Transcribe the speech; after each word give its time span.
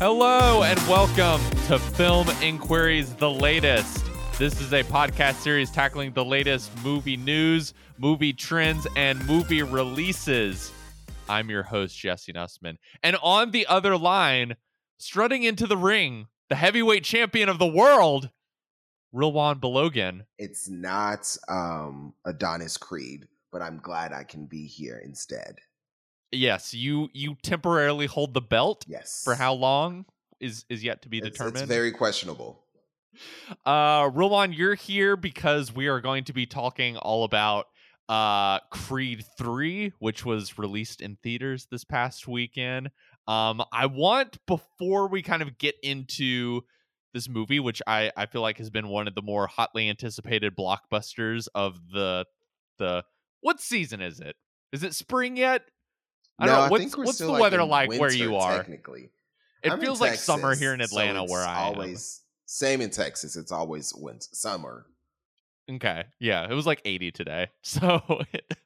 Hello 0.00 0.62
and 0.62 0.78
welcome 0.86 1.40
to 1.66 1.76
Film 1.76 2.28
Inquiries 2.40 3.12
The 3.16 3.28
Latest. 3.28 4.04
This 4.38 4.60
is 4.60 4.72
a 4.72 4.84
podcast 4.84 5.34
series 5.40 5.72
tackling 5.72 6.12
the 6.12 6.24
latest 6.24 6.70
movie 6.84 7.16
news, 7.16 7.74
movie 7.98 8.32
trends, 8.32 8.86
and 8.94 9.26
movie 9.26 9.64
releases. 9.64 10.70
I'm 11.28 11.50
your 11.50 11.64
host, 11.64 11.98
Jesse 11.98 12.32
Nussman. 12.32 12.76
And 13.02 13.16
on 13.24 13.50
the 13.50 13.66
other 13.66 13.96
line, 13.98 14.54
strutting 14.98 15.42
into 15.42 15.66
the 15.66 15.76
ring, 15.76 16.28
the 16.48 16.54
heavyweight 16.54 17.02
champion 17.02 17.48
of 17.48 17.58
the 17.58 17.66
world, 17.66 18.30
Rilwan 19.12 19.58
Balogun. 19.58 20.26
It's 20.38 20.68
not 20.68 21.36
um, 21.48 22.14
Adonis 22.24 22.76
Creed, 22.76 23.26
but 23.50 23.62
I'm 23.62 23.78
glad 23.78 24.12
I 24.12 24.22
can 24.22 24.46
be 24.46 24.64
here 24.64 25.02
instead. 25.04 25.56
Yes, 26.32 26.74
you 26.74 27.08
you 27.12 27.36
temporarily 27.42 28.06
hold 28.06 28.34
the 28.34 28.40
belt. 28.40 28.84
Yes. 28.88 29.22
For 29.24 29.34
how 29.34 29.54
long 29.54 30.04
is 30.40 30.64
is 30.68 30.84
yet 30.84 31.02
to 31.02 31.08
be 31.08 31.18
It's- 31.18 31.32
determined. 31.32 31.56
It's 31.58 31.66
very 31.68 31.92
questionable. 31.92 32.62
Uh, 33.66 34.10
Rowan, 34.12 34.52
you're 34.52 34.74
here 34.74 35.16
because 35.16 35.72
we 35.74 35.88
are 35.88 36.00
going 36.00 36.24
to 36.24 36.32
be 36.32 36.46
talking 36.46 36.96
all 36.96 37.24
about 37.24 37.66
uh 38.08 38.60
Creed 38.70 39.24
3, 39.36 39.92
which 39.98 40.24
was 40.24 40.56
released 40.58 41.00
in 41.00 41.16
theaters 41.22 41.66
this 41.70 41.84
past 41.84 42.26
weekend. 42.28 42.90
Um, 43.26 43.62
I 43.72 43.86
want 43.86 44.38
before 44.46 45.08
we 45.08 45.20
kind 45.22 45.42
of 45.42 45.58
get 45.58 45.74
into 45.82 46.62
this 47.12 47.28
movie, 47.28 47.60
which 47.60 47.82
I 47.86 48.12
I 48.16 48.26
feel 48.26 48.40
like 48.42 48.58
has 48.58 48.70
been 48.70 48.88
one 48.88 49.08
of 49.08 49.14
the 49.14 49.22
more 49.22 49.46
hotly 49.46 49.88
anticipated 49.88 50.54
blockbusters 50.56 51.48
of 51.54 51.78
the 51.92 52.24
the 52.78 53.04
what 53.40 53.60
season 53.60 54.00
is 54.00 54.20
it? 54.20 54.36
Is 54.72 54.82
it 54.84 54.94
spring 54.94 55.36
yet? 55.36 55.62
I 56.38 56.46
don't 56.46 56.54
No, 56.54 56.64
know. 56.64 56.70
What's, 56.70 56.96
what's 56.96 57.18
the 57.18 57.32
weather 57.32 57.64
like 57.64 57.88
where 57.88 58.00
winter, 58.00 58.16
you 58.16 58.36
are? 58.36 58.56
Technically, 58.58 59.10
It 59.62 59.72
I'm 59.72 59.80
feels 59.80 60.00
like 60.00 60.14
summer 60.14 60.54
here 60.54 60.72
in 60.72 60.80
Atlanta 60.80 61.22
it's 61.24 61.32
where 61.32 61.44
I 61.44 61.60
am. 61.68 61.74
always 61.74 62.22
same 62.46 62.80
in 62.80 62.90
Texas. 62.90 63.36
It's 63.36 63.52
always 63.52 63.92
winter, 63.94 64.26
summer. 64.32 64.86
Okay. 65.70 66.04
Yeah, 66.18 66.46
it 66.50 66.54
was 66.54 66.66
like 66.66 66.80
80 66.84 67.10
today. 67.12 67.48
So 67.62 68.00
it 68.32 68.56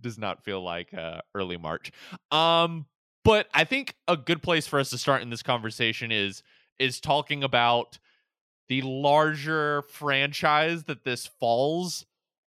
does 0.00 0.18
not 0.18 0.44
feel 0.44 0.60
like 0.62 0.92
uh, 0.92 1.20
early 1.34 1.56
March. 1.56 1.92
Um 2.30 2.86
but 3.24 3.48
I 3.52 3.64
think 3.64 3.94
a 4.06 4.16
good 4.16 4.40
place 4.42 4.66
for 4.68 4.78
us 4.78 4.90
to 4.90 4.98
start 4.98 5.20
in 5.22 5.30
this 5.30 5.42
conversation 5.42 6.12
is 6.12 6.42
is 6.78 7.00
talking 7.00 7.42
about 7.42 7.98
the 8.68 8.82
larger 8.82 9.82
franchise 9.82 10.84
that 10.84 11.04
this 11.04 11.26
falls 11.26 12.04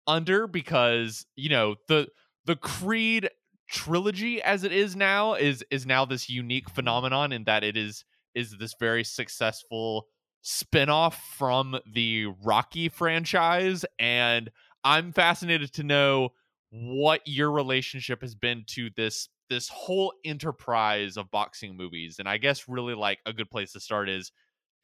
under 0.06 0.46
because, 0.46 1.26
you 1.36 1.48
know, 1.48 1.76
the 1.88 2.08
the 2.44 2.56
Creed 2.56 3.28
trilogy 3.68 4.42
as 4.42 4.64
it 4.64 4.72
is 4.72 4.96
now 4.96 5.34
is 5.34 5.64
is 5.70 5.86
now 5.86 6.04
this 6.04 6.30
unique 6.30 6.70
phenomenon 6.70 7.32
in 7.32 7.44
that 7.44 7.62
it 7.62 7.76
is 7.76 8.04
is 8.34 8.56
this 8.58 8.74
very 8.80 9.04
successful 9.04 10.06
spin-off 10.40 11.20
from 11.36 11.78
the 11.92 12.26
Rocky 12.42 12.88
franchise 12.88 13.84
and 13.98 14.50
I'm 14.84 15.12
fascinated 15.12 15.72
to 15.74 15.82
know 15.82 16.30
what 16.70 17.20
your 17.26 17.50
relationship 17.50 18.22
has 18.22 18.34
been 18.34 18.64
to 18.68 18.90
this 18.96 19.28
this 19.50 19.68
whole 19.68 20.14
enterprise 20.24 21.16
of 21.16 21.30
boxing 21.30 21.76
movies 21.76 22.16
and 22.18 22.28
I 22.28 22.38
guess 22.38 22.68
really 22.68 22.94
like 22.94 23.18
a 23.26 23.32
good 23.32 23.50
place 23.50 23.72
to 23.72 23.80
start 23.80 24.08
is 24.08 24.32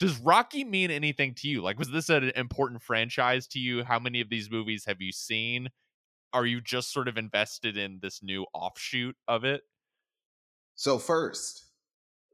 does 0.00 0.18
Rocky 0.18 0.64
mean 0.64 0.90
anything 0.90 1.34
to 1.36 1.48
you? 1.48 1.62
Like 1.62 1.78
was 1.78 1.90
this 1.90 2.10
an 2.10 2.32
important 2.36 2.82
franchise 2.82 3.46
to 3.48 3.58
you? 3.58 3.84
How 3.84 3.98
many 3.98 4.20
of 4.20 4.28
these 4.28 4.50
movies 4.50 4.84
have 4.86 5.00
you 5.00 5.12
seen? 5.12 5.68
Are 6.34 6.44
you 6.44 6.60
just 6.60 6.92
sort 6.92 7.06
of 7.06 7.16
invested 7.16 7.77
in 7.77 8.00
this 8.02 8.20
new 8.20 8.45
offshoot 8.52 9.17
of 9.28 9.45
it? 9.45 9.62
So 10.74 10.98
first, 10.98 11.64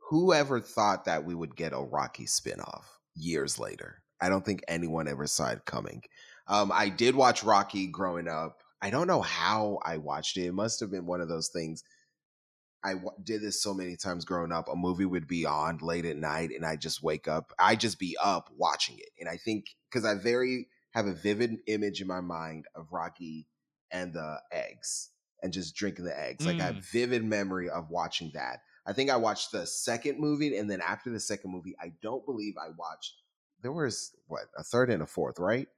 whoever 0.09 0.59
thought 0.59 1.05
that 1.05 1.25
we 1.25 1.35
would 1.35 1.55
get 1.55 1.75
a 1.75 1.79
Rocky 1.79 2.25
spinoff 2.25 2.85
years 3.15 3.59
later? 3.59 4.03
I 4.19 4.31
don't 4.31 4.45
think 4.45 4.65
anyone 4.67 5.07
ever 5.07 5.27
saw 5.27 5.51
it 5.51 5.67
coming. 5.67 6.03
Um, 6.47 6.73
I 6.73 6.89
did 6.89 7.15
watch 7.15 7.45
Rocky 7.45 7.87
growing 7.87 8.27
up. 8.27 8.63
I 8.81 8.89
don't 8.89 9.07
know 9.07 9.21
how 9.21 9.79
I 9.85 9.99
watched 9.99 10.39
it. 10.39 10.47
It 10.47 10.55
must 10.55 10.81
have 10.81 10.91
been 10.91 11.07
one 11.07 11.21
of 11.21 11.29
those 11.29 11.49
things. 11.49 11.85
I 12.83 12.95
w- 12.95 13.11
did 13.23 13.43
this 13.43 13.63
so 13.63 13.75
many 13.75 13.97
times 13.97 14.25
growing 14.25 14.53
up. 14.53 14.69
A 14.69 14.75
movie 14.75 15.05
would 15.05 15.27
be 15.27 15.45
on 15.45 15.79
late 15.83 16.07
at 16.07 16.17
night, 16.17 16.51
and 16.57 16.65
I 16.65 16.77
just 16.77 17.03
wake 17.03 17.29
up. 17.29 17.53
I 17.59 17.77
just 17.77 17.99
be 17.99 18.17
up 18.23 18.49
watching 18.57 18.99
it, 18.99 19.11
and 19.21 19.29
I 19.29 19.37
think 19.37 19.67
because 19.91 20.07
I 20.07 20.15
very 20.15 20.69
have 20.93 21.07
a 21.07 21.13
vivid 21.13 21.59
image 21.67 22.01
in 22.01 22.09
my 22.09 22.23
mind 22.23 22.65
of 22.75 22.91
Rocky 22.91 23.47
and 23.91 24.13
the 24.13 24.39
eggs, 24.53 25.11
and 25.43 25.53
just 25.53 25.75
drinking 25.75 26.05
the 26.05 26.19
eggs. 26.19 26.47
Like 26.47 26.61
I 26.61 26.65
have 26.65 26.77
mm. 26.77 26.85
vivid 26.93 27.25
memory 27.25 27.69
of 27.69 27.91
watching 27.91 28.31
that. 28.35 28.61
I 28.87 28.93
think 28.93 29.11
I 29.11 29.17
watched 29.17 29.53
the 29.53 29.67
second 29.67 30.19
movie, 30.19 30.57
and 30.57 30.71
then 30.71 30.81
after 30.81 31.11
the 31.11 31.21
second 31.21 31.53
movie, 31.53 31.77
I 31.81 31.93
don't 32.03 32.25
believe 32.25 32.55
I 32.61 32.71
watched. 32.77 33.23
There 33.63 33.73
was 33.73 34.13
what 34.27 34.45
a 34.57 34.63
third 34.63 34.91
and 34.91 35.03
a 35.03 35.07
fourth, 35.07 35.39
right? 35.39 35.69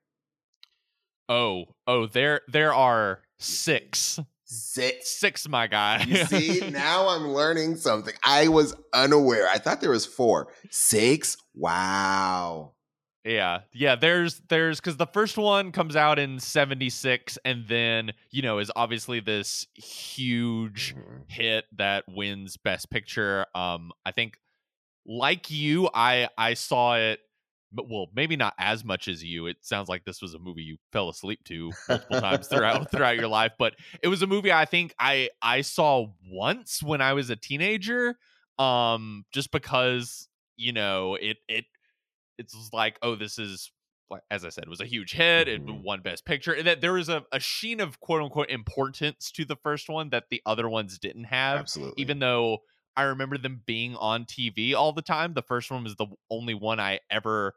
Oh, 1.29 1.65
oh, 1.87 2.07
there 2.07 2.43
there 2.49 2.75
are 2.75 3.23
six. 3.39 4.21
Six. 4.55 5.09
Six, 5.09 5.49
my 5.49 5.67
guy. 5.67 6.05
You 6.07 6.27
see, 6.27 6.61
now 6.71 7.09
I'm 7.09 7.29
learning 7.29 7.77
something. 7.77 8.13
I 8.23 8.49
was 8.49 8.75
unaware. 8.93 9.49
I 9.49 9.57
thought 9.57 9.81
there 9.81 9.91
was 9.91 10.05
four. 10.05 10.53
Six? 10.69 11.39
Wow. 11.55 12.73
Yeah, 13.25 13.61
yeah. 13.73 13.95
There's 13.95 14.41
there's 14.49 14.81
because 14.81 14.97
the 14.97 15.07
first 15.07 15.37
one 15.39 15.71
comes 15.71 15.95
out 15.95 16.19
in 16.19 16.41
'76, 16.41 17.39
and 17.45 17.67
then 17.69 18.13
you 18.31 18.43
know 18.43 18.59
is 18.59 18.71
obviously 18.75 19.21
this 19.21 19.67
huge 19.75 20.97
Mhm. 20.97 21.25
hit 21.29 21.67
that 21.77 22.05
wins 22.09 22.57
Best 22.57 22.91
Picture. 22.91 23.47
Um, 23.55 23.93
I 24.05 24.11
think 24.11 24.41
like 25.07 25.51
you, 25.51 25.91
I 25.95 26.29
I 26.39 26.55
saw 26.55 26.97
it, 26.97 27.21
well, 27.73 28.09
maybe 28.15 28.37
not 28.37 28.55
as 28.59 28.85
much 28.85 29.09
as 29.09 29.25
you. 29.25 29.47
It 29.47 29.59
sounds 29.63 29.89
like 29.89 30.05
this 30.05 30.23
was 30.23 30.35
a 30.35 30.39
movie 30.39 30.63
you 30.63 30.79
fell 30.93 31.09
asleep 31.09 31.45
to 31.45 31.75
multiple 31.89 32.17
times 32.17 32.49
throughout 32.49 32.91
throughout 32.93 33.17
your 33.17 33.29
life, 33.29 33.53
but 33.59 33.75
it 34.03 34.09
was 34.09 34.23
a 34.23 34.27
movie 34.27 34.53
I 34.53 34.65
think 34.67 34.95
I 34.99 35.31
I 35.43 35.63
saw 35.63 36.09
once 36.31 36.83
when 36.83 37.01
I 37.01 37.15
was 37.15 37.31
a 37.31 37.37
teenager. 37.37 38.17
Um, 38.59 39.25
just 39.33 39.51
because 39.53 40.29
you 40.57 40.73
know 40.73 41.15
it 41.17 41.39
it 41.49 41.65
it's 42.43 42.71
like 42.73 42.99
oh 43.03 43.17
this 43.17 43.39
is 43.39 43.71
as 44.31 44.45
I 44.45 44.51
said, 44.51 44.65
it 44.65 44.69
was 44.69 44.83
a 44.83 44.87
huge 44.87 45.13
hit. 45.13 45.49
It 45.49 45.65
Mhm. 45.65 45.83
won 45.85 46.03
Best 46.03 46.27
Picture. 46.27 46.53
and 46.53 46.67
That 46.67 46.83
there 46.83 46.93
was 46.93 47.09
a, 47.09 47.25
a 47.33 47.41
sheen 47.41 47.81
of 47.81 47.99
quote 48.01 48.21
unquote 48.23 48.51
importance 48.51 49.31
to 49.33 49.47
the 49.47 49.57
first 49.57 49.89
one 49.89 50.11
that 50.11 50.25
the 50.31 50.43
other 50.45 50.69
ones 50.69 50.99
didn't 50.99 51.25
have. 51.25 51.61
Absolutely. 51.61 51.99
Even 52.03 52.19
though 52.19 52.59
I 52.95 53.05
remember 53.05 53.39
them 53.39 53.63
being 53.65 53.97
on 53.97 54.27
TV 54.27 54.75
all 54.75 54.93
the 54.93 55.01
time, 55.01 55.33
the 55.33 55.41
first 55.43 55.71
one 55.71 55.85
was 55.85 55.97
the 55.97 56.09
only 56.31 56.53
one 56.53 56.79
I 56.79 57.01
ever 57.11 57.55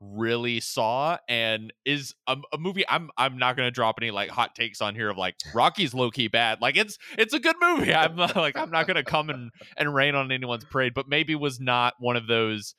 really 0.00 0.60
saw 0.60 1.18
and 1.28 1.72
is 1.84 2.14
a, 2.28 2.36
a 2.52 2.58
movie 2.58 2.84
I'm 2.88 3.10
I'm 3.16 3.36
not 3.36 3.56
gonna 3.56 3.72
drop 3.72 3.96
any 4.00 4.12
like 4.12 4.30
hot 4.30 4.54
takes 4.54 4.80
on 4.80 4.94
here 4.94 5.10
of 5.10 5.18
like 5.18 5.34
Rocky's 5.54 5.92
low 5.92 6.10
key 6.12 6.28
bad 6.28 6.60
like 6.60 6.76
it's 6.76 6.98
it's 7.18 7.34
a 7.34 7.40
good 7.40 7.56
movie 7.60 7.92
I'm 7.92 8.14
not, 8.14 8.36
like 8.36 8.56
I'm 8.56 8.70
not 8.70 8.86
gonna 8.86 9.02
come 9.02 9.28
and 9.28 9.50
and 9.76 9.92
rain 9.92 10.14
on 10.14 10.30
anyone's 10.30 10.64
parade 10.64 10.94
but 10.94 11.08
maybe 11.08 11.34
was 11.34 11.58
not 11.58 11.94
one 11.98 12.16
of 12.16 12.28
those 12.28 12.76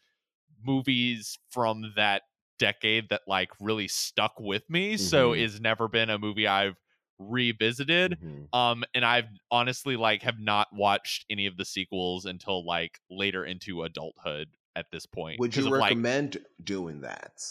movies 0.66 1.38
from 1.52 1.94
that 1.96 2.24
decade 2.60 3.08
that 3.10 3.22
like 3.28 3.50
really 3.62 3.88
stuck 3.88 4.34
with 4.40 4.70
me 4.70 4.98
so 4.98 5.32
Mhm. 5.32 5.40
is 5.40 5.62
never 5.62 5.88
been 5.88 6.10
a 6.10 6.18
movie 6.20 6.46
I've 6.48 6.76
revisited 7.18 8.18
Mhm. 8.22 8.54
um 8.54 8.84
and 8.94 9.06
I've 9.06 9.28
honestly 9.52 9.96
like 9.96 10.24
have 10.24 10.40
not 10.40 10.68
watched 10.74 11.26
any 11.30 11.46
of 11.46 11.58
the 11.58 11.66
sequels 11.66 12.26
until 12.26 12.66
like 12.66 13.00
later 13.10 13.46
into 13.46 13.84
adulthood 13.84 14.50
at 14.76 14.88
this 14.92 15.06
point 15.06 15.40
Would 15.40 15.56
you 15.56 15.66
of, 15.66 15.72
like- 15.72 15.90
recommend 15.92 16.44
doing 16.64 17.02
that? 17.02 17.42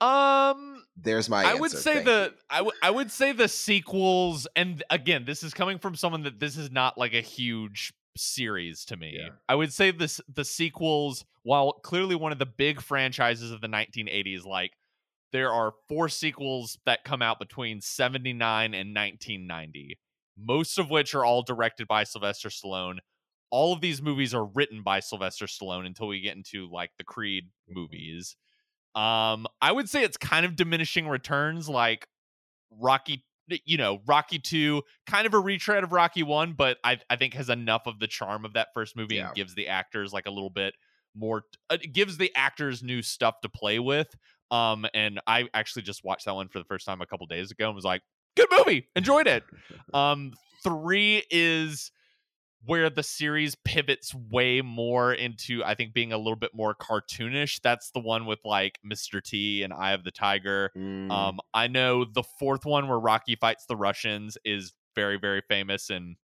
um 0.00 0.84
There's 0.96 1.28
my 1.28 1.44
I 1.44 1.54
would 1.54 1.70
say 1.70 1.94
Thank 1.94 2.06
the. 2.06 2.34
I 2.50 2.62
would 2.62 2.74
I 2.82 2.90
would 2.90 3.10
say 3.12 3.30
the 3.32 3.46
sequels 3.48 4.48
and 4.56 4.82
again 4.90 5.24
this 5.24 5.42
is 5.44 5.54
coming 5.54 5.78
from 5.78 5.94
someone 5.94 6.22
that 6.24 6.40
this 6.40 6.56
is 6.56 6.70
not 6.72 6.98
like 6.98 7.14
a 7.14 7.20
huge 7.20 7.92
series 8.16 8.84
to 8.86 8.96
me. 8.96 9.16
Yeah. 9.18 9.30
I 9.48 9.54
would 9.54 9.72
say 9.72 9.90
this 9.90 10.20
the 10.32 10.44
sequels 10.44 11.24
while 11.42 11.72
clearly 11.72 12.14
one 12.14 12.32
of 12.32 12.38
the 12.38 12.46
big 12.46 12.80
franchises 12.80 13.50
of 13.50 13.60
the 13.60 13.68
1980s 13.68 14.44
like 14.44 14.72
there 15.32 15.50
are 15.50 15.72
four 15.88 16.08
sequels 16.08 16.78
that 16.84 17.04
come 17.04 17.22
out 17.22 17.38
between 17.38 17.80
79 17.80 18.74
and 18.74 18.94
1990 18.94 19.98
most 20.36 20.78
of 20.78 20.90
which 20.90 21.14
are 21.14 21.24
all 21.24 21.42
directed 21.42 21.86
by 21.86 22.04
Sylvester 22.04 22.48
Stallone. 22.48 22.98
All 23.50 23.72
of 23.72 23.80
these 23.80 24.00
movies 24.00 24.34
are 24.34 24.44
written 24.44 24.82
by 24.82 25.00
Sylvester 25.00 25.46
Stallone 25.46 25.86
until 25.86 26.08
we 26.08 26.20
get 26.20 26.36
into 26.36 26.70
like 26.70 26.90
the 26.98 27.04
Creed 27.04 27.50
movies. 27.68 28.36
Um, 28.94 29.46
I 29.60 29.72
would 29.72 29.88
say 29.88 30.02
it's 30.04 30.16
kind 30.16 30.46
of 30.46 30.56
diminishing 30.56 31.08
returns, 31.08 31.68
like 31.68 32.06
Rocky. 32.70 33.24
You 33.48 33.76
know, 33.76 34.00
Rocky 34.06 34.38
Two, 34.38 34.82
kind 35.06 35.26
of 35.26 35.34
a 35.34 35.38
retread 35.38 35.84
of 35.84 35.92
Rocky 35.92 36.22
One, 36.22 36.52
but 36.54 36.78
I 36.84 36.98
I 37.10 37.16
think 37.16 37.34
has 37.34 37.48
enough 37.48 37.82
of 37.86 37.98
the 37.98 38.06
charm 38.06 38.44
of 38.44 38.52
that 38.54 38.68
first 38.74 38.96
movie 38.96 39.16
Yeah. 39.16 39.26
and 39.28 39.34
gives 39.34 39.54
the 39.54 39.68
actors 39.68 40.12
like 40.12 40.26
a 40.26 40.30
little 40.30 40.50
bit 40.50 40.74
more. 41.14 41.44
Uh, 41.68 41.76
gives 41.92 42.16
the 42.16 42.32
actors 42.36 42.82
new 42.82 43.02
stuff 43.02 43.40
to 43.42 43.48
play 43.48 43.78
with. 43.78 44.08
Um, 44.50 44.86
and 44.94 45.20
I 45.26 45.48
actually 45.54 45.82
just 45.82 46.04
watched 46.04 46.26
that 46.26 46.34
one 46.34 46.48
for 46.48 46.58
the 46.58 46.64
first 46.66 46.86
time 46.86 47.00
a 47.00 47.06
couple 47.06 47.26
days 47.26 47.50
ago 47.50 47.66
and 47.66 47.74
was 47.74 47.84
like, 47.84 48.02
good 48.36 48.48
movie, 48.50 48.88
enjoyed 48.96 49.26
it. 49.26 49.44
Um, 49.94 50.32
three 50.62 51.22
is 51.30 51.90
where 52.64 52.88
the 52.88 53.02
series 53.02 53.56
pivots 53.64 54.14
way 54.14 54.60
more 54.60 55.12
into 55.12 55.64
I 55.64 55.74
think 55.74 55.92
being 55.92 56.12
a 56.12 56.18
little 56.18 56.36
bit 56.36 56.54
more 56.54 56.74
cartoonish. 56.74 57.60
That's 57.62 57.90
the 57.90 58.00
one 58.00 58.26
with 58.26 58.40
like 58.44 58.78
Mr. 58.84 59.22
T 59.22 59.62
and 59.62 59.72
Eye 59.72 59.92
of 59.92 60.04
the 60.04 60.10
Tiger. 60.10 60.70
Mm. 60.76 61.10
Um, 61.10 61.40
I 61.52 61.66
know 61.66 62.04
the 62.04 62.22
fourth 62.38 62.64
one 62.64 62.88
where 62.88 62.98
Rocky 62.98 63.36
fights 63.36 63.66
the 63.66 63.76
Russians 63.76 64.38
is 64.44 64.72
very 64.94 65.18
very 65.18 65.42
famous, 65.48 65.90
and 65.90 66.16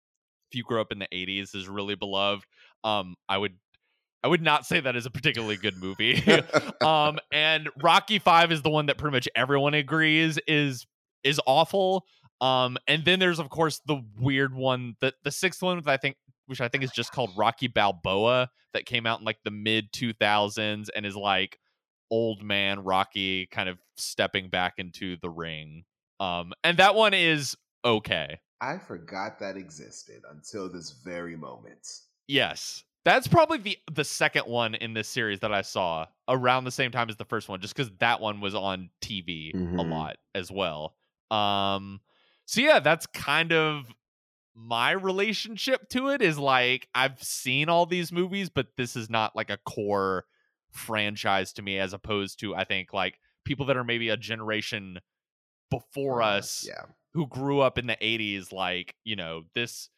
if 0.50 0.56
you 0.56 0.62
grew 0.62 0.80
up 0.80 0.92
in 0.92 0.98
the 0.98 1.08
'80s, 1.12 1.54
is 1.54 1.68
really 1.68 1.94
beloved. 1.94 2.44
Um, 2.84 3.16
I 3.28 3.38
would 3.38 3.54
I 4.22 4.28
would 4.28 4.42
not 4.42 4.66
say 4.66 4.80
that 4.80 4.96
is 4.96 5.06
a 5.06 5.10
particularly 5.10 5.56
good 5.56 5.76
movie. 5.76 6.22
um, 6.80 7.18
and 7.32 7.68
Rocky 7.82 8.18
Five 8.18 8.52
is 8.52 8.62
the 8.62 8.70
one 8.70 8.86
that 8.86 8.98
pretty 8.98 9.16
much 9.16 9.28
everyone 9.34 9.74
agrees 9.74 10.38
is 10.46 10.86
is 11.24 11.40
awful. 11.46 12.04
Um, 12.40 12.78
and 12.86 13.04
then 13.04 13.18
there's 13.18 13.38
of 13.40 13.50
course 13.50 13.80
the 13.86 14.02
weird 14.18 14.54
one, 14.54 14.96
the 15.00 15.14
the 15.24 15.30
sixth 15.30 15.62
one, 15.62 15.82
I 15.86 15.96
think, 15.96 16.16
which 16.46 16.60
I 16.60 16.68
think 16.68 16.84
is 16.84 16.92
just 16.92 17.12
called 17.12 17.32
Rocky 17.36 17.66
Balboa, 17.68 18.50
that 18.74 18.86
came 18.86 19.06
out 19.06 19.20
in 19.20 19.24
like 19.24 19.38
the 19.44 19.50
mid 19.50 19.92
2000s 19.92 20.88
and 20.94 21.04
is 21.04 21.16
like 21.16 21.58
old 22.10 22.42
man 22.42 22.84
Rocky 22.84 23.46
kind 23.46 23.68
of 23.68 23.78
stepping 23.96 24.48
back 24.48 24.74
into 24.78 25.16
the 25.20 25.30
ring. 25.30 25.84
Um, 26.20 26.52
and 26.64 26.78
that 26.78 26.94
one 26.94 27.14
is 27.14 27.56
okay. 27.84 28.40
I 28.60 28.78
forgot 28.78 29.40
that 29.40 29.56
existed 29.56 30.22
until 30.24 30.68
this 30.68 30.92
very 30.92 31.36
moment. 31.36 32.02
Yes. 32.26 32.84
That's 33.04 33.26
probably 33.28 33.58
the 33.58 33.78
the 33.90 34.04
second 34.04 34.46
one 34.46 34.74
in 34.74 34.92
this 34.92 35.08
series 35.08 35.40
that 35.40 35.52
I 35.52 35.62
saw 35.62 36.06
around 36.28 36.64
the 36.64 36.70
same 36.70 36.90
time 36.90 37.08
as 37.08 37.16
the 37.16 37.24
first 37.24 37.48
one, 37.48 37.60
just 37.60 37.74
because 37.74 37.90
that 37.98 38.20
one 38.20 38.40
was 38.40 38.54
on 38.54 38.90
TV 39.00 39.56
a 39.78 39.82
Mhm. 39.82 39.84
lot 39.84 40.18
as 40.34 40.50
well. 40.50 40.94
Um, 41.30 42.00
so 42.48 42.62
yeah, 42.62 42.80
that's 42.80 43.06
kind 43.06 43.52
of 43.52 43.94
my 44.54 44.92
relationship 44.92 45.88
to 45.90 46.10
it. 46.10 46.22
Is 46.22 46.38
like 46.38 46.88
I've 46.94 47.22
seen 47.22 47.68
all 47.68 47.86
these 47.86 48.12
movies, 48.12 48.50
but 48.50 48.68
this 48.76 48.96
is 48.96 49.10
not 49.10 49.36
like 49.36 49.50
a 49.50 49.58
core 49.58 50.26
franchise 50.70 51.52
to 51.54 51.62
me, 51.62 51.78
as 51.78 51.92
opposed 51.92 52.40
to 52.40 52.54
I 52.56 52.64
think 52.64 52.92
like 52.94 53.20
people 53.44 53.66
that 53.66 53.76
are 53.76 53.84
maybe 53.84 54.08
a 54.10 54.16
generation 54.16 54.98
before 55.70 56.22
Uh, 56.22 56.22
us 56.22 56.66
Yeah. 56.66 56.86
who 57.14 57.26
grew 57.26 57.60
up 57.60 57.78
in 57.78 57.86
the 57.86 57.96
80s 58.04 58.52
like 58.52 58.96
you 59.04 59.16
know 59.16 59.44
this 59.54 59.90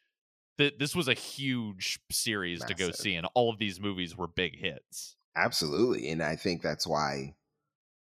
th- 0.58 0.78
this 0.78 0.94
was 0.96 1.08
a 1.08 1.14
huge 1.14 2.00
series 2.10 2.64
to 2.66 2.74
go 2.74 2.92
see 2.92 3.14
and 3.16 3.26
all 3.34 3.50
of 3.50 3.58
these 3.58 3.80
movies 3.80 4.16
were 4.16 4.28
big 4.28 4.58
hits 4.58 5.16
Absolutely. 5.36 6.08
And 6.10 6.22
I 6.22 6.36
think 6.36 6.62
that's 6.62 6.86
why, 6.86 7.34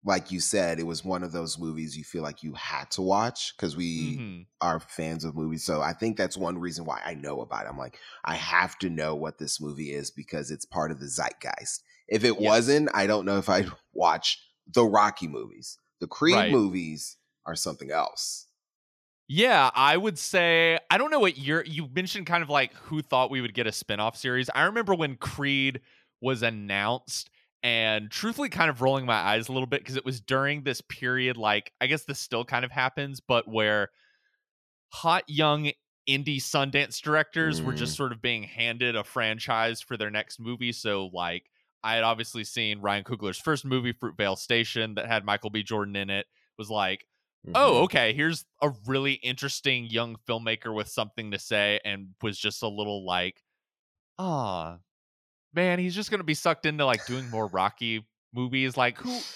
like 0.05 0.31
you 0.31 0.41
said, 0.41 0.79
it 0.79 0.87
was 0.87 1.05
one 1.05 1.23
of 1.23 1.33
those 1.33 1.59
movies 1.59 1.97
you 1.97 2.05
feel 2.05 2.23
like 2.23 2.43
you 2.43 2.55
had 2.55 2.91
to 2.93 3.03
watch 3.03 3.55
because 3.57 3.77
we 3.77 4.23
Mhm. 4.23 4.47
are 4.61 4.81
fans 4.81 5.25
of 5.25 5.35
movies. 5.35 5.65
So 5.65 5.81
I 5.83 5.93
think 5.93 6.17
that's 6.17 6.37
one 6.37 6.59
reason 6.59 6.85
why 6.85 7.01
I 7.05 7.15
know 7.15 7.41
about 7.41 7.67
it. 7.67 7.69
I'm 7.71 7.79
like, 7.79 7.99
I 8.25 8.35
have 8.37 8.79
to 8.81 8.91
know 8.91 9.15
what 9.15 9.39
this 9.39 9.61
movie 9.61 9.93
is 9.93 10.11
because 10.11 10.51
it's 10.51 10.65
part 10.65 10.91
of 10.91 11.01
the 11.01 11.07
zeitgeist. 11.09 11.83
If 12.09 12.25
it 12.25 12.37
Yes. 12.37 12.45
wasn't, 12.45 12.91
I 12.95 13.07
don't 13.07 13.25
know 13.27 13.39
if 13.39 13.49
I'd 13.49 13.69
watch 13.93 14.39
the 14.67 14.85
Rocky 14.85 15.29
movies. 15.29 15.79
The 16.01 16.07
Creed 16.07 16.35
Right. 16.35 16.49
movies 16.49 17.17
are 17.47 17.57
something 17.57 17.91
else. 17.91 18.47
yeah 19.29 19.71
i 19.75 19.97
would 19.97 20.19
say 20.19 20.79
i 20.91 20.99
don't 20.99 21.11
know 21.11 21.19
what 21.21 21.39
you're 21.39 21.65
you 21.65 21.89
mentioned 21.89 22.27
kind 22.27 22.43
of 22.43 22.51
like 22.51 22.75
who 22.75 23.01
thought 23.01 23.31
we 23.31 23.41
would 23.41 23.55
get 23.55 23.67
a 23.67 23.73
spin-off 23.73 24.17
series 24.17 24.51
i 24.55 24.65
remember 24.65 24.95
when 24.95 25.17
creed 25.17 25.81
was 26.21 26.43
announced 26.43 27.31
and 27.65 28.11
truthfully 28.13 28.51
kind 28.51 28.71
of 28.71 28.83
rolling 28.83 29.07
my 29.07 29.15
eyes 29.15 29.49
a 29.49 29.53
little 29.53 29.67
bit 29.67 29.81
because 29.81 29.97
it 29.97 30.05
was 30.05 30.21
during 30.21 30.63
this 30.65 30.81
period 30.83 31.37
like 31.37 31.73
i 31.81 31.89
guess 31.89 32.05
this 32.05 32.21
still 32.21 32.45
kind 32.45 32.65
of 32.65 32.71
happens 32.71 33.21
but 33.21 33.49
where 33.49 33.91
hot 34.93 35.25
young 35.29 35.71
indie 36.09 36.37
Sundance 36.37 37.01
directors 37.01 37.63
were 37.63 37.73
just 37.73 37.97
sort 37.97 38.13
of 38.13 38.21
being 38.21 38.43
handed 38.43 38.95
a 38.97 39.05
franchise 39.05 39.81
for 39.81 39.97
their 39.97 40.11
next 40.11 40.39
movie. 40.39 40.73
So, 40.73 41.07
like, 41.13 41.51
I 41.83 41.95
had 41.95 42.05
obviously 42.05 42.45
seen 42.45 42.81
Ryan 42.81 43.05
Coogler's 43.05 43.39
first 43.39 43.65
movie, 43.65 43.93
Fruitvale 43.95 44.39
Station, 44.39 44.95
that 44.97 45.07
had 45.07 45.25
Michael 45.25 45.51
B. 45.51 45.63
Jordan 45.63 45.97
in 45.97 46.11
it. 46.11 46.27
Was 46.59 46.71
like, 46.71 47.07
oh, 47.55 47.81
Mhm. 47.81 47.85
okay, 47.85 48.13
here's 48.13 48.45
a 48.63 48.71
really 48.87 49.15
interesting 49.15 49.87
young 49.87 50.17
filmmaker 50.17 50.75
with 50.75 50.89
something 50.89 51.31
to 51.31 51.39
say, 51.39 51.81
and 51.85 52.15
was 52.23 52.39
just 52.39 52.63
a 52.63 52.69
little 52.69 53.05
like, 53.05 53.43
ah, 54.19 54.79
man, 55.55 55.79
he's 55.79 55.95
just 55.95 56.11
gonna 56.11 56.25
be 56.25 56.35
sucked 56.35 56.67
into 56.67 56.85
like 56.85 57.07
doing 57.07 57.31
more 57.31 57.47
Rocky 57.47 58.07
movies. 58.33 58.77
Like, 58.77 58.99
who? 58.99 59.19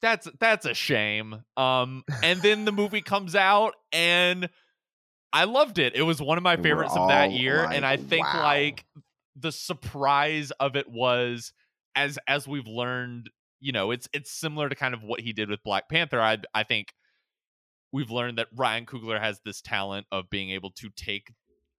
That's 0.00 0.28
that's 0.38 0.66
a 0.66 0.74
shame. 0.74 1.42
Um, 1.56 2.04
and 2.22 2.40
then 2.42 2.64
the 2.64 2.70
movie 2.70 3.00
comes 3.00 3.34
out, 3.34 3.74
and 3.90 4.48
I 5.32 5.44
loved 5.44 5.78
it. 5.78 5.96
It 5.96 6.02
was 6.02 6.22
one 6.22 6.38
of 6.38 6.44
my 6.44 6.56
favorites 6.56 6.94
of 6.94 7.08
that 7.08 7.32
year, 7.32 7.64
and 7.64 7.84
I 7.84 7.96
think 7.96 8.24
wow. 8.24 8.42
like 8.42 8.84
the 9.34 9.50
surprise 9.50 10.52
of 10.60 10.76
it 10.76 10.88
was 10.88 11.52
as 11.96 12.18
as 12.28 12.46
we've 12.46 12.66
learned 12.66 13.30
you 13.60 13.72
know 13.72 13.90
it's 13.90 14.08
it's 14.12 14.30
similar 14.30 14.68
to 14.68 14.74
kind 14.74 14.94
of 14.94 15.02
what 15.02 15.20
he 15.20 15.32
did 15.32 15.48
with 15.48 15.62
black 15.62 15.88
panther 15.88 16.20
i 16.20 16.38
i 16.54 16.62
think 16.62 16.92
we've 17.92 18.10
learned 18.10 18.38
that 18.38 18.48
ryan 18.54 18.86
coogler 18.86 19.20
has 19.20 19.40
this 19.44 19.60
talent 19.60 20.06
of 20.12 20.30
being 20.30 20.50
able 20.50 20.70
to 20.70 20.88
take 20.96 21.32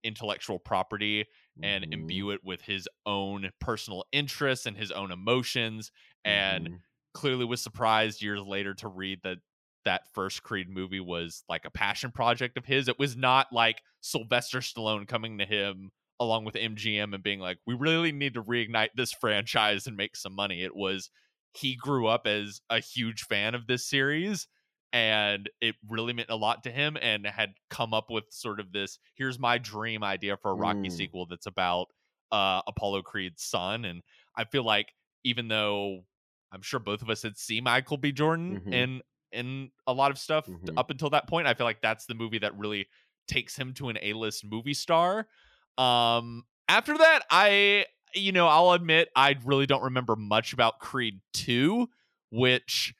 intellectual 0.03 0.59
property 0.59 1.25
and 1.63 1.85
Mhm. 1.85 1.89
imbue 1.91 2.31
it 2.31 2.43
with 2.43 2.61
his 2.61 2.87
own 3.05 3.49
personal 3.59 4.05
interests 4.11 4.65
and 4.65 4.77
his 4.77 4.91
own 4.91 5.11
emotions 5.11 5.91
and 6.23 6.69
Mhm. 6.69 6.83
clearly 7.13 7.45
was 7.45 7.61
surprised 7.61 8.21
years 8.21 8.41
later 8.41 8.73
to 8.75 8.87
read 8.87 9.19
that 9.23 9.37
that 9.85 10.03
first 10.13 10.41
Creed 10.43 10.67
movie 10.69 10.99
was 10.99 11.43
like 11.47 11.63
a 11.65 11.69
passion 11.71 12.11
project 12.11 12.57
of 12.57 12.65
his. 12.65 12.87
It 12.87 12.97
was 12.99 13.15
not 13.15 13.47
like 13.51 13.81
Sylvester 14.01 14.59
Stallone 14.59 15.07
coming 15.07 15.37
to 15.37 15.45
him 15.45 15.91
along 16.19 16.45
with 16.45 16.55
MGM 16.55 17.13
and 17.13 17.23
being 17.23 17.39
like, 17.39 17.59
"We 17.67 17.75
really 17.75 18.11
need 18.11 18.33
to 18.33 18.43
reignite 18.43 18.89
this 18.95 19.13
franchise 19.13 19.85
and 19.85 19.95
make 19.95 20.15
some 20.15 20.33
money." 20.33 20.63
It 20.63 20.75
was 20.75 21.09
he 21.53 21.75
grew 21.75 22.07
up 22.07 22.25
as 22.27 22.61
a 22.69 22.79
huge 22.79 23.23
fan 23.23 23.55
of 23.55 23.67
this 23.67 23.87
series 23.87 24.47
and 24.95 25.49
it 25.59 25.75
really 25.89 26.13
meant 26.13 26.29
a 26.29 26.35
lot 26.37 26.63
to 26.63 26.71
him 26.71 26.97
and 27.01 27.27
had 27.27 27.53
come 27.69 27.93
up 27.93 28.09
with 28.09 28.23
sort 28.29 28.61
of 28.61 28.71
this 28.71 28.97
here's 29.15 29.37
my 29.37 29.57
dream 29.57 30.03
idea 30.05 30.37
for 30.37 30.51
a 30.51 30.53
Rocky 30.55 30.87
Mm. 30.87 30.91
sequel 30.91 31.25
that's 31.25 31.47
about 31.47 31.87
uh 32.31 32.61
Apollo 32.65 33.01
Creed's 33.01 33.43
son 33.43 33.83
and 33.83 34.01
I 34.37 34.45
feel 34.45 34.63
like 34.63 34.93
even 35.25 35.49
though 35.49 36.05
I'm 36.53 36.61
sure 36.61 36.79
both 36.79 37.01
of 37.01 37.09
us 37.09 37.21
had 37.23 37.37
seen 37.37 37.65
Michael 37.65 37.97
B. 37.97 38.13
Jordan 38.13 38.61
Mhm. 38.65 38.73
in 38.73 39.01
in 39.33 39.71
a 39.85 39.91
lot 39.91 40.11
of 40.11 40.17
stuff 40.17 40.47
Mhm. 40.47 40.77
up 40.77 40.89
until 40.89 41.09
that 41.09 41.27
point. 41.27 41.45
I 41.45 41.53
feel 41.55 41.65
like 41.65 41.81
that's 41.81 42.05
the 42.05 42.13
movie 42.15 42.37
that 42.39 42.57
really 42.57 42.87
takes 43.27 43.57
him 43.57 43.73
to 43.73 43.89
an 43.89 43.97
A-list 44.01 44.45
movie 44.45 44.73
star. 44.73 45.27
Um 45.77 46.45
after 46.69 46.97
that, 46.97 47.23
I 47.29 47.85
you 48.13 48.31
know, 48.31 48.47
I'll 48.47 48.71
admit 48.71 49.09
I 49.13 49.35
really 49.43 49.65
don't 49.65 49.83
remember 49.83 50.15
much 50.15 50.53
about 50.53 50.79
Creed 50.79 51.19
2, 51.33 51.89
which 52.31 52.93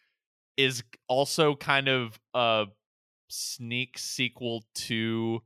is 0.57 0.83
also 1.07 1.55
kind 1.55 1.87
of 1.87 2.19
a 2.33 2.65
sneak 3.29 3.97
sequel 3.97 4.63
to 4.75 5.41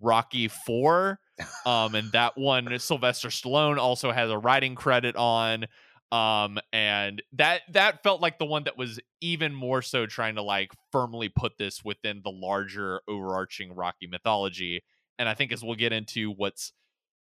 Rocky 0.00 0.48
4. 0.48 1.18
Um 1.66 1.94
and 1.94 2.12
that 2.12 2.36
one 2.36 2.78
Sylvester 2.78 3.28
Stallone 3.28 3.78
also 3.78 4.12
has 4.12 4.30
a 4.30 4.38
writing 4.38 4.74
credit 4.74 5.16
on 5.16 5.66
um 6.12 6.58
and 6.74 7.22
that 7.32 7.62
that 7.72 8.02
felt 8.02 8.20
like 8.20 8.38
the 8.38 8.44
one 8.44 8.64
that 8.64 8.76
was 8.76 9.00
even 9.22 9.54
more 9.54 9.80
so 9.80 10.04
trying 10.06 10.34
to 10.34 10.42
like 10.42 10.70
firmly 10.92 11.30
put 11.30 11.56
this 11.58 11.82
within 11.82 12.20
the 12.22 12.30
larger 12.30 13.00
overarching 13.08 13.74
rocky 13.74 14.06
mythology 14.06 14.84
and 15.18 15.26
i 15.26 15.34
think 15.34 15.50
as 15.52 15.64
we'll 15.64 15.74
get 15.74 15.92
into 15.92 16.30
what's 16.30 16.72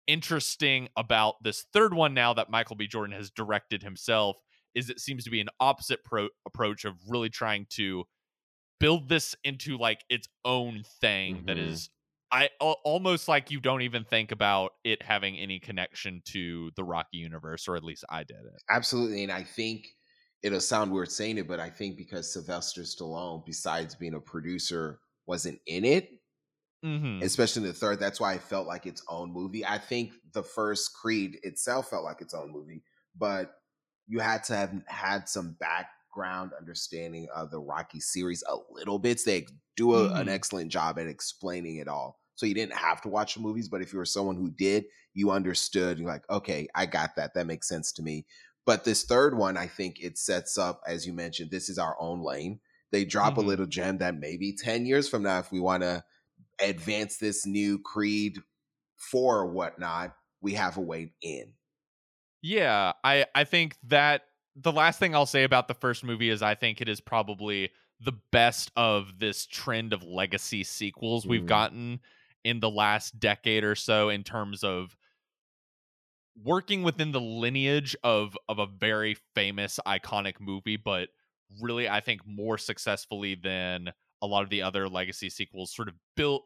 interesting 0.07 0.89
about 0.97 1.35
this 1.43 1.67
third 1.75 1.93
one 1.93 2.15
now 2.15 2.33
that 2.33 2.51
michael 2.51 2.75
b 2.75 2.87
jordan 2.87 3.15
has 3.15 3.31
directed 3.31 3.83
himself 3.83 4.37
is 4.75 4.91
it 4.91 5.01
seems 5.01 5.25
to 5.25 5.31
be 5.31 5.41
an 5.41 5.49
opposite 5.61 6.05
pro- 6.05 6.29
approach 6.47 6.85
of 6.85 6.97
really 7.09 7.31
trying 7.31 7.67
to 7.71 8.05
build 8.81 9.09
this 9.09 9.35
into 9.45 9.79
like 9.79 10.05
its 10.11 10.29
own 10.45 10.83
thing 11.01 11.45
that 11.47 11.57
Mhm. 11.57 11.69
is 11.69 11.91
I 12.35 12.49
almost 12.61 13.29
like 13.29 13.51
you 13.51 13.61
don't 13.61 13.83
even 13.83 14.05
think 14.05 14.33
about 14.33 14.73
it 14.85 15.03
having 15.03 15.37
any 15.37 15.61
connection 15.61 16.23
to 16.27 16.71
the 16.77 16.83
Rocky 16.85 17.19
universe, 17.19 17.69
or 17.69 17.77
at 17.77 17.85
least 17.85 18.05
I 18.09 18.25
did 18.25 18.47
it. 18.47 18.63
Absolutely. 18.71 19.23
And 19.23 19.33
I 19.33 19.45
think 19.45 19.89
it'll 20.43 20.61
sound 20.61 20.93
weird 20.93 21.11
saying 21.11 21.39
it, 21.39 21.47
but 21.47 21.61
I 21.61 21.71
think 21.71 21.97
because 21.97 22.33
Sylvester 22.33 22.83
Stallone, 22.83 23.45
besides 23.45 23.95
being 23.95 24.15
a 24.15 24.21
producer, 24.21 25.01
wasn't 25.27 25.61
in 25.67 25.85
it, 25.85 26.11
Mm-hmm. 26.85 27.23
especially 27.23 27.63
in 27.63 27.69
the 27.69 27.75
third, 27.75 28.01
that's 28.01 28.19
why 28.19 28.33
I 28.33 28.39
felt 28.39 28.67
like 28.67 28.87
its 28.87 29.05
own 29.09 29.33
movie. 29.33 29.65
I 29.65 29.79
think 29.79 30.15
the 30.33 30.43
first 30.43 30.93
Creed 30.95 31.39
itself 31.45 31.91
felt 31.91 32.03
like 32.05 32.21
its 32.21 32.35
own 32.35 32.51
movie, 32.51 32.83
but 33.15 33.62
you 34.13 34.21
had 34.21 34.45
to 34.45 34.57
have 34.57 34.83
had 34.87 35.29
some 35.29 35.55
background 35.55 36.53
understanding 36.59 37.29
of 37.35 37.51
the 37.51 37.61
Rocky 37.61 38.01
series 38.01 38.43
a 38.49 38.57
little 38.71 38.99
bit. 38.99 39.21
So 39.21 39.31
they 39.31 39.47
do 39.77 39.95
a, 39.95 40.13
an 40.15 40.29
Mhm. 40.29 40.29
excellent 40.29 40.71
job 40.71 40.99
at 40.99 41.07
explaining 41.07 41.77
it 41.77 41.89
all. 41.89 42.21
So 42.35 42.47
you 42.47 42.55
didn't 42.55 42.77
have 42.77 43.01
to 43.03 43.09
watch 43.09 43.35
the 43.35 43.41
movies, 43.41 43.69
but 43.69 43.83
if 43.83 43.93
you 43.93 43.99
were 43.99 44.05
someone 44.05 44.37
who 44.37 44.51
did, 44.51 44.87
you 45.15 45.31
understood. 45.31 45.99
You're 45.99 46.09
like, 46.09 46.29
okay, 46.31 46.69
I 46.75 46.87
got 46.87 47.17
that. 47.17 47.35
That 47.35 47.47
makes 47.47 47.69
sense 47.69 47.93
to 47.93 48.03
me. 48.03 48.27
But 48.65 48.85
this 48.85 49.05
third 49.05 49.37
one, 49.37 49.57
I 49.57 49.67
think 49.67 50.01
it 50.01 50.19
sets 50.19 50.57
up, 50.57 50.83
as 50.87 51.07
you 51.07 51.13
mentioned, 51.13 51.51
this 51.51 51.69
is 51.69 51.79
our 51.79 51.97
own 52.01 52.23
lane. 52.23 52.61
They 52.91 53.05
drop 53.05 53.37
Mhm. 53.37 53.39
a 53.39 53.43
little 53.43 53.67
gem 53.67 53.99
that 53.99 54.17
maybe 54.19 54.53
10 54.55 54.87
years 54.87 55.09
from 55.09 55.23
now, 55.23 55.39
if 55.39 55.51
we 55.51 55.61
want 55.61 55.83
to 55.83 56.05
advance 56.61 57.19
this 57.19 57.47
new 57.47 57.79
Creed 57.81 58.39
4 58.97 59.41
or 59.41 59.47
whatnot, 59.47 60.17
we 60.41 60.55
have 60.55 60.77
a 60.77 60.83
way 60.83 61.15
in. 61.23 61.55
Yeah, 62.43 62.93
I 63.05 63.27
I 63.35 63.45
think 63.45 63.77
that 63.85 64.23
the 64.57 64.73
last 64.73 64.99
thing 64.99 65.15
I'll 65.15 65.27
say 65.27 65.45
about 65.45 65.69
the 65.69 65.75
first 65.75 66.05
movie 66.05 66.29
is 66.29 66.43
I 66.43 66.55
think 66.55 66.81
it 66.81 66.89
is 66.89 67.01
probably 67.01 67.71
the 68.01 68.13
best 68.33 68.71
of 68.77 69.19
this 69.19 69.47
trend 69.47 69.93
of 69.93 70.03
legacy 70.03 70.65
sequels 70.65 71.27
we've 71.27 71.47
Mm. 71.47 71.47
gotten 71.47 72.01
in 72.45 72.59
the 72.61 72.71
last 72.71 73.21
decade 73.21 73.63
or 73.63 73.77
so 73.77 74.09
in 74.09 74.25
terms 74.25 74.65
of 74.65 74.97
working 76.43 76.83
within 76.83 77.13
the 77.13 77.21
lineage 77.21 77.95
of 78.03 78.37
of 78.49 78.59
a 78.59 78.67
very 78.67 79.15
famous 79.35 79.79
iconic 79.87 80.41
movie 80.41 80.77
but 80.77 81.11
really 81.61 81.89
I 81.89 82.01
think 82.01 82.27
more 82.27 82.57
successfully 82.57 83.35
than 83.35 83.93
a 84.23 84.27
lot 84.27 84.43
of 84.43 84.51
the 84.51 84.63
other 84.63 84.89
legacy 84.89 85.29
sequels 85.29 85.75
sort 85.75 85.89
of 85.89 85.95
built 86.17 86.45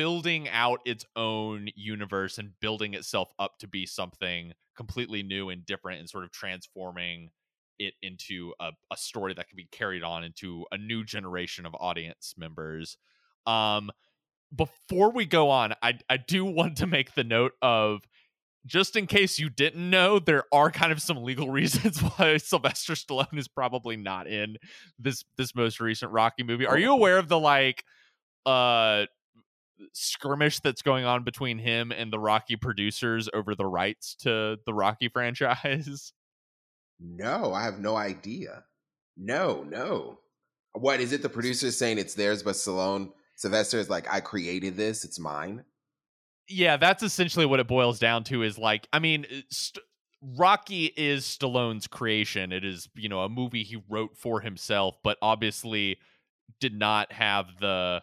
building 0.00 0.48
out 0.48 0.80
its 0.86 1.04
own 1.14 1.68
universe 1.76 2.38
and 2.38 2.58
building 2.58 2.94
itself 2.94 3.30
up 3.38 3.58
to 3.58 3.68
be 3.68 3.84
something 3.84 4.54
completely 4.74 5.22
new 5.22 5.50
and 5.50 5.66
different 5.66 6.00
and 6.00 6.08
sort 6.08 6.24
of 6.24 6.32
transforming 6.32 7.28
it 7.78 7.92
into 8.00 8.54
a, 8.58 8.70
a 8.90 8.96
story 8.96 9.34
that 9.34 9.46
can 9.46 9.56
be 9.56 9.68
carried 9.70 10.02
on 10.02 10.24
into 10.24 10.64
a 10.72 10.78
new 10.78 11.04
generation 11.04 11.66
of 11.66 11.74
audience 11.78 12.32
members. 12.38 12.96
Um, 13.44 13.90
before 14.56 15.12
we 15.12 15.26
go 15.26 15.50
on, 15.50 15.74
I 15.82 15.98
I 16.08 16.16
do 16.16 16.46
want 16.46 16.78
to 16.78 16.86
make 16.86 17.12
the 17.12 17.22
note 17.22 17.52
of 17.60 18.00
just 18.64 18.96
in 18.96 19.06
case 19.06 19.38
you 19.38 19.50
didn't 19.50 19.90
know, 19.90 20.18
there 20.18 20.44
are 20.50 20.70
kind 20.70 20.92
of 20.92 21.02
some 21.02 21.22
legal 21.22 21.50
reasons 21.50 22.00
why 22.00 22.38
Sylvester 22.38 22.94
Stallone 22.94 23.36
is 23.36 23.48
probably 23.48 23.98
not 23.98 24.26
in 24.26 24.56
this 24.98 25.26
this 25.36 25.54
most 25.54 25.78
recent 25.78 26.10
Rocky 26.10 26.42
movie. 26.42 26.64
Are 26.64 26.78
you 26.78 26.90
aware 26.90 27.18
of 27.18 27.28
the 27.28 27.38
like 27.38 27.84
uh 28.46 29.04
skirmish 29.92 30.60
that's 30.60 30.82
going 30.82 31.04
on 31.04 31.24
between 31.24 31.58
him 31.58 31.92
and 31.92 32.12
the 32.12 32.18
Rocky 32.18 32.56
producers 32.56 33.28
over 33.32 33.54
the 33.54 33.66
rights 33.66 34.14
to 34.20 34.58
the 34.66 34.74
Rocky 34.74 35.08
franchise? 35.12 36.12
No, 37.00 37.52
I 37.54 37.64
have 37.64 37.78
no 37.78 37.96
idea. 37.96 38.64
No, 39.16 39.62
no. 39.68 40.18
What 40.72 41.00
is 41.00 41.12
it? 41.12 41.22
The 41.22 41.28
producers 41.28 41.76
saying 41.76 41.98
it's 41.98 42.14
theirs, 42.14 42.42
but 42.42 42.54
Stallone 42.54 43.10
Sylvester 43.36 43.78
is 43.78 43.90
like, 43.90 44.06
I 44.12 44.20
created 44.20 44.76
this. 44.76 45.04
It's 45.04 45.18
mine. 45.18 45.64
yeah, 46.48 46.76
that's 46.76 47.02
essentially 47.02 47.46
what 47.46 47.60
it 47.60 47.66
boils 47.68 47.98
down 47.98 48.24
to. 48.24 48.42
Is 48.42 48.58
like, 48.58 48.86
I 48.92 48.98
mean, 48.98 49.24
uh, 49.30 49.40
St- 49.50 49.84
Rocky 50.36 50.92
is 50.96 51.24
Stallone's 51.24 51.86
creation. 51.86 52.52
It 52.52 52.64
is, 52.64 52.88
you 52.94 53.08
know, 53.08 53.20
a 53.20 53.28
movie 53.30 53.62
he 53.62 53.82
wrote 53.88 54.16
for 54.18 54.40
himself, 54.40 54.96
but 55.02 55.16
obviously 55.22 55.96
did 56.60 56.74
not 56.74 57.10
have 57.12 57.46
the, 57.60 58.02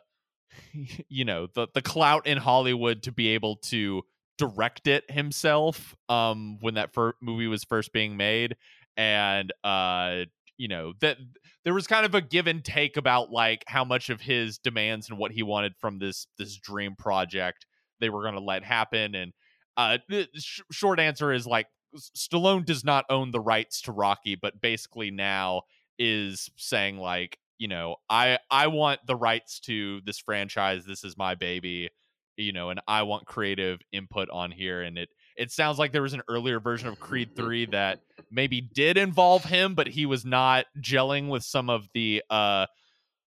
you 1.10 1.26
know, 1.26 1.48
the 1.54 1.68
the 1.74 1.82
clout 1.82 2.28
in 2.28 2.38
Hollywood 2.38 3.04
to 3.04 3.12
be 3.12 3.30
able 3.30 3.58
to 3.58 4.04
direct 4.38 4.88
it 4.88 5.10
himself. 5.10 5.96
Um, 6.10 6.58
when 6.62 6.76
that 6.76 6.94
fir- 6.94 7.16
movie 7.22 7.48
was 7.48 7.64
first 7.64 7.92
being 7.94 8.18
made, 8.18 8.56
and 8.96 9.52
uh, 9.64 10.26
you 10.58 10.68
know 10.68 10.94
that 11.02 11.18
there 11.64 11.74
was 11.74 11.88
kind 11.88 12.06
of 12.06 12.16
a 12.16 12.22
give 12.22 12.48
and 12.48 12.64
take 12.64 12.98
about 12.98 13.32
like 13.32 13.64
how 13.68 13.86
much 13.86 14.10
of 14.10 14.22
his 14.22 14.58
demands 14.58 15.10
and 15.10 15.18
what 15.18 15.32
he 15.32 15.44
wanted 15.44 15.74
from 15.80 16.00
this 16.00 16.28
this 16.38 16.58
dream 16.58 16.96
project 16.98 17.66
they 18.00 18.10
were 18.10 18.22
going 18.22 18.34
to 18.34 18.42
let 18.42 18.64
happen 18.64 19.16
and 19.16 19.34
uh 19.78 19.98
the 20.10 20.28
sh- 20.36 20.62
short 20.72 21.00
answer 21.00 21.32
is 21.32 21.46
like 21.46 21.68
Stallone 22.16 22.66
does 22.66 22.84
not 22.84 23.06
own 23.10 23.32
the 23.32 23.40
rights 23.40 23.82
to 23.84 23.92
Rocky 23.92 24.36
but 24.36 24.60
basically 24.60 25.12
now 25.12 25.62
is 26.00 26.50
saying 26.58 26.98
like 26.98 27.38
you 27.58 27.68
know 27.68 27.96
I 28.10 28.40
I 28.50 28.68
want 28.68 29.06
the 29.06 29.16
rights 29.16 29.60
to 29.62 30.02
this 30.06 30.20
franchise 30.20 30.86
this 30.86 31.04
is 31.04 31.18
my 31.18 31.36
baby 31.36 31.90
you 32.38 32.52
know 32.52 32.70
and 32.70 32.80
I 32.88 33.04
want 33.04 33.26
creative 33.26 33.80
input 33.92 34.30
on 34.30 34.52
here 34.52 34.82
and 34.82 34.98
it 34.98 35.10
it 35.36 35.52
sounds 35.52 35.78
like 35.78 35.92
there 35.92 36.02
was 36.02 36.14
an 36.14 36.24
earlier 36.28 36.60
version 36.60 36.88
of 36.88 37.00
Creed 37.00 37.36
3 37.36 37.68
that 37.68 38.02
maybe 38.32 38.62
did 38.62 38.98
involve 38.98 39.44
him 39.44 39.76
but 39.76 39.88
he 39.88 40.06
was 40.06 40.26
not 40.26 40.66
gelling 40.80 41.30
with 41.30 41.44
some 41.44 41.70
of 41.70 41.88
the 41.94 42.24
uh 42.30 42.66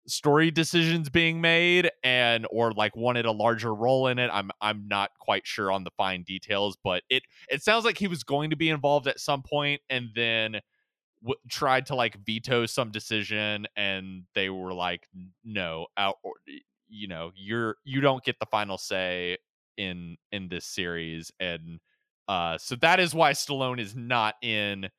story 0.08 0.52
decisions 0.52 1.10
being 1.10 1.42
made 1.42 1.92
and 2.02 2.48
or 2.50 2.72
like 2.72 2.96
wanted 2.96 3.26
a 3.26 3.32
larger 3.32 3.74
role 3.76 4.08
in 4.08 4.20
it. 4.20 4.30
I'm 4.32 4.52
i'm 4.62 4.88
not 4.88 5.12
quite 5.20 5.46
sure 5.46 5.72
on 5.72 5.84
the 5.84 5.92
fine 5.98 6.24
details 6.24 6.78
but 6.82 7.04
it 7.10 7.24
it 7.50 7.62
sounds 7.62 7.84
like 7.84 7.98
he 7.98 8.08
was 8.08 8.24
going 8.24 8.50
to 8.50 8.56
be 8.56 8.70
involved 8.70 9.08
at 9.08 9.20
some 9.20 9.44
point 9.44 9.82
and 9.90 10.10
then 10.16 10.62
w- 11.22 11.40
tried 11.50 11.86
to 11.88 11.96
like 11.96 12.18
veto 12.26 12.66
some 12.66 12.92
decision 12.92 13.68
and 13.76 14.24
they 14.36 14.50
were 14.50 14.74
like 14.74 15.08
no 15.44 15.88
out 15.98 16.16
or, 16.24 16.34
you 16.88 17.08
know 17.08 17.32
you're 17.36 17.76
you 17.84 18.02
don't 18.02 18.24
get 18.24 18.40
the 18.40 18.46
final 18.46 18.78
say 18.78 19.38
in 19.78 20.18
in 20.32 20.48
this 20.48 20.66
series 20.66 21.32
and 21.40 21.80
uh 22.28 22.58
so 22.58 22.76
that 22.76 23.00
is 23.00 23.14
why 23.14 23.32
Stallone 23.32 23.80
is 23.80 23.96
not 23.96 24.36
in 24.42 24.90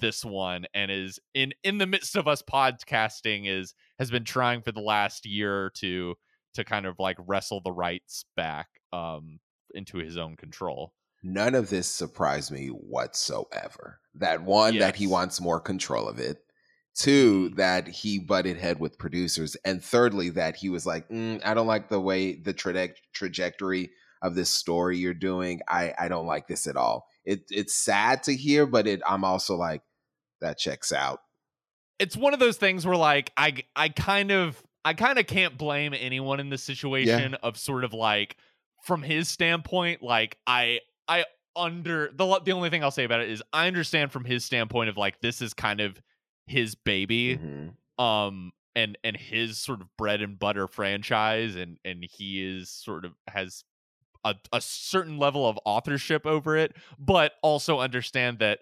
this 0.00 0.24
one 0.24 0.64
and 0.74 0.90
is 0.90 1.18
in 1.34 1.52
in 1.64 1.78
the 1.78 1.86
midst 1.86 2.16
of 2.16 2.26
us 2.26 2.42
podcasting 2.42 3.46
is 3.46 3.74
has 3.98 4.10
been 4.10 4.24
trying 4.24 4.62
for 4.62 4.72
the 4.72 4.80
last 4.80 5.26
year 5.26 5.70
two 5.74 6.14
to 6.54 6.64
kind 6.64 6.86
of 6.86 6.98
like 6.98 7.16
wrestle 7.26 7.60
the 7.62 7.72
rights 7.72 8.24
back 8.36 8.68
um 8.92 9.38
into 9.74 9.98
his 9.98 10.16
own 10.16 10.36
control. 10.36 10.92
None 11.22 11.54
of 11.54 11.70
this 11.70 11.86
surprised 11.86 12.50
me 12.50 12.68
whatsoever. 12.68 14.00
That 14.14 14.42
one, 14.42 14.78
that 14.78 14.96
he 14.96 15.06
wants 15.06 15.40
more 15.40 15.60
control 15.60 16.08
of 16.08 16.18
it. 16.18 16.38
Two, 16.94 17.50
Mhm. 17.50 17.56
that 17.56 17.88
he 17.88 18.18
butted 18.18 18.58
head 18.58 18.78
with 18.78 18.98
producers. 18.98 19.56
And 19.64 19.82
thirdly, 19.82 20.28
that 20.30 20.56
he 20.56 20.68
was 20.68 20.84
like, 20.84 21.08
"Mm, 21.08 21.40
I 21.44 21.54
don't 21.54 21.66
like 21.66 21.88
the 21.88 22.00
way 22.00 22.34
the 22.34 22.52
traje- 22.52 22.96
trajectory 23.14 23.90
of 24.20 24.34
this 24.34 24.50
story 24.50 24.98
you're 24.98 25.14
doing. 25.14 25.60
I, 25.66 25.94
I 25.98 26.08
don't 26.08 26.26
like 26.26 26.48
this 26.48 26.66
at 26.66 26.76
all. 26.76 27.08
It, 27.24 27.44
it's 27.50 27.74
sad 27.74 28.22
to 28.24 28.34
hear, 28.36 28.66
but 28.66 28.86
it, 28.86 29.00
I'm 29.06 29.24
also 29.24 29.56
like, 29.56 29.82
that 30.40 30.58
checks 30.58 30.92
out. 30.92 31.22
It's 31.98 32.16
one 32.16 32.34
of 32.34 32.40
those 32.40 32.56
things 32.58 32.84
where 32.84 32.96
like 32.96 33.32
I 33.36 33.62
I 33.76 33.88
kind 33.88 34.30
of 34.32 34.62
I 34.84 34.92
kind 34.94 35.18
of 35.18 35.26
can't 35.28 35.56
blame 35.56 35.94
anyone 35.94 36.40
in 36.40 36.50
this 36.50 36.62
situation 36.64 37.34
of 37.34 37.56
sort 37.56 37.84
of 37.84 37.92
like 37.94 38.36
from 38.84 39.02
his 39.02 39.28
standpoint 39.28 40.02
like 40.02 40.36
I 40.46 40.80
I 41.08 41.24
under 41.54 42.10
the 42.14 42.40
the 42.44 42.52
only 42.52 42.70
thing 42.70 42.82
I'll 42.82 42.90
say 42.90 43.04
about 43.04 43.20
it 43.20 43.30
is 43.30 43.42
I 43.52 43.66
understand 43.66 44.10
from 44.12 44.24
his 44.24 44.44
standpoint 44.44 44.88
of 44.88 44.96
like 44.96 45.20
this 45.20 45.42
is 45.42 45.52
kind 45.54 45.80
of 45.80 46.00
his 46.46 46.74
baby 46.74 47.36
Mhm. 47.38 47.74
um 48.02 48.52
and 48.74 48.96
and 49.04 49.16
his 49.16 49.58
sort 49.58 49.80
of 49.82 49.88
bread 49.98 50.22
and 50.22 50.38
butter 50.38 50.66
franchise 50.66 51.56
and 51.56 51.78
and 51.84 52.04
he 52.10 52.42
is 52.42 52.70
sort 52.70 53.04
of 53.04 53.12
has 53.28 53.64
a, 54.24 54.34
a 54.52 54.60
certain 54.60 55.18
level 55.18 55.46
of 55.48 55.58
authorship 55.66 56.26
over 56.26 56.56
it 56.56 56.76
but 56.98 57.32
also 57.42 57.80
understand 57.80 58.38
that 58.38 58.60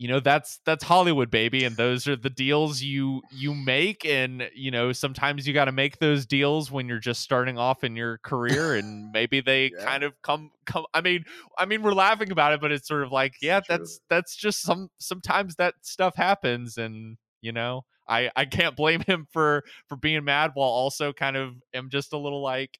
you 0.00 0.08
know 0.08 0.18
that's 0.18 0.60
that's 0.64 0.82
hollywood 0.82 1.30
baby 1.30 1.64
and 1.64 1.76
those 1.76 2.08
are 2.08 2.16
the 2.16 2.30
deals 2.30 2.80
you 2.80 3.22
you 3.30 3.54
make 3.54 4.04
and 4.06 4.50
you 4.54 4.70
know 4.70 4.92
sometimes 4.92 5.46
you 5.46 5.52
got 5.52 5.66
to 5.66 5.72
make 5.72 5.98
those 5.98 6.24
deals 6.26 6.70
when 6.72 6.88
you're 6.88 6.98
just 6.98 7.20
starting 7.20 7.58
off 7.58 7.84
in 7.84 7.94
your 7.96 8.18
career 8.18 8.74
and 8.74 9.10
maybe 9.12 9.40
they 9.42 9.70
Yeah. 9.70 9.84
kind 9.84 10.02
of 10.02 10.14
come 10.22 10.50
come 10.66 10.86
i 10.94 11.02
mean 11.02 11.24
i 11.58 11.66
mean 11.66 11.82
we're 11.82 11.92
laughing 11.92 12.32
about 12.32 12.52
it 12.54 12.60
but 12.62 12.72
it's 12.72 12.88
sort 12.88 13.02
of 13.02 13.12
like 13.12 13.34
yeah 13.42 13.60
that's 13.68 14.00
that's 14.08 14.34
just 14.36 14.62
some 14.62 14.88
sometimes 14.98 15.56
that 15.56 15.74
stuff 15.82 16.16
happens 16.16 16.78
and 16.78 17.18
you 17.42 17.52
know 17.52 17.82
i 18.08 18.30
i 18.36 18.44
can't 18.46 18.76
blame 18.76 19.02
him 19.06 19.26
for 19.30 19.62
for 19.86 19.96
being 19.96 20.24
mad 20.24 20.52
while 20.54 20.68
also 20.70 21.12
kind 21.12 21.36
of 21.36 21.54
am 21.74 21.90
just 21.90 22.12
a 22.14 22.18
little 22.18 22.42
like 22.42 22.78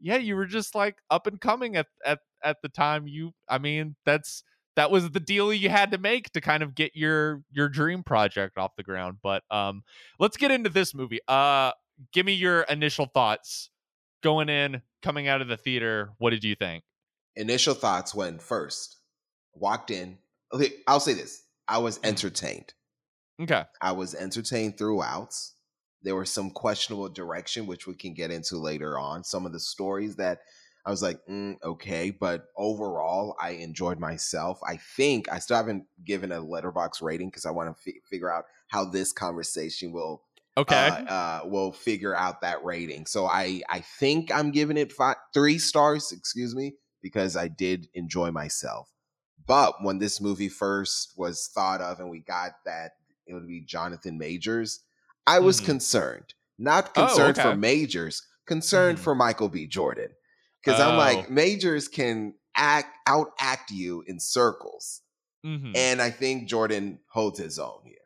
yeah 0.00 0.16
you 0.16 0.34
were 0.36 0.46
just 0.46 0.74
like 0.74 0.96
up 1.10 1.26
and 1.26 1.40
coming 1.40 1.76
at 1.76 1.86
at 2.04 2.20
at 2.42 2.56
the 2.62 2.68
time 2.68 3.06
you 3.06 3.32
i 3.48 3.58
mean 3.58 3.94
that's 4.06 4.42
that 4.76 4.90
was 4.90 5.10
the 5.10 5.20
deal 5.20 5.52
you 5.52 5.68
had 5.68 5.90
to 5.92 5.98
make 5.98 6.30
to 6.32 6.40
kind 6.40 6.62
of 6.62 6.74
get 6.74 6.94
your 6.96 7.42
your 7.50 7.68
dream 7.68 8.02
project 8.02 8.58
off 8.58 8.72
the 8.76 8.82
ground 8.82 9.18
but 9.22 9.42
um 9.50 9.82
let's 10.18 10.36
get 10.36 10.50
into 10.50 10.70
this 10.70 10.94
movie 10.94 11.20
uh 11.28 11.72
give 12.12 12.26
me 12.26 12.32
your 12.32 12.62
initial 12.62 13.06
thoughts 13.06 13.70
going 14.22 14.48
in 14.48 14.82
coming 15.02 15.28
out 15.28 15.40
of 15.42 15.48
the 15.48 15.56
theater 15.56 16.12
what 16.18 16.30
did 16.30 16.44
you 16.44 16.54
think 16.54 16.84
Initial 17.34 17.74
thoughts 17.74 18.14
when 18.14 18.38
first 18.38 18.98
walked 19.54 19.90
in. 19.90 20.18
Okay, 20.52 20.74
I'll 20.86 21.00
say 21.00 21.14
this 21.14 21.44
I 21.66 21.78
was 21.78 21.98
Mhm. 22.04 22.04
entertained. 22.08 22.74
okay 23.40 23.64
I 23.80 23.92
was 23.92 24.14
entertained 24.14 24.78
throughout. 24.78 25.34
There 26.02 26.16
was 26.16 26.30
some 26.30 26.50
questionable 26.50 27.08
direction, 27.08 27.66
which 27.66 27.86
we 27.86 27.94
can 27.94 28.14
get 28.14 28.30
into 28.30 28.58
later 28.58 28.98
on. 28.98 29.24
Some 29.24 29.46
of 29.46 29.52
the 29.52 29.60
stories 29.60 30.16
that 30.16 30.40
I 30.84 30.90
was 30.90 31.02
like, 31.02 31.24
mm, 31.26 31.56
okay, 31.62 32.10
but 32.10 32.48
overall, 32.56 33.36
I 33.40 33.50
enjoyed 33.50 34.00
myself. 34.00 34.58
I 34.66 34.76
think 34.76 35.30
I 35.30 35.38
still 35.38 35.56
haven't 35.56 35.86
given 36.04 36.32
a 36.32 36.40
Letterboxd 36.40 37.02
rating 37.02 37.28
because 37.28 37.46
I 37.46 37.52
want 37.52 37.76
to 37.76 37.82
fi- 37.82 38.00
figure 38.04 38.32
out 38.32 38.46
how 38.68 38.84
this 38.84 39.12
conversation 39.12 39.92
will 39.92 40.24
okay 40.56 40.68
uh, 40.68 41.02
uh, 41.08 41.40
will 41.44 41.72
figure 41.72 42.14
out 42.14 42.40
that 42.40 42.64
rating. 42.64 43.06
So 43.06 43.26
I 43.26 43.62
I 43.68 43.80
think 43.80 44.32
I'm 44.32 44.50
giving 44.50 44.76
it 44.76 44.92
five, 44.92 45.16
three 45.34 45.58
stars. 45.58 46.12
Excuse 46.12 46.54
me, 46.54 46.74
because 47.00 47.36
I 47.36 47.48
did 47.48 47.88
enjoy 47.94 48.30
myself. 48.30 48.92
But 49.46 49.82
when 49.82 49.98
this 49.98 50.20
movie 50.20 50.48
first 50.48 51.14
was 51.16 51.48
thought 51.48 51.80
of, 51.80 51.98
and 52.00 52.10
we 52.10 52.20
got 52.20 52.52
that 52.64 52.92
it 53.26 53.34
would 53.34 53.46
be 53.46 53.60
Jonathan 53.60 54.18
Majors, 54.18 54.80
I 55.26 55.40
was 55.40 55.60
Mhm. 55.60 55.66
concerned. 55.66 56.34
Not 56.58 56.94
Oh, 56.94 56.94
concerned 56.94 57.36
for. 57.38 57.56
Majors, 57.56 58.26
concerned 58.46 58.98
Mhm. 58.98 59.02
for 59.02 59.14
Michael 59.14 59.48
B. 59.48 59.66
Jordan. 59.66 60.10
Because 60.64 60.80
I'm 60.80 60.94
Oh. 60.94 60.98
like, 60.98 61.30
Majors 61.30 61.88
can 61.88 62.34
act 62.56 62.96
out 63.06 63.32
act 63.38 63.70
you 63.70 64.04
in 64.06 64.20
circles. 64.20 65.02
Mhm. 65.44 65.76
And 65.76 66.00
I 66.02 66.10
think 66.10 66.48
Jordan 66.48 67.00
holds 67.10 67.38
his 67.38 67.58
own 67.58 67.80
here. 67.84 67.96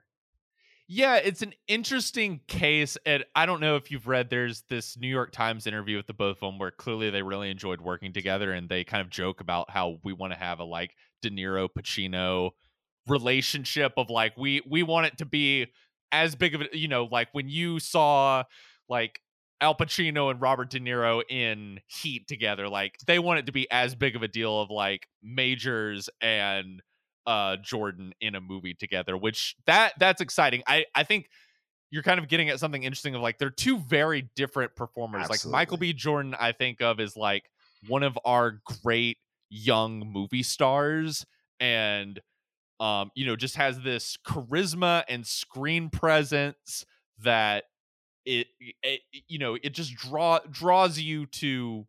Yeah, 0.88 1.16
it's 1.16 1.42
an 1.42 1.52
interesting 1.66 2.40
case. 2.46 2.96
And 3.04 3.24
I 3.34 3.44
don't 3.44 3.60
know 3.60 3.74
if 3.76 3.90
you've 3.90 4.06
read, 4.06 4.30
there's 4.30 4.62
this 4.68 4.96
New 4.96 5.08
York 5.08 5.32
Times 5.32 5.66
interview 5.66 5.96
with 5.96 6.06
the 6.06 6.14
both 6.14 6.36
of 6.36 6.40
them 6.42 6.58
where 6.60 6.70
clearly 6.70 7.10
they 7.10 7.22
really 7.22 7.50
enjoyed 7.50 7.80
working 7.80 8.12
together 8.12 8.52
and 8.52 8.68
they 8.68 8.84
kind 8.84 9.00
of 9.02 9.10
joke 9.10 9.40
about 9.40 9.68
how 9.70 9.98
we 10.04 10.12
want 10.12 10.32
to 10.32 10.38
have 10.38 10.60
a 10.60 10.64
like 10.64 10.94
De 11.22 11.30
Niro 11.30 11.68
Pacino 11.68 12.52
relationship 13.08 13.92
of 13.96 14.10
like 14.10 14.36
we 14.36 14.62
we 14.68 14.82
want 14.82 15.06
it 15.06 15.18
to 15.18 15.24
be 15.24 15.66
as 16.12 16.34
big 16.34 16.54
of 16.54 16.62
a 16.62 16.68
you 16.76 16.88
know 16.88 17.08
like 17.10 17.28
when 17.32 17.48
you 17.48 17.78
saw 17.78 18.42
like 18.88 19.20
Al 19.60 19.74
Pacino 19.74 20.30
and 20.30 20.40
Robert 20.40 20.70
De 20.70 20.80
Niro 20.80 21.22
in 21.28 21.80
Heat 21.86 22.28
together 22.28 22.68
like 22.68 22.96
they 23.06 23.18
want 23.18 23.38
it 23.38 23.46
to 23.46 23.52
be 23.52 23.70
as 23.70 23.94
big 23.94 24.16
of 24.16 24.22
a 24.22 24.28
deal 24.28 24.60
of 24.60 24.70
like 24.70 25.08
Majors 25.22 26.10
and 26.20 26.82
uh 27.26 27.56
Jordan 27.56 28.12
in 28.20 28.34
a 28.34 28.40
movie 28.40 28.74
together 28.74 29.16
which 29.16 29.56
that 29.66 29.94
that's 29.98 30.20
exciting. 30.20 30.62
I 30.66 30.84
I 30.94 31.02
think 31.04 31.28
you're 31.90 32.02
kind 32.02 32.18
of 32.18 32.28
getting 32.28 32.48
at 32.50 32.60
something 32.60 32.82
interesting 32.82 33.14
of 33.14 33.22
like 33.22 33.38
they're 33.38 33.50
two 33.50 33.78
very 33.78 34.28
different 34.36 34.74
performers. 34.76 35.30
Like 35.30 35.46
Michael 35.46 35.76
B. 35.76 35.92
Jordan 35.92 36.34
I 36.38 36.52
think 36.52 36.82
of 36.82 37.00
as 37.00 37.16
like 37.16 37.50
one 37.88 38.02
of 38.02 38.18
our 38.24 38.60
great 38.82 39.18
young 39.48 40.00
movie 40.12 40.42
stars 40.42 41.24
and 41.60 42.20
um 42.80 43.10
you 43.14 43.24
know 43.24 43.36
just 43.36 43.56
has 43.56 43.80
this 43.80 44.18
charisma 44.26 45.04
and 45.08 45.26
screen 45.26 45.88
presence 45.88 46.84
that 47.22 47.64
it, 48.26 48.48
it 48.82 49.00
you 49.28 49.38
know 49.38 49.56
it 49.62 49.70
just 49.70 49.94
draw 49.94 50.38
draws 50.50 50.98
you 50.98 51.26
to 51.26 51.86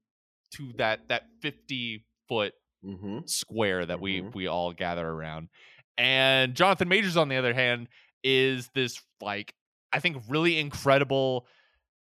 to 0.52 0.72
that 0.78 1.08
that 1.10 1.24
50 1.42 2.06
foot 2.30 2.54
Mm-hmm. 2.86 3.20
square 3.26 3.86
that 3.88 4.00
we 4.00 4.22
Mhm. 4.22 4.34
we 4.36 4.46
all 4.48 4.72
gather 4.72 5.06
around 5.06 5.50
and 5.98 6.54
jonathan 6.54 6.88
majors 6.88 7.18
on 7.18 7.28
the 7.28 7.36
other 7.36 7.54
hand 7.54 7.90
is 8.24 8.70
this 8.76 9.02
like 9.20 9.56
i 9.92 10.00
think 10.00 10.18
really 10.30 10.60
incredible 10.60 11.48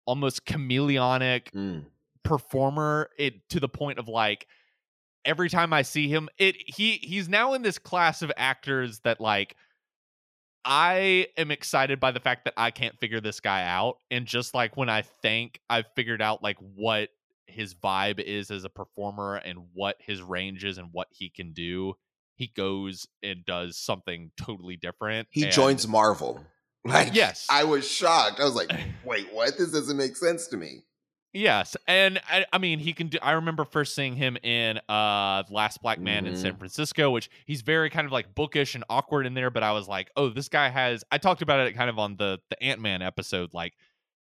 almost 0.06 0.46
chameleonic 0.46 1.50
Mm. 1.52 1.84
performer 2.24 3.10
it 3.18 3.46
to 3.50 3.60
the 3.60 3.68
point 3.68 3.98
of 3.98 4.08
like 4.08 4.46
every 5.26 5.48
time 5.48 5.72
I 5.72 5.82
see 5.82 6.08
him, 6.08 6.28
it 6.38 6.54
he 6.66 6.92
he's 7.02 7.28
now 7.30 7.54
in 7.54 7.62
this 7.62 7.78
class 7.78 8.20
of 8.20 8.30
actors 8.36 9.00
that 9.00 9.20
like 9.22 9.56
I 10.64 11.28
am 11.36 11.50
excited 11.50 12.00
by 12.00 12.10
the 12.10 12.20
fact 12.20 12.44
that 12.46 12.54
I 12.56 12.70
can't 12.70 12.98
figure 12.98 13.20
this 13.20 13.40
guy 13.40 13.64
out. 13.64 13.98
And 14.10 14.26
just 14.26 14.54
like 14.54 14.76
when 14.76 14.88
I 14.88 15.02
think 15.02 15.60
I've 15.68 15.86
figured 15.94 16.22
out 16.22 16.42
like 16.42 16.56
what 16.58 17.10
his 17.46 17.74
vibe 17.74 18.20
is 18.20 18.50
as 18.50 18.64
a 18.64 18.68
performer 18.70 19.36
and 19.36 19.58
what 19.74 19.96
his 20.00 20.22
range 20.22 20.64
is 20.64 20.78
and 20.78 20.88
what 20.92 21.08
he 21.10 21.28
can 21.28 21.52
do, 21.52 21.94
he 22.36 22.48
goes 22.48 23.06
and 23.22 23.44
does 23.44 23.76
something 23.76 24.30
totally 24.36 24.76
different. 24.76 25.28
He 25.30 25.44
and- 25.44 25.52
joins 25.52 25.86
Marvel. 25.86 26.44
Like 26.86 27.14
Yes. 27.14 27.46
I 27.48 27.64
was 27.64 27.90
shocked. 27.90 28.40
I 28.40 28.44
was 28.44 28.54
like, 28.54 28.70
wait, 29.04 29.32
what? 29.32 29.56
This 29.56 29.72
doesn't 29.72 29.96
make 29.96 30.16
sense 30.16 30.46
to 30.48 30.56
me. 30.58 30.84
Yes, 31.36 31.76
and 31.88 32.20
I, 32.28 32.46
I 32.52 32.58
mean 32.58 32.78
he 32.78 32.92
can 32.92 33.08
do. 33.08 33.18
I 33.20 33.32
remember 33.32 33.64
first 33.64 33.96
seeing 33.96 34.14
him 34.14 34.36
in 34.44 34.78
uh 34.88 35.42
Last 35.50 35.82
Black 35.82 36.00
Man 36.00 36.26
in 36.26 36.36
San 36.36 36.54
Francisco, 36.54 37.10
which 37.10 37.28
he's 37.44 37.62
very 37.62 37.90
kind 37.90 38.06
of 38.06 38.12
like 38.12 38.36
bookish 38.36 38.76
and 38.76 38.84
awkward 38.88 39.26
in 39.26 39.34
there. 39.34 39.50
But 39.50 39.64
I 39.64 39.72
was 39.72 39.88
like, 39.88 40.10
oh, 40.16 40.28
this 40.28 40.48
guy 40.48 40.68
has. 40.68 41.02
I 41.10 41.18
talked 41.18 41.42
about 41.42 41.66
it 41.66 41.72
kind 41.72 41.90
of 41.90 41.98
on 41.98 42.16
the 42.16 42.38
the 42.50 42.62
Ant 42.62 42.80
Man 42.80 43.02
episode. 43.02 43.52
Like 43.52 43.72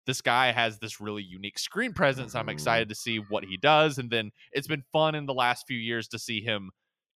this 0.07 0.21
guy 0.21 0.51
has 0.51 0.79
this 0.79 0.99
really 0.99 1.21
unique 1.21 1.59
screen 1.59 1.93
presence. 1.93 2.33
I'm 2.33 2.47
Mhm. 2.47 2.53
excited 2.53 2.89
to 2.89 2.95
see 2.95 3.17
what 3.17 3.45
he 3.45 3.57
does, 3.57 3.99
and 3.99 4.09
then 4.09 4.31
it's 4.51 4.67
been 4.67 4.83
fun 4.91 5.13
in 5.13 5.27
the 5.27 5.35
last 5.35 5.67
few 5.67 5.77
years 5.77 6.07
to 6.09 6.19
see 6.19 6.41
him 6.41 6.71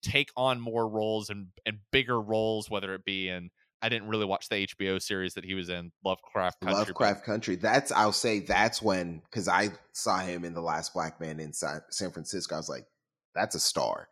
take 0.03 0.29
on 0.35 0.59
more 0.59 0.89
roles 0.89 1.29
and 1.29 1.47
and 1.65 1.77
bigger 1.93 2.19
roles, 2.21 2.69
whether 2.69 2.93
it 2.95 3.05
be 3.05 3.29
in. 3.29 3.49
I 3.81 3.89
didn't 3.89 4.07
really 4.09 4.25
watch 4.25 4.49
the 4.49 4.65
HBO 4.67 5.01
series 5.01 5.33
that 5.35 5.45
he 5.45 5.53
was 5.53 5.69
in, 5.69 5.91
Lovecraft 6.03 6.59
Country. 6.61 6.77
Lovecraft 6.79 7.25
Country. 7.25 7.55
That's 7.55 7.91
I'll 7.91 8.11
say 8.11 8.39
that's 8.39 8.81
when 8.81 9.21
because 9.29 9.47
I 9.47 9.69
saw 9.93 10.19
him 10.19 10.43
in 10.45 10.53
the 10.53 10.61
Last 10.61 10.93
Black 10.93 11.19
Man 11.21 11.39
in 11.39 11.53
Sa- 11.53 11.79
San 11.91 12.11
Francisco. 12.11 12.55
I 12.55 12.59
was 12.59 12.69
like, 12.69 12.85
that's 13.35 13.55
a 13.55 13.59
star. 13.59 14.07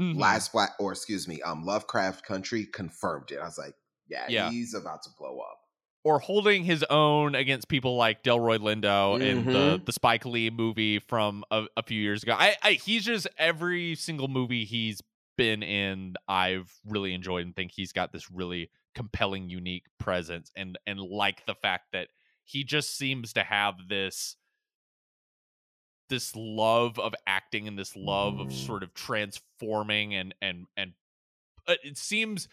Mhm. 0.00 0.18
Last 0.18 0.52
Black 0.52 0.70
or 0.78 0.92
excuse 0.92 1.26
me, 1.28 1.42
um, 1.42 1.64
Lovecraft 1.64 2.24
Country 2.24 2.64
confirmed 2.66 3.30
it. 3.32 3.38
I 3.38 3.44
was 3.44 3.58
like, 3.58 3.74
yeah, 4.08 4.26
Yeah. 4.28 4.50
he's 4.50 4.74
about 4.74 5.02
to 5.02 5.10
blow 5.18 5.38
up. 5.40 5.58
or 6.04 6.20
holding 6.20 6.64
his 6.64 6.84
own 6.84 7.34
against 7.34 7.68
people 7.68 7.96
like 7.96 8.22
Delroy 8.22 8.56
Lindo 8.58 9.20
in 9.20 9.44
the 9.44 9.78
Mhm. 9.78 9.84
the 9.84 9.92
Spike 9.92 10.24
Lee 10.24 10.48
movie 10.48 11.00
from 11.00 11.44
a, 11.50 11.66
a 11.76 11.82
few 11.82 12.00
years 12.00 12.22
ago. 12.22 12.34
I, 12.38 12.56
I 12.62 12.72
he's 12.74 13.04
just 13.04 13.26
every 13.36 13.94
single 13.96 14.28
movie 14.28 14.64
he's 14.64 15.02
been 15.36 15.62
in, 15.62 16.14
I've 16.28 16.72
really 16.86 17.12
enjoyed 17.14 17.44
and 17.44 17.54
think 17.54 17.72
he's 17.74 17.92
got 17.92 18.12
this 18.12 18.30
really 18.30 18.70
compelling, 18.94 19.48
unique 19.48 19.86
presence 19.98 20.50
and 20.56 20.78
and 20.86 21.00
like 21.00 21.44
the 21.46 21.54
fact 21.54 21.92
that 21.92 22.08
he 22.44 22.64
just 22.64 22.96
seems 22.96 23.32
to 23.34 23.42
have 23.42 23.74
this 23.88 24.36
this 26.08 26.34
love 26.34 26.98
of 26.98 27.14
acting 27.26 27.68
and 27.68 27.78
this 27.78 27.94
love 27.94 28.38
of 28.40 28.48
Mhm. 28.48 28.66
sort 28.66 28.82
of 28.82 28.94
transforming 28.94 30.14
and 30.14 30.34
and 30.40 30.66
and 30.76 30.94
uh, 31.66 31.76
it 31.84 31.98
seems 31.98 32.48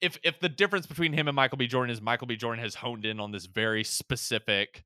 if 0.00 0.18
if 0.24 0.40
the 0.40 0.48
difference 0.48 0.86
between 0.86 1.12
him 1.12 1.28
and 1.28 1.36
Michael 1.36 1.58
B. 1.58 1.66
Jordan 1.68 1.92
is 1.92 2.00
Michael 2.00 2.26
B. 2.26 2.36
Jordan 2.36 2.62
has 2.62 2.74
honed 2.76 3.04
in 3.06 3.20
on 3.20 3.30
this 3.30 3.46
very 3.46 3.84
specific 3.84 4.84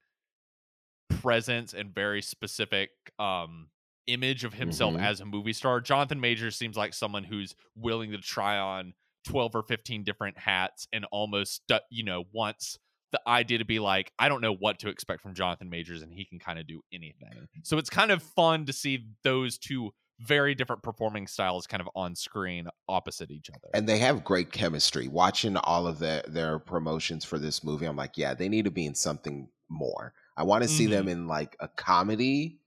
presence 1.09 1.73
and 1.75 1.95
very 1.95 2.23
specific 2.23 2.91
um 3.19 3.71
image 4.09 4.43
of 4.45 4.55
himself 4.55 4.95
Mhm. 4.95 5.01
as 5.01 5.21
a 5.21 5.25
movie 5.25 5.53
star. 5.53 5.81
Jonathan 5.81 6.21
Majors 6.21 6.57
seems 6.57 6.77
like 6.77 6.93
someone 6.93 7.25
who's 7.25 7.55
willing 7.77 8.11
to 8.11 8.19
try 8.19 8.59
on 8.59 8.95
12 9.25 9.55
or 9.55 9.63
15 9.63 10.05
different 10.05 10.39
hats 10.39 10.87
and 10.93 11.05
almost 11.11 11.63
you 11.91 12.05
know 12.05 12.25
wants 12.33 12.79
the 13.13 13.21
idea 13.27 13.59
to 13.59 13.65
be 13.65 13.79
like 13.79 14.13
I 14.19 14.29
don't 14.29 14.41
know 14.41 14.55
what 14.55 14.81
to 14.81 14.89
expect 14.89 15.21
from 15.21 15.35
Jonathan 15.35 15.71
Majors 15.71 16.03
and 16.03 16.13
he 16.13 16.25
can 16.25 16.39
kind 16.39 16.59
of 16.59 16.67
do 16.67 16.81
anything. 16.93 17.49
So 17.63 17.79
it's 17.79 17.91
kind 17.91 18.11
of 18.11 18.23
fun 18.23 18.67
to 18.67 18.73
see 18.73 19.07
those 19.23 19.59
two 19.59 19.93
very 20.19 20.55
different 20.55 20.83
performing 20.83 21.27
styles 21.27 21.67
kind 21.67 21.81
of 21.81 21.89
on 21.95 22.15
screen 22.15 22.69
opposite 22.89 23.31
each 23.31 23.51
other. 23.51 23.69
And 23.75 23.89
they 23.89 23.99
have 23.99 24.25
great 24.25 24.53
chemistry. 24.53 25.09
Watching 25.09 25.57
all 25.57 25.87
of 25.87 25.99
their 25.99 26.23
their 26.27 26.59
promotions 26.59 27.25
for 27.25 27.39
this 27.39 27.63
movie, 27.63 27.87
I'm 27.87 27.97
like, 27.97 28.17
yeah, 28.17 28.35
they 28.35 28.49
need 28.49 28.65
to 28.65 28.71
be 28.71 28.87
in 28.87 28.95
something 28.95 29.49
more. 29.69 30.15
I 30.37 30.45
want 30.45 30.63
to 30.63 30.69
see 30.69 30.87
them 30.87 31.03
mm-hmm. 31.03 31.13
in 31.13 31.29
like 31.29 31.57
a 31.61 31.69
comedy, 31.69 32.61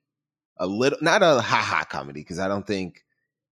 a 0.58 0.68
little, 0.68 1.00
not 1.02 1.24
a 1.24 1.41
ha 1.41 1.58
ha 1.58 1.86
comedy, 1.89 2.22
because 2.22 2.39
I 2.39 2.48
don't 2.48 2.68
think 2.68 3.04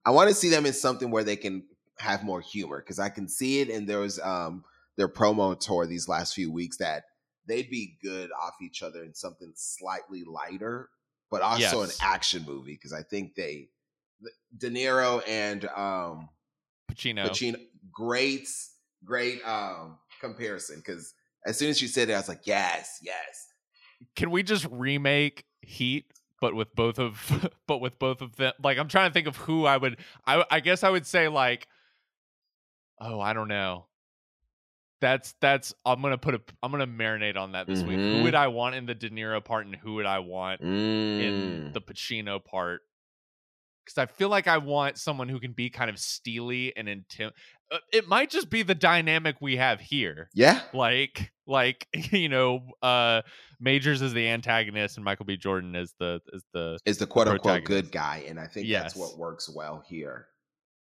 I 0.05 0.11
want 0.11 0.29
to 0.29 0.35
see 0.35 0.49
them 0.49 0.67
in 0.67 0.73
something 0.73 1.11
where 1.11 1.25
they 1.25 1.37
can 1.37 1.65
have 2.03 2.25
more 2.25 2.41
humor. 2.41 2.79
Because 2.81 2.99
I 2.99 3.09
can 3.09 3.29
see 3.29 3.61
it, 3.61 3.71
and 3.71 3.89
there 3.89 4.01
was 4.01 4.19
um 4.21 4.65
their 4.97 5.09
promo 5.09 5.59
tour 5.59 5.87
these 5.87 6.09
last 6.09 6.35
few 6.35 6.53
weeks 6.53 6.77
that 6.79 7.05
they'd 7.47 7.71
be 7.71 7.97
good 8.03 8.31
off 8.33 8.55
each 8.61 8.83
other 8.83 9.03
in 9.03 9.15
something 9.15 9.53
slightly 9.57 10.23
lighter, 10.25 10.91
but 11.31 11.43
also 11.43 11.83
Yes. 11.83 11.99
an 12.01 12.07
action 12.07 12.45
movie. 12.47 12.75
Because 12.75 12.93
I 12.93 13.03
think 13.03 13.35
they, 13.35 13.69
De 14.57 14.71
Niro 14.71 15.23
and 15.27 15.65
um 15.67 16.29
Pacino. 16.91 17.31
Pacino, 17.31 17.57
great, 17.91 18.49
great 19.05 19.43
um 19.47 19.99
comparison. 20.21 20.77
Because 20.77 21.15
as 21.47 21.57
soon 21.59 21.71
as 21.71 21.81
you 21.83 21.89
said 21.89 22.11
it, 22.11 22.13
I 22.13 22.19
was 22.19 22.29
like, 22.29 22.47
yes, 22.47 22.99
yes. 23.03 23.49
Can 24.15 24.31
we 24.31 24.43
just 24.43 24.67
remake 24.71 25.45
Heat 25.63 26.07
but 26.41 26.55
with 26.55 26.75
both 26.75 26.99
of 26.99 27.49
but 27.67 27.79
with 27.79 27.99
both 27.99 28.21
of 28.21 28.37
them? 28.37 28.53
Like 28.63 28.79
I'm 28.79 28.89
trying 28.89 29.11
to 29.11 29.15
think 29.15 29.27
of 29.27 29.37
who 29.37 29.65
I 29.65 29.77
would 29.77 29.97
I 30.27 30.45
I 30.51 30.61
guess 30.61 30.83
I 30.85 30.91
would 30.91 31.07
say 31.07 31.29
like 31.29 31.67
oh, 33.03 33.21
I 33.21 33.33
don't 33.33 33.49
know. 33.49 33.87
That's 35.01 35.35
that's 35.41 35.75
I'm 35.85 36.01
gonna 36.01 36.17
put 36.17 36.35
a 36.37 36.41
I'm 36.63 36.71
gonna 36.71 36.87
marinate 36.87 37.37
on 37.37 37.53
that 37.53 37.67
this 37.67 37.83
week. 37.83 37.99
Who 37.99 38.23
would 38.23 38.37
I 38.37 38.47
want 38.49 38.77
in 38.77 38.87
the 38.87 38.95
De 38.95 39.11
Niro 39.11 39.45
part 39.45 39.67
and 39.67 39.75
who 39.75 39.95
would 39.95 40.07
I 40.07 40.21
want 40.21 40.61
in 40.61 40.69
Mm. 40.69 41.73
the 41.73 41.81
Pacino 41.81 42.43
part? 42.45 42.83
Because 43.85 43.99
I 43.99 44.07
feel 44.07 44.29
like 44.29 44.47
I 44.47 44.59
want 44.59 44.97
someone 44.99 45.29
who 45.29 45.41
can 45.41 45.55
be 45.55 45.71
kind 45.71 45.91
of 45.91 45.99
steely 45.99 46.73
and 46.77 46.87
intim. 46.87 47.33
Uh, 47.73 47.79
it 47.93 48.07
might 48.07 48.31
just 48.31 48.49
be 48.49 48.63
the 48.63 48.77
dynamic 48.77 49.37
we 49.41 49.57
have 49.57 49.81
here. 49.81 50.29
yeah, 50.35 50.61
like 50.73 51.33
like 51.49 51.89
you 52.13 52.29
know 52.29 52.61
uh 52.81 53.23
majors 53.59 54.03
is 54.03 54.13
the 54.13 54.29
antagonist 54.29 54.97
and 54.99 55.05
michael 55.05 55.25
b 55.27 55.37
jordan 55.37 55.75
is 55.75 55.93
the 55.99 56.21
is 56.33 56.45
the 56.55 56.79
is 56.85 56.99
the 56.99 57.07
quote 57.09 57.27
unquote 57.27 57.65
good 57.65 57.91
guy, 57.91 58.25
and 58.29 58.39
I 58.39 58.47
think 58.47 58.71
that's 58.71 58.95
what 58.95 59.19
works 59.19 59.51
well 59.53 59.83
here. 59.89 60.29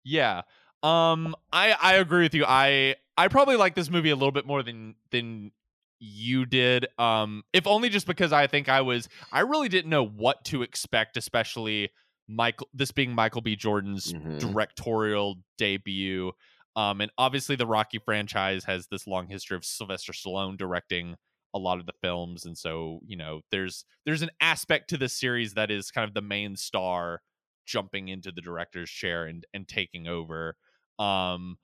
yeah 0.06 0.43
um 0.84 1.36
i 1.52 1.76
i 1.82 1.96
agree 1.96 2.24
with 2.24 2.34
you 2.36 2.46
i 2.48 2.96
i 3.18 3.28
probably 3.28 3.56
like 3.56 3.74
this 3.76 3.90
movie 3.90 4.10
a 4.12 4.16
little 4.16 4.32
bit 4.32 4.46
more 4.46 4.62
than 4.63 4.96
than 5.12 5.52
you 6.00 6.46
did 6.46 6.86
um 7.00 7.44
if 7.54 7.66
only 7.66 7.90
just 7.90 8.06
because 8.06 8.32
i 8.32 8.46
think 8.46 8.70
i 8.70 8.82
was 8.82 9.10
i 9.32 9.40
really 9.40 9.68
didn't 9.70 9.90
know 9.90 10.06
what 10.06 10.46
to 10.46 10.62
expect 10.62 11.18
especially 11.18 11.90
michael 12.28 12.68
this 12.74 12.92
being 12.92 13.12
michael 13.13 13.42
b 13.42 13.56
jordan's 13.56 14.13
Mhm. 14.13 14.40
directorial 14.40 15.38
debut. 15.58 16.32
Um, 16.76 17.02
and 17.02 17.10
obviously, 17.18 17.56
the 17.56 17.66
Rocky 17.66 17.98
franchise 17.98 18.66
has 18.66 18.86
this 18.92 19.08
long 19.08 19.28
history 19.30 19.58
of 19.58 19.66
Sylvester 19.66 20.13
Stallone 20.13 20.56
directing 20.60 21.16
a 21.56 21.58
lot 21.58 21.80
of 21.80 21.88
the 21.88 21.94
films, 22.04 22.46
and 22.46 22.56
so 22.56 23.00
you 23.08 23.18
know, 23.18 23.42
there's 23.50 23.84
there's 24.06 24.22
an 24.22 24.30
aspect 24.40 24.88
to 24.92 24.98
this 24.98 25.16
series 25.20 25.56
that 25.56 25.72
is 25.72 25.90
kind 25.90 26.08
of 26.08 26.13
the 26.13 26.22
main 26.22 26.56
star 26.56 27.22
jumping 27.66 28.10
into 28.10 28.32
the 28.32 28.42
director's 28.42 28.92
chair 28.92 29.26
and 29.26 29.48
and 29.56 29.68
taking 29.68 30.08
over. 30.08 30.56
Um 31.00 31.58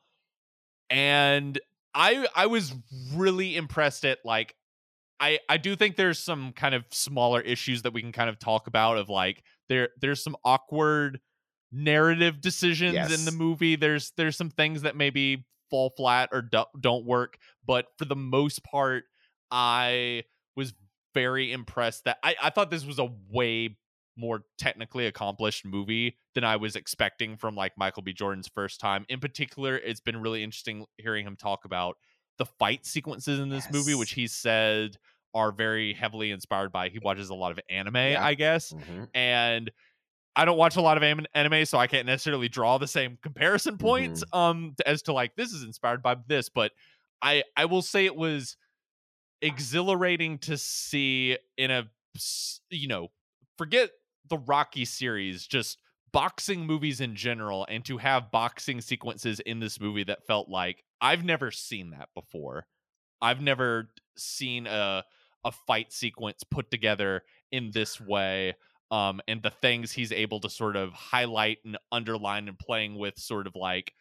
and 0.90 1.60
I 1.94 2.28
I 2.36 2.48
was 2.48 2.74
really 3.14 3.56
impressed 3.56 4.06
at 4.06 4.20
like 4.24 4.56
I 5.20 5.40
I 5.50 5.58
do 5.58 5.76
think 5.76 5.96
there's 5.96 6.20
some 6.20 6.54
kind 6.54 6.76
of 6.76 6.86
smaller 6.92 7.42
issues 7.42 7.84
that 7.84 7.94
we 7.94 8.02
can 8.02 8.12
kind 8.12 8.30
of 8.30 8.40
talk 8.40 8.68
about 8.68 8.98
of 8.98 9.10
like 9.10 9.44
there 9.70 9.90
there's 10.02 10.24
some 10.24 10.36
awkward 10.44 11.20
narrative 11.72 12.42
decisions 12.42 12.94
yes. 12.94 13.18
in 13.18 13.26
the 13.26 13.32
movie. 13.32 13.76
There's 13.76 14.12
there's 14.18 14.38
some 14.38 14.50
things 14.50 14.84
that 14.84 14.96
maybe 14.96 15.46
fall 15.70 15.92
flat 15.98 16.30
or 16.32 16.44
do, 16.44 16.64
don't 16.80 17.06
work, 17.06 17.38
but 17.66 17.88
for 17.98 18.06
the 18.06 18.16
most 18.16 18.64
part 18.64 19.06
I 19.50 20.24
was 20.56 20.74
very 21.14 21.52
impressed 21.52 22.06
that 22.06 22.18
I 22.24 22.36
I 22.42 22.50
thought 22.50 22.72
this 22.72 22.86
was 22.86 23.00
a 23.00 23.10
way 23.30 23.78
more 24.16 24.44
technically 24.58 25.08
accomplished 25.08 25.66
movie 25.66 26.18
than 26.36 26.44
I 26.44 26.56
was 26.56 26.76
expecting 26.76 27.38
from 27.38 27.56
like 27.56 27.74
Michael 27.78 28.04
B. 28.04 28.14
Jordan's 28.14 28.48
first 28.48 28.80
time. 28.80 29.06
In 29.10 29.20
particular, 29.20 29.78
it's 29.78 30.00
been 30.00 30.22
really 30.22 30.44
interesting 30.44 30.86
hearing 30.98 31.26
him 31.26 31.36
talk 31.36 31.66
about 31.66 31.98
the 32.38 32.46
fight 32.46 32.86
sequences 32.86 33.40
in 33.40 33.50
this 33.50 33.66
yes. 33.66 33.74
movie, 33.74 33.96
which 33.96 34.12
he 34.12 34.28
said 34.28 34.98
are 35.34 35.52
very 35.52 35.94
heavily 35.94 36.32
inspired 36.32 36.72
by. 36.72 36.90
He 36.90 37.00
watches 37.00 37.30
a 37.30 37.36
lot 37.36 37.52
of 37.52 37.60
anime, 37.70 37.96
yeah. 37.96 38.24
I 38.24 38.36
guess, 38.36 38.72
mm-hmm. 38.72 39.06
and 39.14 39.72
I 40.36 40.46
don't 40.46 40.58
watch 40.58 40.76
a 40.76 40.82
lot 40.82 40.98
of 40.98 41.26
anime, 41.34 41.66
so 41.66 41.78
I 41.78 41.88
can't 41.88 42.08
necessarily 42.08 42.50
draw 42.50 42.78
the 42.78 42.88
same 42.88 43.18
comparison 43.22 43.78
points 43.78 44.24
mm-hmm. 44.24 44.38
um 44.38 44.76
as 44.86 45.04
to 45.04 45.14
like 45.14 45.36
this 45.36 45.52
is 45.52 45.64
inspired 45.64 46.02
by 46.02 46.16
this, 46.28 46.50
but 46.50 46.72
I 47.22 47.44
I 47.56 47.66
will 47.66 47.82
say 47.82 48.06
it 48.06 48.16
was 48.16 48.58
exhilarating 49.42 50.38
to 50.40 50.58
see 50.58 51.38
in 51.58 51.72
a 51.72 51.90
you 52.70 52.88
know 52.88 53.10
forget 53.58 53.90
the 54.34 54.40
Rocky 54.40 54.84
series, 54.84 55.46
just 55.46 55.78
boxing 56.12 56.66
movies 56.66 57.02
in 57.02 57.16
general, 57.16 57.68
and 57.70 57.86
to 57.86 58.00
have 58.00 58.32
boxing 58.32 58.82
sequences 58.82 59.40
in 59.42 59.60
this 59.60 59.80
movie 59.80 60.04
that 60.06 60.26
felt 60.26 60.50
like 60.50 60.84
I've 61.00 61.24
never 61.24 61.52
seen 61.52 61.92
that 61.92 62.10
before. 62.16 62.66
I've 63.22 63.42
never 63.42 63.90
seen 64.18 64.66
a 64.66 65.04
a 65.46 65.52
fight 65.52 65.94
sequence 65.94 66.44
put 66.50 66.72
together 66.72 67.22
in 67.52 67.70
this 67.72 68.02
way. 68.02 68.56
Um, 68.90 69.22
and 69.28 69.44
the 69.44 69.52
things 69.52 69.92
he's 69.92 70.12
able 70.12 70.40
to 70.40 70.50
sort 70.50 70.78
of 70.78 70.94
highlight 70.94 71.60
and 71.64 71.78
underline 71.92 72.48
and 72.48 72.58
playing 72.58 72.98
with 72.98 73.18
sort 73.20 73.46
of 73.46 73.56
like 73.56 73.94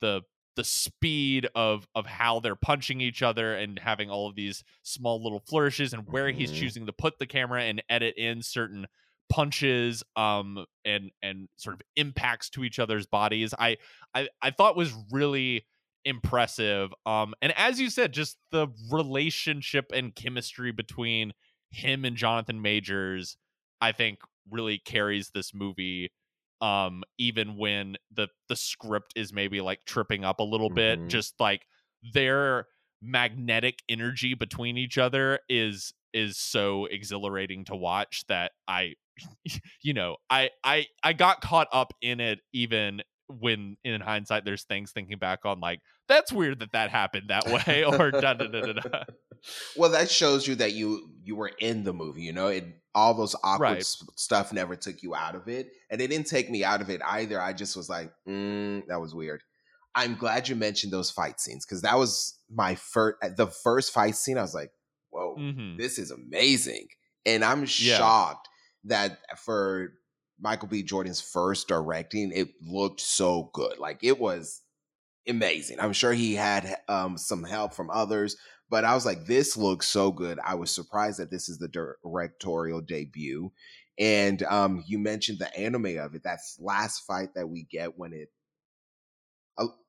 the 0.00 0.22
the 0.54 0.64
speed 0.64 1.48
of 1.56 1.88
of 1.96 2.06
how 2.06 2.38
they're 2.38 2.54
punching 2.54 3.00
each 3.00 3.22
other 3.22 3.54
and 3.54 3.78
having 3.78 4.08
all 4.08 4.28
of 4.28 4.36
these 4.36 4.62
small 4.82 5.20
little 5.20 5.40
flourishes 5.40 5.92
and 5.92 6.06
where 6.06 6.26
mm-hmm. 6.26 6.38
he's 6.38 6.52
choosing 6.52 6.86
to 6.86 6.92
put 6.92 7.18
the 7.18 7.26
camera 7.26 7.62
and 7.62 7.82
edit 7.88 8.14
in 8.16 8.40
certain 8.42 8.86
punches 9.30 10.02
um 10.16 10.64
and 10.84 11.10
and 11.22 11.48
sort 11.56 11.74
of 11.74 11.80
impacts 11.96 12.50
to 12.50 12.64
each 12.64 12.78
other's 12.78 13.06
bodies 13.06 13.54
i 13.58 13.76
i, 14.14 14.28
I 14.42 14.50
thought 14.50 14.76
was 14.76 14.92
really 15.10 15.64
impressive 16.04 16.92
um 17.06 17.34
and 17.40 17.52
as 17.56 17.80
you 17.80 17.90
said 17.90 18.12
just 18.12 18.36
the 18.50 18.68
relationship 18.90 19.92
and 19.94 20.14
chemistry 20.14 20.72
between 20.72 21.32
him 21.70 22.04
and 22.04 22.16
jonathan 22.16 22.60
majors 22.60 23.36
i 23.80 23.92
think 23.92 24.18
really 24.50 24.78
carries 24.78 25.30
this 25.30 25.54
movie 25.54 26.10
um 26.60 27.04
even 27.18 27.56
when 27.56 27.96
the 28.12 28.28
the 28.48 28.56
script 28.56 29.12
is 29.14 29.32
maybe 29.32 29.60
like 29.60 29.84
tripping 29.84 30.24
up 30.24 30.40
a 30.40 30.44
little 30.44 30.70
mm-hmm. 30.70 31.02
bit 31.02 31.08
just 31.08 31.34
like 31.38 31.62
their 32.14 32.66
magnetic 33.02 33.80
energy 33.88 34.34
between 34.34 34.76
each 34.76 34.98
other 34.98 35.38
is 35.48 35.92
is 36.12 36.38
so 36.38 36.86
exhilarating 36.86 37.64
to 37.66 37.76
watch 37.76 38.24
that 38.28 38.52
I 38.66 38.94
you 39.82 39.94
know, 39.94 40.16
I 40.28 40.50
I 40.64 40.86
I 41.02 41.12
got 41.12 41.40
caught 41.40 41.68
up 41.72 41.92
in 42.00 42.20
it 42.20 42.40
even 42.52 43.02
when 43.38 43.76
in 43.84 44.00
hindsight 44.00 44.44
there's 44.44 44.64
things 44.64 44.92
thinking 44.92 45.18
back 45.18 45.44
on 45.44 45.60
like 45.60 45.80
that's 46.08 46.32
weird 46.32 46.58
that 46.58 46.72
that 46.72 46.90
happened 46.90 47.28
that 47.28 47.46
way 47.46 47.84
or 47.98 48.10
da, 48.10 48.34
da, 48.34 48.46
da, 48.48 48.72
da, 48.72 49.04
well 49.76 49.90
that 49.90 50.10
shows 50.10 50.48
you 50.48 50.56
that 50.56 50.72
you 50.72 51.08
you 51.22 51.36
were 51.36 51.52
in 51.60 51.84
the 51.84 51.92
movie 51.92 52.22
you 52.22 52.32
know 52.32 52.48
it 52.48 52.64
all 52.92 53.14
those 53.14 53.36
awkward 53.44 53.66
right. 53.66 53.84
stuff 54.16 54.52
never 54.52 54.74
took 54.74 55.02
you 55.02 55.14
out 55.14 55.36
of 55.36 55.46
it 55.46 55.70
and 55.90 56.00
it 56.00 56.08
didn't 56.10 56.26
take 56.26 56.50
me 56.50 56.64
out 56.64 56.80
of 56.80 56.90
it 56.90 57.00
either 57.06 57.40
i 57.40 57.52
just 57.52 57.76
was 57.76 57.88
like 57.88 58.10
mm, 58.28 58.84
that 58.88 59.00
was 59.00 59.14
weird 59.14 59.42
i'm 59.94 60.16
glad 60.16 60.48
you 60.48 60.56
mentioned 60.56 60.92
those 60.92 61.10
fight 61.10 61.38
scenes 61.38 61.64
because 61.64 61.82
that 61.82 61.96
was 61.96 62.36
my 62.52 62.74
first 62.74 63.16
the 63.36 63.46
first 63.46 63.92
fight 63.92 64.16
scene 64.16 64.38
i 64.38 64.42
was 64.42 64.54
like 64.54 64.72
whoa 65.10 65.36
mm-hmm. 65.36 65.76
this 65.76 65.98
is 65.98 66.10
amazing 66.10 66.86
and 67.26 67.44
i'm 67.44 67.60
yeah. 67.60 67.96
shocked 67.96 68.48
that 68.84 69.18
for 69.36 69.92
Michael 70.40 70.68
B. 70.68 70.82
Jordan's 70.82 71.20
first 71.20 71.68
directing, 71.68 72.32
it 72.32 72.48
looked 72.62 73.00
so 73.00 73.50
good. 73.52 73.78
Like 73.78 73.98
it 74.02 74.18
was 74.18 74.62
amazing. 75.28 75.80
I'm 75.80 75.92
sure 75.92 76.12
he 76.12 76.34
had 76.34 76.76
um, 76.88 77.18
some 77.18 77.44
help 77.44 77.74
from 77.74 77.90
others, 77.90 78.36
but 78.70 78.84
I 78.84 78.94
was 78.94 79.04
like, 79.04 79.26
this 79.26 79.56
looks 79.56 79.86
so 79.86 80.10
good. 80.10 80.38
I 80.44 80.54
was 80.54 80.70
surprised 80.70 81.18
that 81.18 81.30
this 81.30 81.48
is 81.48 81.58
the 81.58 81.68
directorial 81.68 82.80
debut. 82.80 83.52
And 83.98 84.42
um, 84.44 84.82
you 84.86 84.98
mentioned 84.98 85.38
the 85.38 85.54
anime 85.56 85.98
of 85.98 86.14
it. 86.14 86.22
That's 86.24 86.56
last 86.58 87.00
fight 87.00 87.34
that 87.34 87.48
we 87.48 87.64
get 87.64 87.98
when 87.98 88.14
it 88.14 88.30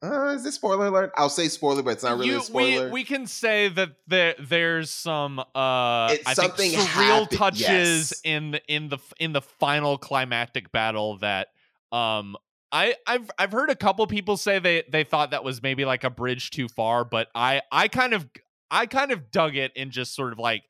uh, 0.03 0.34
is 0.36 0.43
this 0.43 0.55
spoiler 0.55 0.88
alert? 0.88 1.12
I'll 1.15 1.29
say 1.29 1.47
spoiler, 1.47 1.84
but 1.84 1.91
it's 1.91 2.03
not 2.03 2.17
really 2.17 2.27
you, 2.27 2.39
a 2.39 2.43
spoiler. 2.43 2.86
We, 2.86 2.91
we 2.91 3.03
can 3.03 3.27
say 3.27 3.69
that 3.69 3.91
there 4.07 4.36
there's 4.39 4.89
some 4.89 5.39
uh 5.39 5.43
I 5.55 6.34
think 6.36 6.75
surreal 6.75 7.29
touches 7.29 7.62
yes. 7.63 8.21
in 8.23 8.51
the 8.51 8.62
in 8.67 8.89
the 8.89 8.97
in 9.19 9.34
the 9.34 9.41
final 9.41 9.97
climactic 9.97 10.71
battle 10.71 11.17
that 11.17 11.49
um 11.91 12.36
I 12.71 12.95
I've 13.05 13.29
I've 13.38 13.51
heard 13.51 13.69
a 13.69 13.75
couple 13.75 14.05
people 14.07 14.38
say 14.38 14.60
they 14.60 14.84
they 14.89 15.03
thought 15.03 15.31
that 15.31 15.43
was 15.43 15.62
maybe 15.62 15.86
like 15.86 16.03
a 16.03 16.10
bridge 16.10 16.51
too 16.51 16.67
far, 16.67 17.03
but 17.03 17.27
I 17.36 17.62
I 17.71 17.88
kind 17.88 18.13
of 18.13 18.27
I 18.69 18.86
kind 18.86 19.12
of 19.12 19.31
dug 19.31 19.55
it 19.55 19.71
and 19.75 19.91
just 19.91 20.15
sort 20.15 20.34
of 20.34 20.39
like 20.39 20.63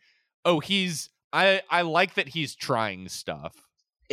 oh 0.46 0.60
he's 0.60 1.10
I 1.32 1.62
I 1.70 1.84
like 1.84 2.16
that 2.16 2.30
he's 2.30 2.56
trying 2.56 3.08
stuff. 3.10 3.54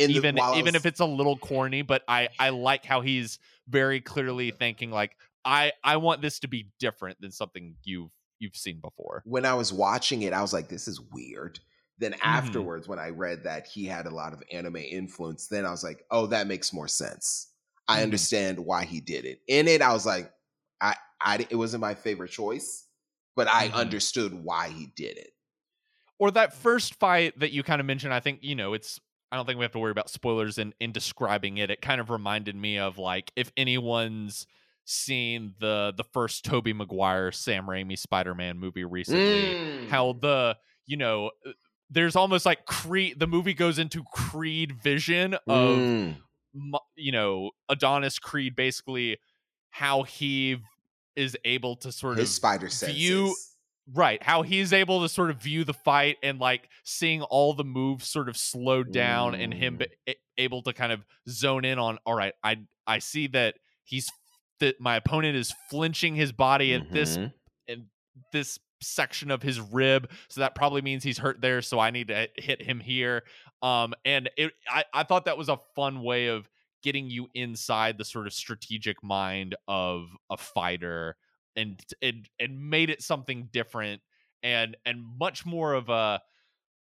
The, 0.07 0.13
even 0.13 0.37
even 0.37 0.65
was... 0.65 0.75
if 0.75 0.85
it's 0.85 0.99
a 0.99 1.05
little 1.05 1.37
corny, 1.37 1.81
but 1.81 2.03
I 2.07 2.29
I 2.39 2.49
like 2.49 2.85
how 2.85 3.01
he's 3.01 3.39
very 3.67 4.01
clearly 4.01 4.51
thinking 4.51 4.91
like 4.91 5.15
I 5.45 5.71
I 5.83 5.97
want 5.97 6.21
this 6.21 6.39
to 6.39 6.47
be 6.47 6.69
different 6.79 7.19
than 7.21 7.31
something 7.31 7.75
you've 7.83 8.11
you've 8.39 8.55
seen 8.55 8.79
before. 8.79 9.21
When 9.25 9.45
I 9.45 9.53
was 9.53 9.73
watching 9.73 10.21
it, 10.23 10.33
I 10.33 10.41
was 10.41 10.53
like, 10.53 10.69
this 10.69 10.87
is 10.87 11.01
weird. 11.11 11.59
Then 11.97 12.13
mm-hmm. 12.13 12.21
afterwards, 12.23 12.83
mm-hmm. 12.83 12.91
when 12.91 12.99
I 12.99 13.09
read 13.09 13.43
that 13.43 13.67
he 13.67 13.85
had 13.85 14.05
a 14.05 14.09
lot 14.09 14.33
of 14.33 14.41
anime 14.51 14.77
influence, 14.77 15.47
then 15.47 15.65
I 15.65 15.71
was 15.71 15.83
like, 15.83 16.05
oh, 16.11 16.27
that 16.27 16.47
makes 16.47 16.73
more 16.73 16.87
sense. 16.87 17.51
I 17.87 17.95
mm-hmm. 17.95 18.03
understand 18.03 18.59
why 18.59 18.85
he 18.85 19.01
did 19.01 19.25
it. 19.25 19.41
In 19.47 19.67
it, 19.67 19.81
I 19.81 19.91
was 19.91 20.05
like, 20.05 20.31
I, 20.79 20.95
I 21.21 21.45
it 21.49 21.55
wasn't 21.55 21.81
my 21.81 21.95
favorite 21.95 22.31
choice, 22.31 22.85
but 23.35 23.47
I 23.47 23.67
mm-hmm. 23.67 23.77
understood 23.77 24.33
why 24.33 24.69
he 24.69 24.87
did 24.95 25.17
it. 25.17 25.31
Or 26.19 26.31
that 26.31 26.53
first 26.53 26.95
fight 26.95 27.39
that 27.39 27.51
you 27.51 27.63
kind 27.63 27.79
of 27.79 27.85
mentioned, 27.87 28.13
I 28.13 28.19
think, 28.19 28.39
you 28.41 28.55
know, 28.55 28.73
it's 28.73 28.99
I 29.31 29.35
don't 29.35 29.45
think 29.45 29.59
we 29.59 29.65
have 29.65 29.71
to 29.73 29.79
worry 29.79 29.91
about 29.91 30.09
spoilers 30.09 30.57
in 30.57 30.73
in 30.79 30.91
describing 30.91 31.57
it. 31.57 31.69
It 31.69 31.81
kind 31.81 32.01
of 32.01 32.09
reminded 32.09 32.55
me 32.55 32.79
of 32.79 32.97
like 32.97 33.31
if 33.35 33.51
anyone's 33.55 34.47
seen 34.85 35.53
the 35.59 35.93
the 35.95 36.03
first 36.03 36.43
Tobey 36.45 36.73
Maguire 36.73 37.31
Sam 37.31 37.67
Raimi 37.67 37.97
Spider-Man 37.97 38.57
movie 38.57 38.85
recently, 38.85 39.55
mm. 39.55 39.89
how 39.89 40.13
the 40.13 40.57
you 40.87 40.97
know 40.97 41.31
uh, 41.45 41.51
there's 41.89 42.15
almost 42.15 42.45
like 42.45 42.65
Creed 42.65 43.19
the 43.19 43.27
movie 43.27 43.53
goes 43.53 43.77
into 43.77 44.03
Creed 44.03 44.81
vision 44.81 45.35
of 45.47 45.77
mm. 45.77 46.15
you 46.95 47.11
know 47.11 47.51
Adonis 47.69 48.17
Creed 48.17 48.55
basically 48.55 49.17
how 49.69 50.03
he 50.03 50.57
is 51.15 51.37
able 51.45 51.75
to 51.75 51.91
sort 51.91 52.17
His 52.17 52.29
of 52.29 52.33
spider 52.33 52.67
view 52.67 53.27
senses 53.27 53.48
right 53.93 54.21
how 54.21 54.41
he's 54.41 54.73
able 54.73 55.01
to 55.01 55.09
sort 55.09 55.29
of 55.29 55.41
view 55.41 55.63
the 55.63 55.73
fight 55.73 56.17
and 56.21 56.39
like 56.39 56.69
seeing 56.83 57.21
all 57.23 57.53
the 57.53 57.63
moves 57.63 58.07
sort 58.07 58.29
of 58.29 58.37
slowed 58.37 58.91
down 58.91 59.33
mm. 59.33 59.43
and 59.43 59.53
him 59.53 59.77
mm. 59.77 59.87
be, 60.05 60.15
able 60.37 60.61
to 60.61 60.73
kind 60.73 60.91
of 60.91 61.03
zone 61.27 61.65
in 61.65 61.79
on 61.79 61.97
all 62.05 62.13
right 62.13 62.33
i 62.43 62.57
i 62.87 62.99
see 62.99 63.27
that 63.27 63.55
he's 63.83 64.09
that 64.59 64.79
my 64.79 64.95
opponent 64.95 65.35
is 65.35 65.53
flinching 65.69 66.15
his 66.15 66.31
body 66.31 66.73
at 66.73 66.83
mm-hmm. 66.83 66.93
this 66.93 67.17
and 67.67 67.85
this 68.31 68.59
section 68.81 69.31
of 69.31 69.43
his 69.43 69.59
rib 69.59 70.09
so 70.29 70.41
that 70.41 70.55
probably 70.55 70.81
means 70.81 71.03
he's 71.03 71.17
hurt 71.17 71.41
there 71.41 71.61
so 71.61 71.79
i 71.79 71.91
need 71.91 72.07
to 72.07 72.27
hit 72.37 72.61
him 72.61 72.79
here 72.79 73.23
um 73.61 73.93
and 74.05 74.29
it 74.37 74.53
i, 74.69 74.83
I 74.93 75.03
thought 75.03 75.25
that 75.25 75.37
was 75.37 75.49
a 75.49 75.59
fun 75.75 76.01
way 76.01 76.27
of 76.27 76.49
getting 76.81 77.09
you 77.09 77.27
inside 77.33 77.97
the 77.97 78.05
sort 78.05 78.25
of 78.25 78.33
strategic 78.33 79.03
mind 79.03 79.55
of 79.67 80.07
a 80.29 80.37
fighter 80.37 81.17
and 81.55 81.79
and 82.01 82.29
and 82.39 82.69
made 82.69 82.89
it 82.89 83.01
something 83.01 83.49
different 83.51 84.01
and 84.43 84.77
and 84.85 85.03
much 85.19 85.45
more 85.45 85.73
of 85.73 85.89
a 85.89 86.21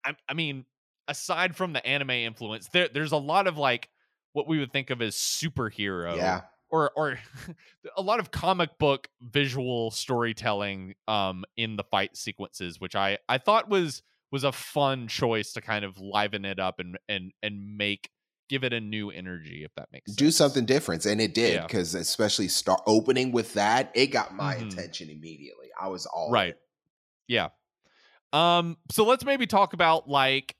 I, 0.06 0.16
I 0.28 0.34
mean 0.34 0.66
aside 1.08 1.56
from 1.56 1.74
the 1.74 1.86
anime 1.86 2.12
influence 2.12 2.68
there 2.72 2.88
there's 2.88 3.12
a 3.12 3.18
lot 3.18 3.48
of 3.48 3.58
like 3.58 3.90
what 4.34 4.48
we 4.48 4.60
would 4.60 4.72
think 4.72 4.90
of 4.90 5.02
as 5.02 5.16
superhero 5.16 6.16
yeah. 6.16 6.42
or 6.70 6.92
or 6.96 7.20
a 7.98 8.02
lot 8.02 8.20
of 8.20 8.32
comic 8.32 8.78
book 8.78 9.10
visual 9.22 9.92
storytelling 9.92 10.96
um 11.08 11.44
in 11.58 11.76
the 11.76 11.84
fight 11.84 12.16
sequences 12.16 12.80
which 12.80 12.96
i 12.96 13.18
i 13.28 13.38
thought 13.38 13.70
was 13.70 14.04
was 14.32 14.44
a 14.44 14.52
fun 14.52 15.08
choice 15.08 15.54
to 15.54 15.62
kind 15.62 15.84
of 15.84 16.00
liven 16.00 16.46
it 16.46 16.60
up 16.60 16.80
and 16.80 16.98
and 17.10 17.32
and 17.44 17.78
make 17.78 18.10
give 18.52 18.64
it 18.66 18.74
a 18.74 18.82
new 18.82 19.10
energy 19.10 19.64
if 19.64 19.74
that 19.76 19.88
makes 19.94 20.12
do 20.14 20.26
sense. 20.26 20.36
something 20.36 20.66
different 20.66 21.06
and 21.06 21.22
it 21.22 21.34
did 21.34 21.54
Yeah. 21.56 21.62
because 21.68 21.96
especially 21.96 22.50
start 22.50 22.82
opening 22.86 23.32
with 23.32 23.54
that 23.54 23.92
it 23.96 24.08
got 24.08 24.36
my 24.36 24.56
Mhm. 24.56 24.68
attention 24.74 25.10
immediately 25.10 25.70
i 25.82 25.88
was 25.88 26.06
all 26.06 26.30
Right. 26.32 26.56
Yeah. 27.28 27.50
Um 28.34 28.78
so 28.92 29.06
let's 29.06 29.26
maybe 29.26 29.48
talk 29.48 29.74
about 29.74 30.08
like 30.10 30.56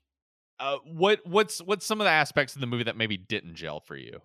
uh 0.58 0.78
what 0.84 1.20
what's 1.26 1.58
what's 1.60 1.84
some 1.86 2.00
of 2.00 2.04
the 2.06 2.10
aspects 2.10 2.54
of 2.54 2.60
the 2.62 2.66
movie 2.66 2.84
that 2.84 2.96
maybe 2.96 3.16
didn't 3.16 3.54
gel 3.54 3.80
for 3.80 3.96
you? 3.96 4.20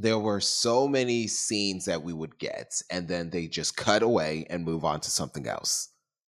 there 0.00 0.18
were 0.18 0.40
so 0.40 0.86
many 0.86 1.26
scenes 1.26 1.84
that 1.86 2.02
we 2.02 2.12
would 2.12 2.38
get 2.38 2.70
and 2.90 3.08
then 3.08 3.30
they 3.30 3.48
just 3.48 3.76
cut 3.76 4.00
away 4.02 4.46
and 4.48 4.64
move 4.64 4.84
on 4.84 5.00
to 5.00 5.10
something 5.10 5.48
else 5.48 5.88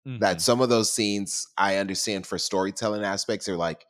that 0.05 0.37
Mhm. 0.37 0.41
some 0.41 0.59
of 0.59 0.67
those 0.69 0.91
scenes 0.91 1.47
I 1.57 1.77
understand 1.77 2.27
for 2.27 2.37
storytelling 2.37 3.03
aspects 3.05 3.47
are 3.47 3.55
like 3.55 3.85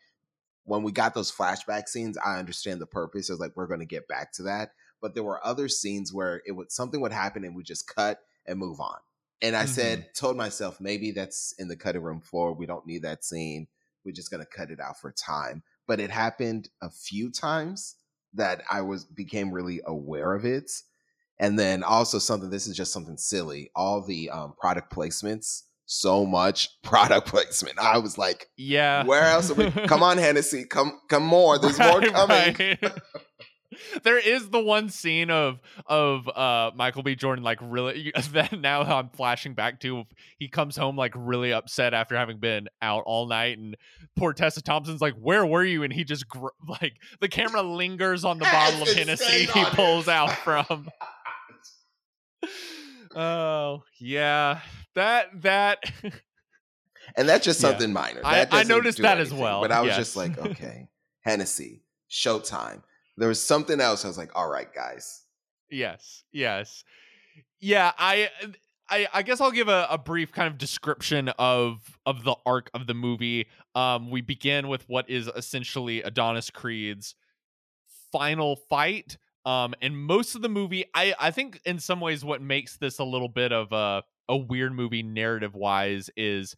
when 0.66 0.84
we 0.84 0.92
got 0.92 1.14
those 1.14 1.32
flashback 1.32 1.88
scenes, 1.88 2.18
I 2.18 2.40
understand 2.40 2.80
the 2.80 2.86
purpose. 2.86 3.30
It 3.30 3.34
was 3.34 3.40
like 3.40 3.56
we're 3.56 3.68
going 3.68 3.80
to 3.80 3.86
get 3.86 4.08
back 4.08 4.32
to 4.34 4.44
that. 4.44 4.72
But 5.02 5.14
there 5.14 5.24
were 5.24 5.46
other 5.46 5.68
scenes 5.68 6.14
where 6.14 6.42
it 6.46 6.54
would 6.54 6.72
something 6.72 7.02
would 7.02 7.12
happen 7.12 7.44
and 7.44 7.56
we 7.56 7.64
just 7.64 7.94
cut 7.94 8.20
and 8.46 8.58
move 8.58 8.80
on. 8.80 8.98
And 9.42 9.58
I 9.58 9.66
said, 9.66 10.14
told 10.16 10.38
myself 10.38 10.80
maybe 10.80 11.12
that's 11.12 11.54
in 11.60 11.68
the 11.68 11.76
cutting 11.76 12.02
room 12.02 12.22
floor. 12.22 12.54
We 12.54 12.66
don't 12.66 12.88
need 12.88 13.02
that 13.02 13.26
scene. 13.26 13.68
We're 14.06 14.14
just 14.14 14.32
going 14.32 14.44
to 14.44 14.50
cut 14.50 14.72
it 14.72 14.80
out 14.80 15.00
for 15.00 15.12
time. 15.12 15.64
But 15.86 16.00
it 16.00 16.10
happened 16.10 16.70
a 16.82 16.90
few 16.90 17.30
times 17.30 17.96
that 18.34 18.64
I 18.72 18.82
was 18.82 19.04
became 19.04 19.52
really 19.52 19.82
aware 19.86 20.34
of 20.34 20.46
it. 20.46 20.72
And 21.40 21.60
then 21.60 21.84
also 21.84 22.20
something. 22.20 22.50
This 22.50 22.68
is 22.68 22.78
just 22.78 22.94
something 22.94 23.18
silly. 23.18 23.70
All 23.76 24.02
the 24.02 24.30
um, 24.30 24.54
product 24.58 24.94
placements. 24.94 25.64
So 25.86 26.26
much 26.26 26.70
product 26.82 27.28
placement. 27.28 27.78
I 27.80 27.98
was 27.98 28.18
like, 28.18 28.48
yeah. 28.58 29.04
where 29.06 29.24
else? 29.24 29.52
Are 29.52 29.56
we? 29.56 29.70
Come 29.88 30.02
on, 30.02 30.18
Hennessy. 30.18 30.66
Come, 30.66 31.00
come 31.10 31.24
more. 31.24 31.60
There's 31.60 31.78
more 31.80 32.02
coming. 32.02 32.56
right. 32.60 32.80
there 34.04 34.18
is 34.18 34.50
the 34.50 34.62
one 34.62 34.90
scene 34.90 35.30
of 35.30 35.60
of 35.86 36.28
uh 36.28 36.72
Michael 36.76 37.04
B. 37.04 37.16
Jordan 37.16 37.44
like 37.44 37.60
really 37.62 38.12
that 38.32 38.60
now 38.60 38.82
I'm 38.82 39.10
flashing 39.10 39.54
back 39.54 39.80
to 39.82 40.04
he 40.38 40.48
comes 40.48 40.76
home 40.78 40.96
like 40.96 41.14
really 41.16 41.54
upset 41.54 41.94
after 41.94 42.16
having 42.16 42.40
been 42.40 42.68
out 42.82 43.04
all 43.06 43.28
night 43.28 43.58
and 43.58 43.76
poor 44.16 44.34
Tessa 44.34 44.62
Thompson's 44.62 45.02
like 45.02 45.16
where 45.16 45.46
were 45.46 45.64
you 45.64 45.84
and 45.84 45.94
he 45.94 46.04
just 46.04 46.28
gr- 46.28 46.48
like 46.68 46.94
the 47.22 47.28
camera 47.28 47.62
lingers 47.62 48.24
on 48.24 48.38
the 48.40 48.46
bottle 48.46 48.84
of 48.84 48.90
Hennessy 48.90 49.46
he 49.46 49.60
on 49.60 49.68
it. 49.68 49.74
pulls 49.74 50.08
out 50.08 50.32
from 50.32 50.90
oh 53.16 53.84
yeah 54.00 54.60
that 54.96 55.42
that 55.42 55.84
And 57.18 57.28
that's 57.28 57.44
just 57.46 57.62
Yeah. 57.62 57.70
something 57.72 57.92
minor. 57.94 58.22
I- 58.24 58.46
That 58.46 58.54
I 58.54 58.64
noticed 58.64 59.00
that 59.00 59.20
as 59.20 59.34
well, 59.34 59.62
But 59.62 59.72
I 59.72 59.82
was 59.82 59.90
yes. 59.90 59.98
just 59.98 60.16
like, 60.16 60.38
okay, 60.52 60.88
Hennessy, 61.22 61.84
Showtime. 62.10 62.82
There 63.18 63.28
was 63.28 63.42
something 63.42 63.80
else. 63.80 64.06
I 64.06 64.08
was 64.08 64.18
like, 64.18 64.32
all 64.36 64.50
right, 64.50 64.74
guys. 64.74 65.24
Yes, 65.70 66.24
yes, 66.32 66.84
yeah. 67.60 67.92
I, 67.98 68.30
I, 68.90 69.08
I 69.14 69.22
guess 69.24 69.42
I'll 69.42 69.52
give 69.52 69.68
a, 69.70 69.88
a 69.90 69.98
brief 69.98 70.32
kind 70.32 70.48
of 70.48 70.58
description 70.58 71.30
of 71.40 71.80
of 72.06 72.24
the 72.24 72.36
arc 72.46 72.70
of 72.74 72.86
the 72.88 72.94
movie. 72.94 73.48
Um, 73.76 74.10
we 74.12 74.22
begin 74.22 74.68
with 74.68 74.84
what 74.88 75.10
is 75.10 75.28
essentially 75.36 76.02
Adonis 76.04 76.50
Creed's 76.50 77.16
final 78.12 78.56
fight. 78.56 79.18
Um, 79.46 79.74
and 79.82 79.98
most 79.98 80.36
of 80.36 80.42
the 80.42 80.50
movie, 80.50 80.86
I, 80.96 81.14
I 81.20 81.32
think 81.32 81.60
in 81.66 81.80
some 81.80 82.00
ways, 82.00 82.24
what 82.24 82.42
makes 82.42 82.78
this 82.78 83.00
a 83.00 83.04
little 83.04 83.28
bit 83.28 83.52
of 83.52 83.72
a 83.74 84.04
a 84.30 84.38
weird 84.38 84.74
movie 84.74 85.04
narrative 85.04 85.56
wise 85.56 86.10
is 86.16 86.56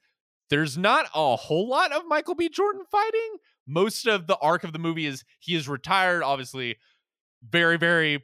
there's 0.49 0.78
not 0.78 1.08
a 1.15 1.36
whole 1.36 1.67
lot 1.67 1.91
of 1.91 2.04
Michael 2.08 2.36
B. 2.36 2.49
Jordan 2.49 2.84
fighting. 2.91 3.38
Most 3.67 4.08
of 4.08 4.28
the 4.28 4.38
arc 4.38 4.63
of 4.63 4.73
the 4.73 4.80
movie 4.80 5.08
is 5.08 5.23
he 5.39 5.56
is 5.56 5.67
retired, 5.67 6.21
obviously, 6.21 6.78
very, 7.47 7.78
very 7.78 8.23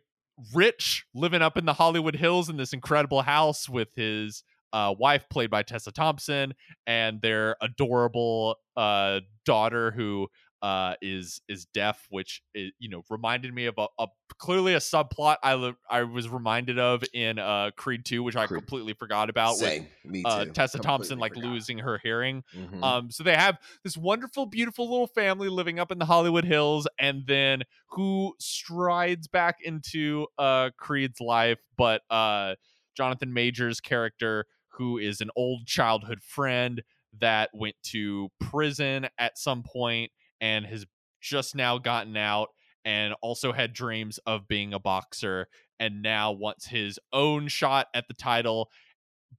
rich, 0.54 1.06
living 1.14 1.42
up 1.42 1.58
in 1.58 1.66
the 1.66 1.74
Hollywood 1.74 2.16
Hills 2.16 2.50
in 2.50 2.58
this 2.58 2.74
incredible 2.74 3.24
house 3.24 3.68
with 3.68 3.94
his 3.96 4.44
uh, 4.74 4.94
wife, 4.98 5.26
played 5.30 5.50
by 5.50 5.64
Tessa 5.64 5.92
Thompson, 5.92 6.54
and 6.86 7.22
their 7.22 7.56
adorable 7.62 8.56
uh, 8.78 9.20
daughter, 9.46 9.92
who 9.92 10.28
uh, 10.62 10.94
is 11.02 11.42
is 11.48 11.66
deaf, 11.66 12.06
which 12.10 12.44
is, 12.54 12.72
you 12.80 12.90
know 12.90 13.02
reminded 13.10 13.54
me 13.54 13.66
of 13.66 13.76
a, 13.78 13.88
a 14.00 14.08
clearly 14.38 14.74
a 14.74 14.80
subplot 14.80 15.38
I 15.44 15.74
I 15.90 16.04
was 16.04 16.30
reminded 16.30 16.78
of 16.80 17.04
in 17.14 17.40
uh, 17.40 17.72
Creed 17.76 18.06
Two, 18.06 18.24
which 18.24 18.36
I 18.36 18.48
Creed. 18.48 18.60
completely 18.60 18.94
forgot 18.94 19.30
about. 19.30 19.54
With 19.54 19.70
Same. 19.70 19.88
Me 20.04 20.24
too. 20.24 20.30
uh, 20.30 20.46
Tessa 20.46 20.80
Thompson 20.80 21.20
like 21.20 21.34
forgot. 21.34 21.50
losing 21.50 21.80
her 21.80 22.00
hearing. 22.04 22.44
Mhm. 22.56 22.84
Um, 22.84 23.12
so 23.12 23.24
they 23.24 23.36
have 23.36 23.58
this 23.84 23.98
wonderful, 23.98 24.46
beautiful 24.46 24.90
little 24.90 25.08
family 25.08 25.50
living 25.50 25.80
up 25.80 25.92
in 25.92 26.00
the 26.00 26.06
Hollywood 26.06 26.46
Hills, 26.46 26.88
and 27.00 27.26
then 27.28 27.64
who 27.90 28.34
strides 28.40 29.28
back 29.28 29.58
into 29.64 30.28
uh 30.38 30.70
Creed's 30.78 31.20
life, 31.20 31.60
but 31.78 32.02
uh 32.10 32.56
Jonathan 32.96 33.34
Majors' 33.34 33.80
character, 33.80 34.46
who 34.70 34.98
is 34.98 35.22
an 35.22 35.32
old 35.36 35.66
childhood 35.66 36.22
friend 36.22 36.84
that 37.20 37.50
went 37.54 37.76
to 37.84 38.30
prison 38.40 39.08
at 39.18 39.38
some 39.38 39.64
point 39.64 40.12
and 40.42 40.66
has 40.66 40.86
just 41.22 41.56
now 41.56 41.78
gotten 41.78 42.18
out 42.18 42.50
and 42.84 43.14
also 43.22 43.54
had 43.54 43.74
dreams 43.74 44.20
of 44.26 44.48
being 44.48 44.74
a 44.74 44.80
boxer 44.80 45.48
and 45.80 46.02
now 46.02 46.32
wants 46.32 46.66
his 46.68 47.00
own 47.14 47.48
shot 47.48 47.88
at 47.94 48.08
the 48.08 48.14
title 48.14 48.70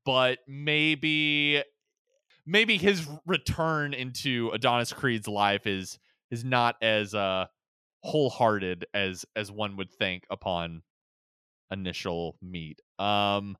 but 0.05 0.38
maybe 0.47 1.62
maybe 2.47 2.77
his 2.77 3.07
return 3.27 3.95
into 3.95 4.51
Adonis 4.53 4.93
Creed's 4.93 5.29
life 5.29 5.67
is 5.67 5.99
is 6.31 6.45
not 6.45 6.77
as 6.83 7.15
uh 7.15 7.47
wholehearted 8.03 8.87
as 8.95 9.25
as 9.37 9.51
one 9.51 9.77
would 9.77 9.93
think 9.93 10.25
upon 10.31 10.83
initial 11.71 12.37
meet. 12.43 12.81
Um 12.99 13.57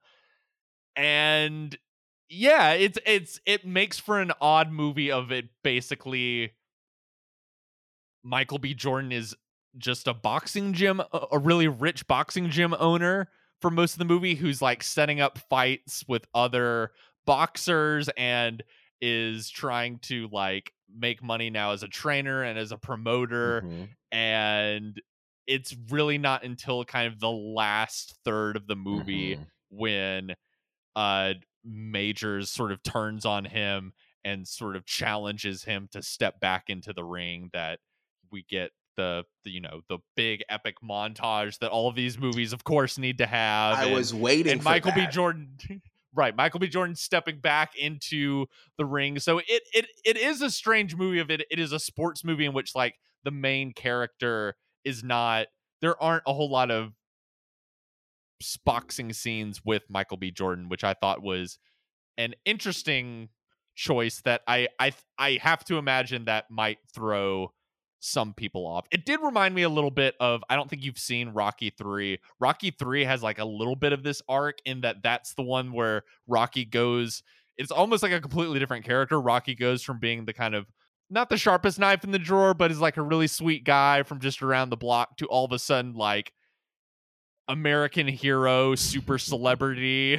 and 0.97 1.77
yeah, 2.29 2.73
it's 2.73 2.99
it's 3.07 3.41
it 3.47 3.67
makes 3.67 3.99
for 3.99 4.21
an 4.21 4.33
odd 4.41 4.71
movie 4.71 5.11
of 5.11 5.31
it 5.33 5.47
basically 5.63 6.53
Michael 8.23 8.59
B. 8.59 8.75
Jordan 8.75 9.13
is 9.13 9.35
just 9.79 10.07
a 10.07 10.15
boxing 10.15 10.75
gym 10.75 11.01
a 11.33 11.39
really 11.39 11.67
rich 11.69 12.07
boxing 12.07 12.51
gym 12.51 12.75
owner 12.79 13.31
for 13.61 13.71
most 13.71 13.95
of 13.95 13.99
the 13.99 14.05
movie 14.05 14.35
who's 14.35 14.61
like 14.61 14.83
setting 14.83 15.21
up 15.21 15.39
fights 15.49 16.05
with 16.07 16.27
other 16.35 16.93
boxers 17.25 18.11
and 18.17 18.63
is 19.01 19.49
trying 19.49 19.99
to 20.01 20.29
like 20.31 20.73
make 20.95 21.23
money 21.23 21.49
now 21.49 21.73
as 21.73 21.83
a 21.83 21.89
trainer 21.89 22.43
and 22.43 22.59
as 22.59 22.71
a 22.71 22.77
promoter 22.77 23.63
Mhm. 23.63 23.89
and 24.11 25.01
it's 25.47 25.75
really 25.89 26.19
not 26.19 26.45
until 26.45 26.85
kind 26.85 27.11
of 27.13 27.19
the 27.19 27.31
last 27.31 28.15
third 28.25 28.57
of 28.57 28.67
the 28.67 28.77
movie 28.77 29.37
Mhm. 29.37 29.47
when 29.71 30.35
uh 30.97 31.35
majors 31.65 32.51
sort 32.51 32.73
of 32.73 32.83
turns 32.83 33.25
on 33.25 33.45
him 33.47 33.95
and 34.25 34.47
sort 34.47 34.77
of 34.77 34.85
challenges 34.85 35.65
him 35.65 35.89
to 35.93 36.03
step 36.03 36.41
back 36.41 36.69
into 36.69 36.93
the 36.93 37.05
ring 37.05 37.49
that 37.55 37.81
we 38.33 38.45
get 38.49 38.71
the, 38.97 39.25
the 39.45 39.51
you 39.51 39.61
know 39.61 39.81
the 39.89 39.99
big 40.17 40.43
epic 40.49 40.77
montage 40.85 41.59
that 41.61 41.71
all 41.71 41.89
of 41.89 41.95
these 41.95 42.19
movies 42.19 42.53
of 42.53 42.65
course 42.65 42.99
need 42.99 43.19
to 43.19 43.27
have 43.27 43.79
I 43.79 43.85
and- 43.85 43.95
was 43.95 44.13
waiting 44.15 44.53
and 44.53 44.63
for 44.63 44.69
Michael 44.69 44.93
B. 44.95 45.07
Jordan, 45.11 45.57
right? 46.15 46.37
Michael 46.37 46.61
B. 46.61 46.69
Jordan 46.69 46.95
stepping 46.95 47.39
back 47.39 47.75
into 47.77 48.47
the 48.77 48.85
ring. 48.85 49.19
So 49.19 49.39
it 49.39 49.63
it 49.73 49.87
it 50.05 50.17
is 50.17 50.43
a 50.43 50.51
strange 50.51 50.95
movie 50.97 51.21
of 51.21 51.31
it. 51.31 51.43
It 51.51 51.59
is 51.59 51.73
a 51.73 51.79
sports 51.79 52.25
movie 52.25 52.45
in 52.45 52.53
which 52.53 52.75
like 52.75 52.97
the 53.25 53.31
main 53.31 53.73
character 53.73 54.57
is 54.85 55.03
not. 55.03 55.47
There 55.81 56.01
aren't 56.03 56.25
a 56.27 56.33
whole 56.33 56.51
lot 56.51 56.71
of 56.71 56.93
boxing 58.65 59.13
scenes 59.13 59.63
with 59.65 59.83
Michael 59.89 60.17
B. 60.17 60.31
Jordan, 60.31 60.69
which 60.69 60.85
I 60.85 60.95
thought 60.95 61.23
was 61.23 61.59
an 62.19 62.35
interesting 62.45 63.29
choice 63.75 64.21
that 64.25 64.43
I 64.47 64.69
I 64.79 64.93
I 65.19 65.39
have 65.43 65.65
to 65.65 65.79
imagine 65.79 66.27
that 66.27 66.51
might 66.51 66.79
throw 66.95 67.53
some 68.05 68.35
people 68.35 68.67
off. 68.67 68.87
It 68.91 69.07
did 69.07 69.21
remind 69.23 69.55
me 69.55 69.63
a 69.63 69.69
little 69.69 69.91
bit 69.91 70.17
of 70.19 70.43
I 70.51 70.57
don't 70.57 70.69
think 70.69 70.85
you've 70.85 70.99
seen 70.99 71.29
Rocky 71.29 71.71
3. 71.71 72.19
Rocky 72.41 72.73
3 72.73 73.05
has 73.05 73.23
like 73.23 73.39
a 73.39 73.45
little 73.45 73.77
bit 73.77 73.93
of 73.93 74.03
this 74.03 74.21
arc 74.29 74.59
in 74.65 74.81
that 74.81 75.05
that's 75.05 75.35
the 75.35 75.43
one 75.43 75.73
where 75.73 76.03
Rocky 76.27 76.65
goes 76.65 77.23
it's 77.57 77.71
almost 77.71 78.03
like 78.03 78.13
a 78.13 78.21
completely 78.21 78.59
different 78.59 78.85
character. 78.85 79.21
Rocky 79.21 79.55
goes 79.55 79.83
from 79.83 80.01
being 80.01 80.25
the 80.25 80.33
kind 80.33 80.55
of 80.55 80.67
not 81.11 81.29
the 81.29 81.37
sharpest 81.37 81.79
knife 81.79 82.03
in 82.03 82.11
the 82.11 82.19
drawer, 82.19 82.55
but 82.55 82.73
is 82.73 82.81
like 82.81 82.97
a 82.97 83.03
really 83.03 83.29
sweet 83.29 83.63
guy 83.63 84.03
from 84.03 84.19
just 84.19 84.43
around 84.43 84.71
the 84.71 84.77
block 84.77 85.17
to 85.19 85.27
all 85.27 85.45
of 85.45 85.53
a 85.53 85.59
sudden 85.59 85.95
like 85.95 86.33
American 87.47 88.09
hero, 88.09 88.75
super 88.75 89.19
celebrity, 89.19 90.19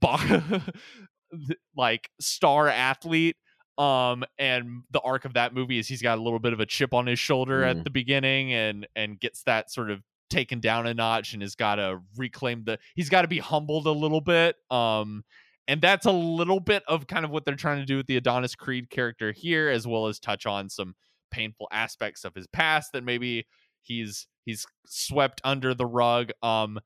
like 1.76 2.08
star 2.20 2.68
athlete. 2.68 3.36
Um, 3.80 4.24
and 4.38 4.82
the 4.90 5.00
arc 5.00 5.24
of 5.24 5.34
that 5.34 5.54
movie 5.54 5.78
is 5.78 5.88
he's 5.88 6.02
got 6.02 6.18
a 6.18 6.22
little 6.22 6.38
bit 6.38 6.52
of 6.52 6.60
a 6.60 6.66
chip 6.66 6.92
on 6.92 7.06
his 7.06 7.18
shoulder 7.18 7.62
Mm. 7.62 7.70
at 7.70 7.84
the 7.84 7.90
beginning, 7.90 8.52
and 8.52 8.86
and 8.94 9.18
gets 9.18 9.42
that 9.44 9.70
sort 9.70 9.90
of 9.90 10.02
taken 10.28 10.60
down 10.60 10.86
a 10.86 10.94
notch, 10.94 11.32
and 11.32 11.42
has 11.42 11.54
got 11.54 11.76
to 11.76 12.00
reclaim 12.16 12.64
the. 12.64 12.78
He's 12.94 13.08
got 13.08 13.22
to 13.22 13.28
be 13.28 13.38
humbled 13.38 13.86
a 13.86 13.92
little 13.92 14.20
bit. 14.20 14.56
Um, 14.70 15.24
and 15.66 15.80
that's 15.80 16.06
a 16.06 16.12
little 16.12 16.60
bit 16.60 16.82
of 16.88 17.06
kind 17.06 17.24
of 17.24 17.30
what 17.30 17.44
they're 17.44 17.54
trying 17.54 17.78
to 17.78 17.86
do 17.86 17.96
with 17.96 18.06
the 18.06 18.16
Adonis 18.16 18.54
Creed 18.54 18.90
character 18.90 19.32
here, 19.32 19.68
as 19.68 19.86
well 19.86 20.06
as 20.08 20.18
touch 20.18 20.44
on 20.46 20.68
some 20.68 20.94
painful 21.30 21.68
aspects 21.70 22.24
of 22.24 22.34
his 22.34 22.46
past 22.48 22.92
that 22.92 23.04
maybe 23.04 23.46
he's 23.82 24.26
he's 24.44 24.66
swept 24.86 25.40
under 25.44 25.74
the 25.74 25.86
rug 25.86 26.32
um 26.42 26.80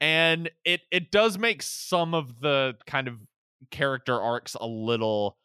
and 0.00 0.50
it 0.64 0.80
it 0.90 1.10
does 1.10 1.36
make 1.38 1.62
some 1.62 2.14
of 2.14 2.40
the 2.40 2.74
kind 2.86 3.06
of 3.08 3.18
character 3.70 4.18
arcs 4.18 4.54
a 4.58 4.66
little 4.66 5.36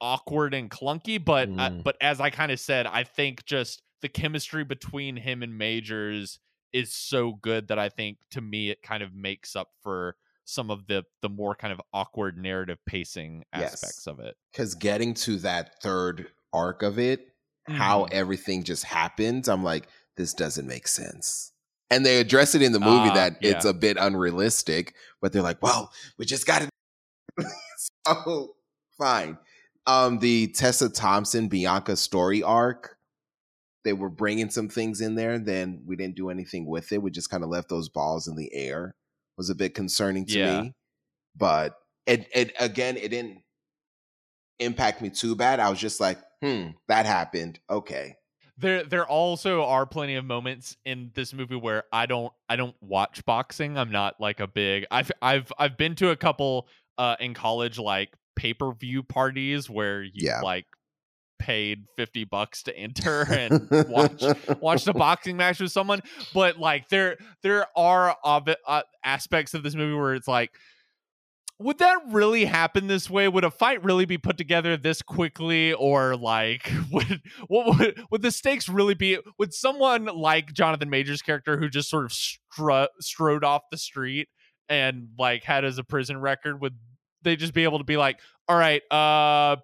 awkward 0.00 0.54
and 0.54 0.70
clunky 0.70 1.22
but 1.22 1.48
uh, 1.58 1.70
Mm. 1.70 1.82
but 1.84 1.96
as 2.00 2.20
i 2.20 2.30
kind 2.30 2.52
of 2.52 2.60
said 2.60 2.86
i 2.86 3.02
think 3.04 3.44
just 3.46 3.82
the 4.02 4.08
chemistry 4.08 4.64
between 4.64 5.16
him 5.16 5.42
and 5.42 5.56
majors 5.56 6.38
is 6.72 6.92
so 6.92 7.32
good 7.32 7.68
that 7.68 7.78
i 7.78 7.88
think 7.88 8.18
to 8.30 8.40
me 8.40 8.70
it 8.70 8.82
kind 8.82 9.02
of 9.02 9.14
makes 9.14 9.56
up 9.56 9.70
for 9.82 10.16
some 10.44 10.70
of 10.70 10.86
the 10.86 11.02
the 11.22 11.28
more 11.28 11.54
kind 11.54 11.72
of 11.72 11.80
awkward 11.92 12.36
narrative 12.36 12.78
pacing 12.86 13.42
Yes. 13.54 13.72
aspects 13.72 14.06
of 14.06 14.20
it 14.20 14.36
Because 14.52 14.74
getting 14.74 15.14
to 15.14 15.38
that 15.38 15.80
third 15.82 16.30
arc 16.52 16.82
of 16.82 16.98
it, 16.98 17.28
how 17.66 18.04
Mhm. 18.04 18.12
everything 18.12 18.62
just 18.62 18.84
happens, 18.84 19.48
I'm 19.48 19.64
like, 19.64 19.88
this 20.16 20.32
doesn't 20.34 20.66
make 20.66 20.86
sense. 20.88 21.52
And 21.90 22.06
they 22.06 22.20
address 22.20 22.54
it 22.54 22.62
in 22.62 22.72
the 22.72 22.80
movie 22.80 23.10
Ah, 23.10 23.14
that 23.14 23.38
it's 23.42 23.64
a 23.64 23.74
bit 23.74 23.96
unrealistic, 23.98 24.94
but 25.20 25.32
they're 25.32 25.42
like, 25.42 25.60
well, 25.62 25.92
we 26.18 26.24
just 26.26 26.46
got 26.46 26.62
to. 26.62 26.68
so, 28.06 28.56
fine. 28.98 29.38
Um, 29.86 30.18
the 30.18 30.48
Tessa 30.48 30.88
Thompson 30.88 31.48
Bianca 31.48 31.96
story 31.96 32.42
arc, 32.42 32.96
they 33.84 33.92
were 33.92 34.10
bringing 34.10 34.50
some 34.50 34.68
things 34.68 35.00
in 35.00 35.14
there. 35.14 35.38
Then 35.38 35.82
we 35.86 35.94
didn't 35.96 36.16
do 36.16 36.28
anything 36.30 36.66
with 36.66 36.90
it. 36.92 37.00
We 37.02 37.10
just 37.10 37.30
kind 37.30 37.44
of 37.44 37.50
left 37.50 37.68
those 37.68 37.88
balls 37.88 38.26
in 38.26 38.34
the 38.36 38.52
air. 38.52 38.94
Was 39.36 39.50
a 39.50 39.54
bit 39.54 39.74
concerning 39.74 40.24
to 40.26 40.38
Yeah. 40.38 40.60
me, 40.62 40.74
but 41.36 41.76
it, 42.06 42.26
it 42.34 42.52
again, 42.58 42.96
it 42.96 43.08
didn't 43.10 43.42
impact 44.58 45.02
me 45.02 45.10
too 45.10 45.36
bad. 45.36 45.60
I 45.60 45.68
was 45.68 45.78
just 45.78 46.00
like, 46.00 46.18
hmm, 46.42 46.68
that 46.88 47.06
happened. 47.06 47.60
Okay. 47.68 48.16
there 48.56 48.82
there 48.84 49.06
also 49.06 49.62
are 49.64 49.84
plenty 49.84 50.14
of 50.14 50.24
moments 50.24 50.76
in 50.86 51.10
this 51.14 51.34
movie 51.34 51.54
where 51.56 51.84
I 51.92 52.06
don't 52.06 52.32
I 52.48 52.56
don't 52.56 52.74
watch 52.80 53.22
boxing. 53.26 53.76
I'm 53.76 53.92
not 53.92 54.18
like 54.20 54.40
a 54.40 54.46
big 54.46 54.86
I've 54.90 55.12
I've 55.20 55.52
I've 55.58 55.76
been 55.76 55.94
to 55.96 56.08
a 56.10 56.16
couple 56.16 56.66
uh 56.96 57.16
in 57.20 57.34
college 57.34 57.78
like 57.78 58.14
pay-per-view 58.36 59.02
parties 59.02 59.68
where 59.68 60.02
you 60.02 60.10
Yeah. 60.14 60.40
like 60.42 60.66
paid 61.38 61.84
50 61.96 62.24
bucks 62.24 62.62
to 62.62 62.76
enter 62.76 63.26
and 63.30 63.68
watch 63.90 64.22
watch 64.60 64.84
the 64.84 64.94
boxing 64.94 65.36
match 65.36 65.60
with 65.60 65.70
someone 65.70 66.00
but 66.32 66.58
like 66.58 66.88
there 66.88 67.18
there 67.42 67.66
are 67.76 68.16
ob- 68.24 68.48
uh, 68.66 68.82
aspects 69.04 69.52
of 69.52 69.62
this 69.62 69.74
movie 69.74 69.94
where 69.94 70.14
it's 70.14 70.28
like 70.28 70.50
would 71.58 71.78
that 71.78 71.96
really 72.08 72.44
happen 72.44 72.86
this 72.86 73.08
way? 73.08 73.28
Would 73.28 73.44
a 73.44 73.50
fight 73.50 73.82
really 73.82 74.04
be 74.04 74.18
put 74.18 74.36
together 74.36 74.76
this 74.76 75.00
quickly? 75.00 75.72
Or 75.72 76.14
like 76.14 76.70
would 76.92 77.22
what 77.48 77.78
would 77.78 78.02
would 78.10 78.20
the 78.22 78.30
stakes 78.30 78.68
really 78.68 78.92
be? 78.92 79.16
Would 79.38 79.54
someone 79.54 80.04
like 80.04 80.52
jonathan 80.52 80.90
majors 80.90 81.22
character 81.22 81.56
who 81.58 81.70
just 81.70 81.88
sort 81.88 82.04
of 82.04 82.10
stru- 82.12 82.88
strode 83.00 83.42
off 83.42 83.62
the 83.70 83.78
street 83.78 84.28
and 84.68 85.08
like 85.18 85.44
had 85.44 85.64
as 85.64 85.78
a 85.78 85.84
prison 85.84 86.18
record 86.20 86.60
would 86.60 86.74
they 87.26 87.36
just 87.36 87.52
be 87.52 87.64
able 87.64 87.78
to 87.78 87.84
be 87.84 87.96
like 87.98 88.18
all 88.48 88.56
right 88.56 88.80
uh 88.90 89.56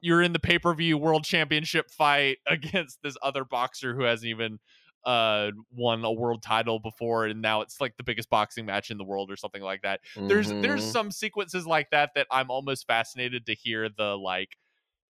you're 0.00 0.20
in 0.22 0.32
the 0.32 0.40
pay-per-view 0.40 0.98
world 0.98 1.22
championship 1.22 1.88
fight 1.90 2.38
against 2.48 2.98
this 3.02 3.16
other 3.22 3.44
boxer 3.44 3.94
who 3.94 4.02
hasn't 4.02 4.28
even 4.28 4.58
uh 5.04 5.50
won 5.72 6.04
a 6.04 6.10
world 6.12 6.42
title 6.42 6.78
before 6.80 7.26
and 7.26 7.42
now 7.42 7.60
it's 7.60 7.80
like 7.80 7.96
the 7.96 8.02
biggest 8.04 8.30
boxing 8.30 8.64
match 8.66 8.90
in 8.90 8.98
the 8.98 9.04
world 9.04 9.30
or 9.30 9.36
something 9.36 9.62
like 9.62 9.82
that 9.82 10.00
there's 10.16 10.48
there's 10.62 10.82
Mhm. 10.84 10.92
some 10.92 11.10
sequences 11.10 11.66
like 11.66 11.90
that 11.90 12.10
that 12.14 12.26
i'm 12.30 12.50
almost 12.50 12.86
fascinated 12.86 13.46
to 13.46 13.54
hear 13.54 13.88
the 13.88 14.16
like 14.16 14.56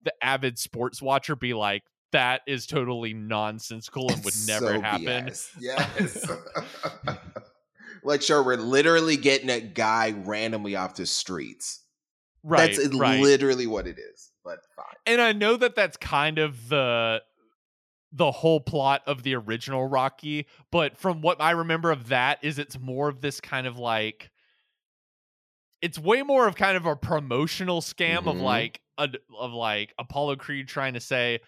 the 0.03 0.13
avid 0.21 0.57
sports 0.57 1.01
watcher 1.01 1.35
be 1.35 1.53
like 1.53 1.83
that 2.13 2.41
is 2.47 2.65
totally 2.65 3.13
nonsensical 3.13 4.11
and 4.11 4.17
would 4.25 4.33
It's 4.33 4.47
never 4.47 4.75
so 4.75 4.81
happen 4.81 5.27
BS. 5.27 5.49
Yes. 5.59 6.29
like, 8.03 8.21
sure, 8.21 8.43
we're 8.43 8.57
literally 8.57 9.15
getting 9.17 9.49
a 9.49 9.61
guy 9.61 10.11
randomly 10.25 10.75
off 10.75 10.95
the 10.95 11.05
streets. 11.05 11.83
Right 12.43 12.75
That's 12.75 12.93
right 12.95 13.19
literally 13.21 13.67
what 13.67 13.87
it 13.87 13.97
is. 13.99 14.31
But 14.43 14.59
fine. 14.75 14.85
and 15.05 15.21
I 15.21 15.31
know 15.33 15.55
that 15.57 15.75
that's 15.75 15.97
kind 15.97 16.39
of 16.39 16.69
the 16.69 17.21
the 18.13 18.31
whole 18.31 18.59
plot 18.59 19.01
of 19.07 19.23
the 19.23 19.35
original 19.35 19.87
Rocky, 19.87 20.45
but 20.71 20.97
from 20.97 21.21
what 21.21 21.39
I 21.39 21.51
remember 21.51 21.91
of 21.91 22.09
that 22.09 22.39
is 22.43 22.59
it's 22.59 22.77
more 22.79 23.07
of 23.07 23.21
this 23.21 23.39
kind 23.39 23.65
of 23.67 23.77
like 23.77 24.31
it's 25.81 25.97
way 25.97 26.21
more 26.21 26.47
of 26.47 26.55
kind 26.55 26.77
of 26.77 26.85
a 26.85 26.95
promotional 26.95 27.81
scam 27.81 28.27
of 28.27 28.35
Mhm. 28.37 28.41
like 28.41 28.81
a, 28.97 29.09
of 29.37 29.53
like 29.53 29.93
Apollo 29.97 30.35
Creed 30.35 30.67
trying 30.67 30.93
to 30.93 30.99
say, 30.99 31.39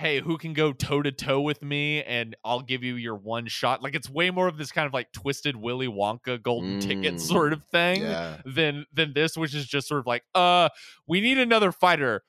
"Hey, 0.00 0.20
who 0.20 0.38
can 0.38 0.52
go 0.54 0.72
toe 0.72 1.02
to 1.02 1.12
toe 1.12 1.40
with 1.40 1.62
me 1.62 2.02
and 2.02 2.34
I'll 2.44 2.62
give 2.62 2.82
you 2.82 2.94
your 2.94 3.14
one 3.14 3.46
shot." 3.46 3.82
Like 3.82 3.94
it's 3.94 4.08
way 4.10 4.30
more 4.30 4.48
of 4.48 4.56
this 4.58 4.72
kind 4.72 4.86
of 4.86 4.92
like 4.92 5.12
twisted 5.12 5.54
Willy 5.56 5.86
Wonka 5.88 6.42
golden 6.42 6.80
ticket 6.80 7.14
Mm. 7.14 7.20
sort 7.20 7.52
of 7.52 7.62
thing 7.70 8.02
Yeah. 8.02 8.38
than 8.44 8.86
than 8.92 9.12
this, 9.14 9.36
which 9.36 9.54
is 9.54 9.66
just 9.66 9.86
sort 9.88 10.00
of 10.00 10.06
like, 10.06 10.24
uh, 10.34 10.68
we 11.06 11.20
need 11.20 11.38
another 11.38 11.70
fighter. 11.72 12.22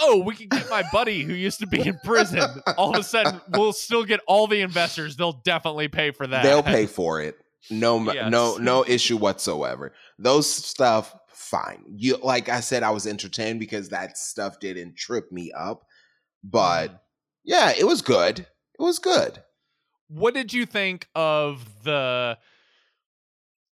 Oh, 0.00 0.18
we 0.24 0.34
can 0.34 0.48
get 0.48 0.68
my 0.70 0.82
buddy 0.92 1.22
who 1.22 1.32
used 1.34 1.60
to 1.60 1.66
be 1.68 1.80
in 1.86 1.98
prison. 2.04 2.42
All 2.76 2.90
of 2.94 2.98
a 3.00 3.04
sudden, 3.04 3.40
we'll 3.52 3.72
still 3.72 4.04
get 4.04 4.20
all 4.26 4.46
the 4.48 4.60
investors. 4.60 5.14
They'll 5.16 5.40
definitely 5.44 5.86
pay 5.88 6.10
for 6.10 6.26
that. 6.26 6.42
They'll 6.42 6.64
pay 6.64 6.86
for 6.86 7.20
it. 7.22 7.38
No, 7.70 8.12
Yes. 8.12 8.28
no, 8.30 8.56
no 8.56 8.84
issue 8.86 9.16
whatsoever. 9.16 9.94
Those 10.18 10.52
stuff, 10.52 11.14
fine. 11.28 11.84
You 11.96 12.16
like 12.16 12.48
I 12.48 12.58
said, 12.60 12.82
I 12.82 12.90
was 12.90 13.06
entertained 13.06 13.60
because 13.60 13.88
that 13.90 14.18
stuff 14.18 14.58
didn't 14.58 14.96
trip 14.96 15.30
me 15.30 15.52
up. 15.52 15.84
But 16.42 16.88
Mhm. 16.88 16.98
Yeah, 17.44 17.72
it 17.76 17.86
was 17.86 18.02
good. 18.02 18.40
It 18.40 18.82
was 18.82 18.98
good. 18.98 19.42
what 20.08 20.34
did 20.34 20.52
you 20.52 20.66
think 20.66 21.08
of 21.14 21.64
the 21.84 22.38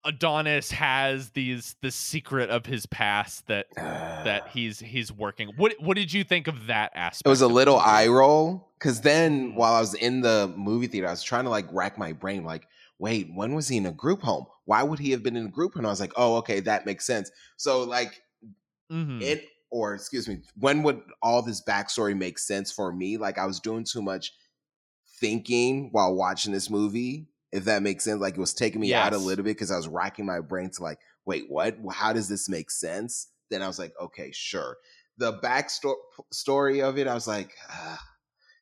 Adonis 0.07 0.71
has 0.71 1.31
these 1.31 1.75
the 1.81 1.91
secret 1.91 2.49
of 2.49 2.65
his 2.65 2.85
past 2.85 3.45
that 3.47 3.67
that 3.75 4.47
he's 4.53 4.79
he's 4.79 5.11
working. 5.11 5.51
What 5.57 5.73
what 5.79 5.97
did 5.97 6.13
you 6.13 6.23
think 6.23 6.47
of 6.47 6.67
that 6.67 6.91
aspect? 6.95 7.27
It 7.27 7.29
was 7.29 7.41
a 7.41 7.47
little 7.47 7.77
eye 7.77 8.07
roll 8.07 8.71
because 8.79 9.01
then 9.01 9.53
while 9.53 9.73
I 9.73 9.81
was 9.81 9.93
in 9.93 10.21
the 10.21 10.51
movie 10.55 10.87
theater, 10.87 11.07
I 11.07 11.11
was 11.11 11.23
trying 11.23 11.43
to 11.43 11.49
like 11.49 11.67
rack 11.71 11.97
my 11.97 12.13
brain, 12.13 12.45
like, 12.45 12.67
wait, 12.99 13.29
when 13.35 13.53
was 13.53 13.67
he 13.67 13.77
in 13.77 13.85
a 13.85 13.91
group 13.91 14.21
home? 14.21 14.45
Why 14.63 14.81
would 14.81 14.99
he 14.99 15.11
have 15.11 15.23
been 15.23 15.35
in 15.35 15.47
a 15.47 15.49
group 15.51 15.73
home? 15.73 15.81
And 15.81 15.87
I 15.87 15.89
was 15.89 15.99
like, 15.99 16.13
oh, 16.15 16.37
okay, 16.37 16.61
that 16.61 16.85
makes 16.85 17.05
sense. 17.05 17.29
So 17.57 17.83
like 17.83 18.21
mm-hmm. 18.89 19.21
it, 19.21 19.45
or 19.69 19.93
excuse 19.93 20.27
me, 20.27 20.39
when 20.55 20.83
would 20.83 21.01
all 21.21 21.41
this 21.41 21.61
backstory 21.63 22.17
make 22.17 22.39
sense 22.39 22.71
for 22.71 22.91
me? 22.91 23.17
Like 23.17 23.37
I 23.37 23.45
was 23.45 23.59
doing 23.59 23.83
too 23.83 24.01
much 24.01 24.33
thinking 25.19 25.89
while 25.91 26.15
watching 26.15 26.53
this 26.53 26.69
movie, 26.69 27.27
if 27.51 27.65
that 27.65 27.83
makes 27.83 28.03
sense. 28.03 28.21
Like 28.21 28.35
it 28.35 28.39
was 28.39 28.53
taking 28.53 28.81
me 28.81 28.89
out 28.93 29.13
a 29.13 29.17
little 29.17 29.43
bit 29.43 29.51
because 29.51 29.71
I 29.71 29.77
was 29.77 29.87
racking 29.87 30.25
my 30.25 30.39
brain 30.39 30.69
to 30.71 30.83
like, 30.83 30.99
wait, 31.25 31.49
what? 31.49 31.77
How 31.91 32.13
does 32.13 32.27
this 32.29 32.47
make 32.49 32.71
sense? 32.71 33.27
Then 33.49 33.61
I 33.61 33.67
was 33.67 33.79
like, 33.79 33.93
okay, 34.01 34.31
sure. 34.33 34.77
The 35.17 35.33
backstory 35.39 35.95
story 36.31 36.81
of 36.81 36.97
it, 36.97 37.07
I 37.07 37.13
was 37.13 37.27
like, 37.27 37.51
ah, 37.69 38.01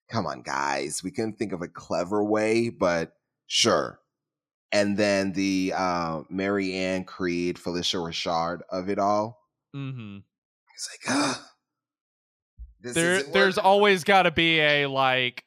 come 0.10 0.26
on, 0.26 0.42
guys. 0.42 1.04
We 1.04 1.12
couldn't 1.12 1.38
think 1.38 1.52
of 1.52 1.62
a 1.62 1.68
clever 1.68 2.24
way, 2.24 2.70
but 2.70 3.14
sure. 3.48 4.00
And 4.72 4.98
then 4.98 5.34
the 5.34 5.74
uh, 5.76 6.22
Mary 6.30 6.74
Ann 6.74 7.04
Creed, 7.04 7.58
Phylicia 7.58 8.00
Rashad 8.00 8.62
of 8.70 8.90
it 8.90 9.00
all. 9.00 9.42
Mhm. 9.76 10.24
It's 10.76 10.90
like, 10.92 11.16
ah, 11.16 11.52
There 12.82 13.16
isn't 13.50 13.64
always 13.64 14.04
got 14.04 14.24
to 14.24 14.32
be 14.32 14.60
a 14.60 14.86
like 14.88 15.44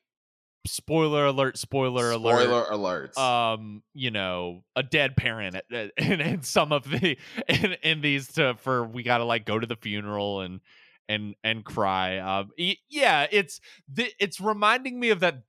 spoiler 0.66 1.26
alert 1.26 1.56
spoiler, 1.56 2.10
alert 2.10 2.42
spoiler 2.42 2.64
alerts. 2.64 3.16
um 3.16 3.82
you 3.94 4.10
know 4.10 4.64
a 4.76 4.82
dead 4.82 5.16
parent 5.16 5.54
at- 5.56 5.72
at- 5.72 5.92
in, 5.96 6.20
in 6.20 6.42
some 6.42 6.72
of 6.72 6.84
the 6.84 7.16
in, 7.48 7.72
in 7.82 8.00
these 8.02 8.28
to 8.32 8.54
for 8.58 8.84
we 8.84 9.02
gotta 9.02 9.24
like 9.24 9.46
go 9.46 9.58
to 9.58 9.66
the 9.66 9.76
funeral 9.76 10.40
and 10.42 10.60
and 11.08 11.34
and 11.42 11.64
cry 11.64 12.18
um 12.18 12.50
yeah 12.90 13.26
it's 13.30 13.60
it's 13.96 14.40
reminding 14.42 15.00
me 15.00 15.08
of 15.08 15.20
that 15.20 15.42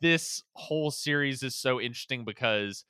this 0.00 0.42
whole 0.54 0.90
series 0.90 1.42
is 1.42 1.54
so 1.54 1.78
interesting 1.78 2.24
because 2.24 2.84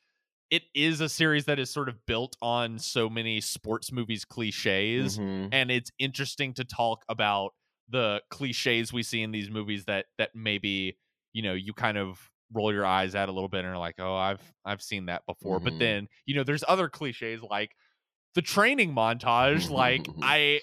it 0.51 0.63
is 0.75 1.01
a 1.01 1.09
series 1.09 1.47
that 1.47 1.59
is 1.59 1.71
sort 1.71 1.89
of 1.89 1.97
built 2.07 2.37
on 2.43 2.79
so 2.79 3.09
many 3.09 3.41
sports 3.41 3.91
movies 3.91 4.25
cliches 4.25 5.19
Mhm. 5.19 5.49
and 5.53 5.71
it's 5.71 5.91
interesting 5.99 6.53
to 6.55 6.65
talk 6.65 7.05
about 7.09 7.53
the 7.89 8.21
cliches 8.31 8.93
we 8.93 9.03
see 9.03 9.23
in 9.23 9.31
these 9.31 9.51
movies 9.51 9.85
that 9.87 10.07
that 10.19 10.31
maybe 10.35 10.97
you 11.33 11.43
know 11.43 11.55
you 11.55 11.73
kind 11.75 11.99
of 11.99 12.31
roll 12.53 12.73
your 12.73 12.87
eyes 12.87 13.15
at 13.15 13.29
a 13.29 13.33
little 13.33 13.49
bit 13.49 13.59
and 13.65 13.69
are 13.69 13.79
like 13.79 13.97
oh 13.99 14.15
i've 14.17 14.41
i've 14.65 14.81
seen 14.83 15.07
that 15.07 15.23
before 15.27 15.59
but 15.61 15.73
Mhm. 15.75 15.79
then 15.79 16.09
you 16.27 16.35
know 16.35 16.45
there's 16.45 16.65
other 16.69 16.89
cliches 16.89 17.43
like 17.43 17.75
the 18.35 18.43
training 18.43 18.95
montage 18.95 19.71
like 19.71 20.07
i 20.23 20.61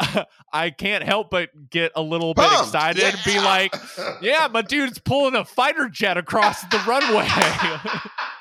i 0.52 0.70
can't 0.70 1.04
help 1.04 1.30
but 1.30 1.50
get 1.70 1.92
a 1.96 2.02
little 2.02 2.34
bit 2.34 2.44
Pumped. 2.44 2.64
excited 2.66 3.02
and 3.02 3.18
be 3.24 3.38
like 3.40 3.74
yeah 4.20 4.48
my 4.50 4.62
dude's 4.62 4.98
pulling 4.98 5.34
a 5.34 5.44
fighter 5.44 5.88
jet 5.88 6.16
across 6.16 6.62
the 6.70 6.82
runway 6.86 7.26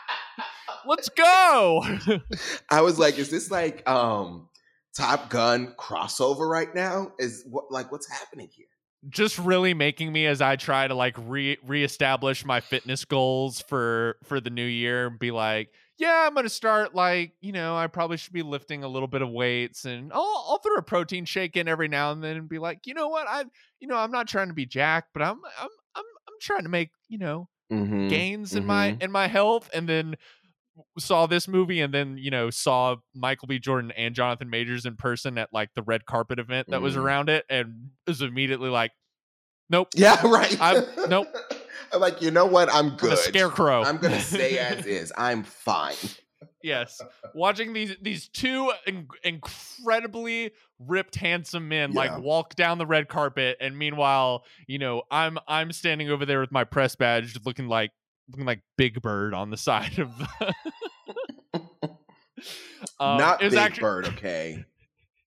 let's 0.86 1.10
go 1.10 1.84
I 2.70 2.82
was 2.82 3.00
like, 3.00 3.18
is 3.18 3.30
this 3.30 3.52
like 3.52 3.88
um 3.88 4.50
Top 4.96 5.30
Gun 5.30 5.74
crossover 5.78 6.50
right 6.50 6.74
now? 6.74 7.14
Is 7.20 7.46
what 7.50 7.72
like 7.72 7.92
what's 7.92 8.10
happening 8.10 8.50
here? 8.54 8.66
just 9.08 9.40
really 9.40 9.74
making 9.74 10.12
me 10.12 10.26
as 10.26 10.42
I 10.42 10.58
try 10.58 10.86
to 10.86 10.94
like 10.94 11.16
re 11.18 11.58
reestablish 11.66 12.44
my 12.44 12.60
fitness 12.60 13.06
goals 13.06 13.62
for 13.62 14.18
for 14.26 14.42
the 14.42 14.50
new 14.50 14.66
year 14.66 15.08
and 15.08 15.18
be 15.18 15.32
like, 15.32 15.70
yeah, 15.98 16.26
I'm 16.28 16.36
gonna 16.36 16.50
start 16.50 16.94
like, 16.94 17.34
you 17.40 17.54
know, 17.54 17.78
I 17.78 17.88
probably 17.88 18.18
should 18.18 18.34
be 18.34 18.42
lifting 18.42 18.84
a 18.84 18.90
little 18.90 19.08
bit 19.08 19.22
of 19.22 19.30
weights 19.30 19.86
and 19.86 20.12
I'll 20.12 20.46
I'll 20.50 20.58
throw 20.60 20.76
a 20.76 20.82
protein 20.82 21.24
shake 21.24 21.56
in 21.56 21.70
every 21.70 21.88
now 21.88 22.12
and 22.12 22.22
then 22.22 22.36
and 22.36 22.50
be 22.50 22.60
like, 22.60 22.88
you 22.88 22.94
know 22.94 23.08
what, 23.08 23.26
I 23.28 23.46
you 23.80 23.88
know, 23.88 23.96
I'm 23.96 24.12
not 24.12 24.28
trying 24.28 24.50
to 24.50 24.54
be 24.54 24.66
jacked, 24.66 25.12
but 25.14 25.24
I'm 25.24 25.40
I'm 25.60 25.70
I'm 25.96 26.04
I'm 26.28 26.34
trying 26.42 26.64
to 26.64 26.70
make, 26.70 26.92
you 27.08 27.20
know, 27.20 27.48
Mhm. 27.72 28.10
gains 28.10 28.56
in 28.56 28.66
my 28.66 28.92
Mhm. 28.92 29.02
in 29.04 29.12
my 29.12 29.28
health 29.28 29.70
and 29.74 29.88
then 29.88 30.16
saw 30.98 31.26
this 31.28 31.48
movie 31.48 31.82
and 31.82 31.94
then 31.94 32.18
you 32.18 32.32
know 32.32 32.50
saw 32.50 32.96
michael 33.16 33.48
b 33.48 33.60
jordan 33.60 33.92
and 33.92 34.16
jonathan 34.16 34.50
majors 34.50 34.86
in 34.86 34.96
person 34.96 35.38
at 35.38 35.50
like 35.54 35.70
the 35.76 35.82
red 35.84 36.06
carpet 36.06 36.40
event 36.40 36.68
that 36.70 36.82
was 36.82 36.96
Mm. 36.96 37.04
around 37.04 37.30
it 37.30 37.46
and 37.50 37.90
was 38.08 38.22
immediately 38.22 38.70
like 38.70 38.92
nope 39.70 39.90
Yeah, 39.96 40.20
right. 40.28 40.60
I'm- 40.62 40.84
nope. 41.08 41.28
I'm 41.92 42.00
like, 42.02 42.22
you 42.22 42.30
know 42.30 42.46
what? 42.46 42.70
I'm 42.72 42.92
I'm 42.92 42.98
good. 42.98 43.14
a 43.14 43.18
scarecrow 43.18 43.82
I'm 43.84 43.98
gonna 43.98 44.20
stay 44.20 44.60
as 44.60 44.86
is. 45.00 45.12
I'm 45.18 45.44
fine. 45.44 45.96
yes 46.64 47.02
watching 47.34 47.74
these 47.74 47.96
these 48.02 48.28
two 48.30 48.72
in- 48.86 49.08
incredibly 49.24 50.52
ripped 50.80 51.16
handsome 51.16 51.68
men 51.68 51.92
Yeah. 51.92 52.00
like 52.00 52.20
walk 52.20 52.56
down 52.56 52.78
the 52.78 52.86
red 52.86 53.08
carpet 53.10 53.58
and 53.60 53.78
meanwhile 53.78 54.44
you 54.68 54.78
know 54.80 55.04
i'm 55.12 55.38
i'm 55.48 55.72
standing 55.72 56.10
over 56.10 56.26
there 56.26 56.40
with 56.40 56.52
my 56.52 56.64
press 56.64 56.96
badge 56.96 57.38
looking 57.46 57.68
like 57.68 57.92
looking 58.30 58.46
like 58.46 58.62
big 58.78 59.02
bird 59.02 59.34
on 59.34 59.50
the 59.50 59.58
side 59.58 60.00
of 60.00 60.12
the 60.18 60.54
Um, 63.02 63.18
Not 63.18 63.42
it 63.42 63.46
was 63.46 63.54
Big 63.54 63.60
actually- 63.64 63.82
Bird, 63.82 64.06
okay? 64.08 64.66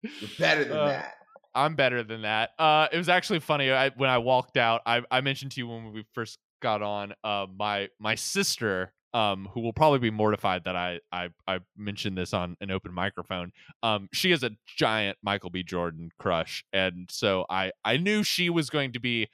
You're 0.02 0.30
better 0.38 0.64
than 0.64 0.76
Uh, 0.76 0.86
that. 0.88 1.14
I'm 1.54 1.74
better 1.74 2.02
than 2.02 2.22
that. 2.22 2.50
Uh, 2.58 2.88
it 2.90 2.96
was 2.96 3.08
actually 3.10 3.40
funny. 3.40 3.70
I, 3.70 3.90
when 3.90 4.08
I 4.08 4.18
walked 4.18 4.56
out, 4.56 4.80
I, 4.86 5.02
I 5.10 5.20
mentioned 5.20 5.52
to 5.52 5.60
you 5.60 5.68
when 5.68 5.92
we 5.92 6.04
first 6.14 6.38
got 6.62 6.80
on. 6.82 7.12
Uh, 7.22 7.46
my 7.54 7.88
my 7.98 8.14
sister, 8.14 8.92
um, 9.12 9.48
who 9.52 9.60
will 9.60 9.74
probably 9.74 9.98
be 9.98 10.10
mortified 10.10 10.64
that 10.64 10.76
I 10.76 11.00
I 11.12 11.28
I 11.46 11.58
mentioned 11.76 12.16
this 12.16 12.32
on 12.32 12.56
an 12.62 12.70
open 12.70 12.92
microphone. 12.94 13.52
Um, 13.82 14.08
she 14.14 14.32
is 14.32 14.42
a 14.42 14.52
giant 14.66 15.18
Michael 15.22 15.50
B. 15.50 15.62
Jordan 15.62 16.08
crush, 16.18 16.64
and 16.72 17.08
so 17.10 17.44
I 17.50 17.72
I 17.84 17.98
knew 17.98 18.22
she 18.22 18.48
was 18.48 18.70
going 18.70 18.92
to 18.94 19.00
be 19.00 19.28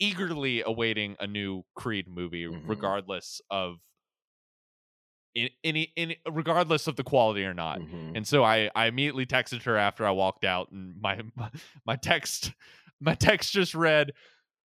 eagerly 0.00 0.62
awaiting 0.64 1.16
a 1.20 1.26
new 1.26 1.64
Creed 1.74 2.08
movie, 2.08 2.44
Mhm. 2.46 2.68
regardless 2.68 3.40
of 3.50 3.78
in, 5.34 5.50
any 5.62 5.92
in 5.96 6.14
regardless 6.30 6.86
of 6.86 6.96
the 6.96 7.04
quality 7.04 7.44
or 7.44 7.54
not. 7.54 7.80
Mhm. 7.80 8.16
And 8.16 8.26
so 8.26 8.42
I, 8.44 8.70
I 8.74 8.86
immediately 8.86 9.26
texted 9.26 9.62
her 9.64 9.76
after 9.76 10.06
I 10.06 10.10
walked 10.10 10.44
out, 10.44 10.70
and 10.72 11.00
my 11.00 11.20
my, 11.36 11.50
my 11.86 11.96
text 11.96 12.52
my 13.00 13.14
text 13.14 13.52
just 13.52 13.74
read, 13.74 14.12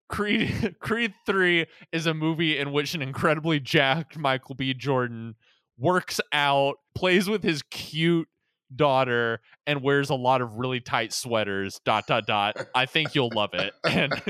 "Creed 0.09 0.75
Creed 0.79 1.13
Three 1.25 1.67
is 1.91 2.05
a 2.07 2.13
movie 2.13 2.57
in 2.57 2.71
which 2.71 2.93
an 2.95 3.01
incredibly 3.01 3.59
jacked 3.59 4.17
Michael 4.17 4.55
B. 4.55 4.73
Jordan 4.73 5.35
works 5.77 6.19
out, 6.33 6.75
plays 6.95 7.29
with 7.29 7.43
his 7.43 7.61
cute 7.61 8.27
daughter, 8.75 9.41
and 9.65 9.81
wears 9.81 10.09
a 10.09 10.15
lot 10.15 10.41
of 10.41 10.55
really 10.55 10.79
tight 10.79 11.13
sweaters. 11.13 11.79
Dot 11.85 12.07
dot 12.07 12.25
dot. 12.25 12.57
I 12.75 12.85
think 12.85 13.15
you'll 13.15 13.31
love 13.33 13.53
it." 13.53 13.73
And 13.83 14.21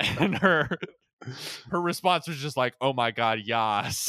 and 0.00 0.36
her 0.38 0.78
her 1.70 1.80
response 1.80 2.28
was 2.28 2.36
just 2.38 2.56
like, 2.56 2.74
"Oh 2.80 2.92
my 2.92 3.10
god, 3.10 3.40
yas." 3.44 4.08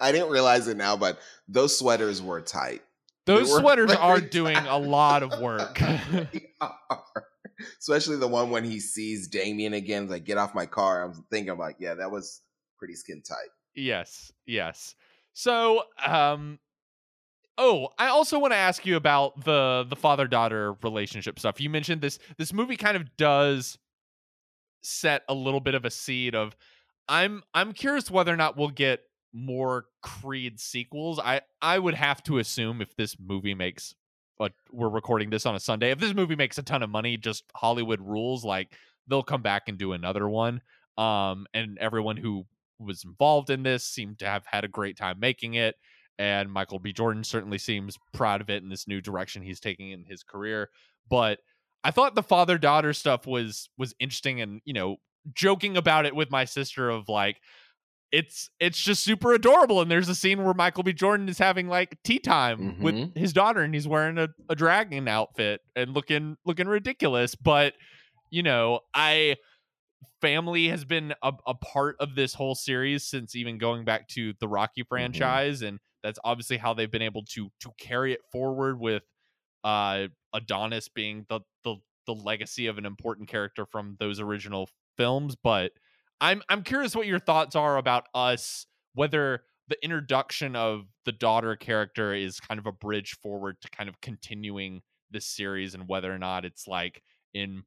I 0.00 0.10
didn't 0.10 0.30
realize 0.30 0.68
it 0.68 0.76
now, 0.76 0.96
but 0.96 1.18
those 1.48 1.78
sweaters 1.78 2.20
were 2.20 2.40
tight. 2.40 2.82
Those 3.26 3.50
were 3.50 3.60
sweaters 3.60 3.92
are 3.92 4.20
doing 4.20 4.56
a 4.56 4.78
lot 4.78 5.22
of 5.22 5.38
work. 5.40 5.80
Especially 7.78 8.16
the 8.16 8.26
one 8.26 8.50
when 8.50 8.64
he 8.64 8.80
sees 8.80 9.28
Damian 9.28 9.74
again, 9.74 10.08
like 10.08 10.24
get 10.24 10.38
off 10.38 10.54
my 10.54 10.66
car. 10.66 11.04
I'm 11.04 11.24
thinking, 11.30 11.50
I'm 11.50 11.58
like, 11.58 11.76
yeah, 11.78 11.94
that 11.94 12.10
was 12.10 12.42
pretty 12.78 12.94
skin 12.94 13.22
tight. 13.22 13.48
Yes, 13.74 14.32
yes. 14.46 14.96
So, 15.34 15.84
um 16.04 16.58
Oh, 17.58 17.88
I 17.98 18.08
also 18.08 18.38
want 18.38 18.52
to 18.52 18.56
ask 18.56 18.86
you 18.86 18.96
about 18.96 19.44
the 19.44 19.84
the 19.88 19.96
father-daughter 19.96 20.74
relationship 20.82 21.38
stuff. 21.38 21.60
You 21.60 21.68
mentioned 21.70 22.00
this 22.00 22.18
this 22.38 22.52
movie 22.52 22.76
kind 22.76 22.96
of 22.96 23.14
does 23.16 23.78
set 24.82 25.22
a 25.28 25.34
little 25.34 25.60
bit 25.60 25.74
of 25.74 25.84
a 25.84 25.90
seed 25.90 26.34
of 26.34 26.56
I'm 27.08 27.42
I'm 27.54 27.72
curious 27.72 28.10
whether 28.10 28.32
or 28.32 28.36
not 28.36 28.56
we'll 28.56 28.70
get 28.70 29.00
more 29.32 29.86
Creed 30.02 30.60
sequels. 30.60 31.18
I 31.18 31.42
I 31.60 31.78
would 31.78 31.94
have 31.94 32.22
to 32.24 32.38
assume 32.38 32.80
if 32.80 32.96
this 32.96 33.16
movie 33.18 33.54
makes 33.54 33.94
but 34.38 34.52
we're 34.72 34.88
recording 34.88 35.30
this 35.30 35.46
on 35.46 35.54
a 35.54 35.60
Sunday. 35.60 35.92
If 35.92 36.00
this 36.00 36.14
movie 36.14 36.34
makes 36.34 36.58
a 36.58 36.62
ton 36.64 36.82
of 36.82 36.90
money, 36.90 37.16
just 37.16 37.44
Hollywood 37.54 38.00
rules, 38.00 38.44
like 38.44 38.74
they'll 39.06 39.22
come 39.22 39.42
back 39.42 39.68
and 39.68 39.78
do 39.78 39.92
another 39.92 40.28
one. 40.28 40.60
Um, 40.98 41.46
and 41.54 41.78
everyone 41.78 42.16
who 42.16 42.46
was 42.80 43.04
involved 43.04 43.50
in 43.50 43.62
this 43.62 43.84
seemed 43.84 44.18
to 44.20 44.26
have 44.26 44.44
had 44.46 44.64
a 44.64 44.68
great 44.68 44.96
time 44.96 45.20
making 45.20 45.54
it. 45.54 45.76
And 46.22 46.52
Michael 46.52 46.78
B. 46.78 46.92
Jordan 46.92 47.24
certainly 47.24 47.58
seems 47.58 47.98
proud 48.12 48.40
of 48.40 48.48
it 48.48 48.62
in 48.62 48.68
this 48.68 48.86
new 48.86 49.00
direction 49.00 49.42
he's 49.42 49.58
taking 49.58 49.90
in 49.90 50.04
his 50.04 50.22
career. 50.22 50.70
But 51.10 51.40
I 51.82 51.90
thought 51.90 52.14
the 52.14 52.22
father 52.22 52.58
daughter 52.58 52.92
stuff 52.92 53.26
was 53.26 53.68
was 53.76 53.92
interesting, 53.98 54.40
and 54.40 54.60
you 54.64 54.72
know, 54.72 54.98
joking 55.34 55.76
about 55.76 56.06
it 56.06 56.14
with 56.14 56.30
my 56.30 56.44
sister 56.44 56.88
of 56.90 57.08
like, 57.08 57.40
it's 58.12 58.50
it's 58.60 58.80
just 58.80 59.02
super 59.02 59.32
adorable. 59.34 59.80
And 59.80 59.90
there's 59.90 60.08
a 60.08 60.14
scene 60.14 60.44
where 60.44 60.54
Michael 60.54 60.84
B. 60.84 60.92
Jordan 60.92 61.28
is 61.28 61.38
having 61.38 61.66
like 61.66 61.98
tea 62.04 62.20
time 62.20 62.80
with 62.80 62.94
Mhm. 62.94 63.16
his 63.18 63.32
daughter, 63.32 63.62
and 63.62 63.74
he's 63.74 63.88
wearing 63.88 64.16
a, 64.18 64.28
a 64.48 64.54
dragon 64.54 65.08
outfit 65.08 65.60
and 65.74 65.92
looking 65.92 66.36
looking 66.46 66.68
ridiculous. 66.68 67.34
But 67.34 67.74
you 68.30 68.44
know, 68.44 68.78
I 68.94 69.38
family 70.20 70.68
has 70.68 70.84
been 70.84 71.14
a, 71.20 71.32
a 71.48 71.54
part 71.54 71.96
of 71.98 72.14
this 72.14 72.34
whole 72.34 72.54
series 72.54 73.02
since 73.02 73.34
even 73.34 73.58
going 73.58 73.84
back 73.84 74.06
to 74.10 74.34
the 74.38 74.46
Rocky 74.46 74.84
franchise, 74.84 75.62
and 75.62 75.80
that's 76.02 76.18
obviously 76.24 76.56
how 76.56 76.74
they've 76.74 76.90
been 76.90 77.02
able 77.02 77.24
to 77.24 77.50
to 77.60 77.70
carry 77.78 78.12
it 78.12 78.20
forward 78.30 78.78
with 78.78 79.02
uh 79.64 80.06
Adonis 80.32 80.88
being 80.88 81.24
the 81.28 81.40
the 81.64 81.76
the 82.06 82.14
legacy 82.14 82.66
of 82.66 82.78
an 82.78 82.86
important 82.86 83.28
character 83.28 83.64
from 83.64 83.96
those 84.00 84.20
original 84.20 84.68
films. 84.96 85.36
But 85.36 85.72
I'm 86.20 86.42
I'm 86.48 86.62
curious 86.62 86.96
what 86.96 87.06
your 87.06 87.18
thoughts 87.18 87.56
are 87.56 87.76
about 87.76 88.06
us, 88.14 88.66
whether 88.94 89.42
the 89.68 89.82
introduction 89.82 90.56
of 90.56 90.86
the 91.04 91.12
daughter 91.12 91.56
character 91.56 92.14
is 92.14 92.40
kind 92.40 92.58
of 92.58 92.66
a 92.66 92.72
bridge 92.72 93.16
forward 93.22 93.56
to 93.62 93.70
kind 93.70 93.88
of 93.88 94.00
continuing 94.00 94.82
this 95.10 95.26
series 95.26 95.74
and 95.74 95.88
whether 95.88 96.12
or 96.12 96.18
not 96.18 96.44
it's 96.44 96.66
like 96.66 97.02
in 97.34 97.62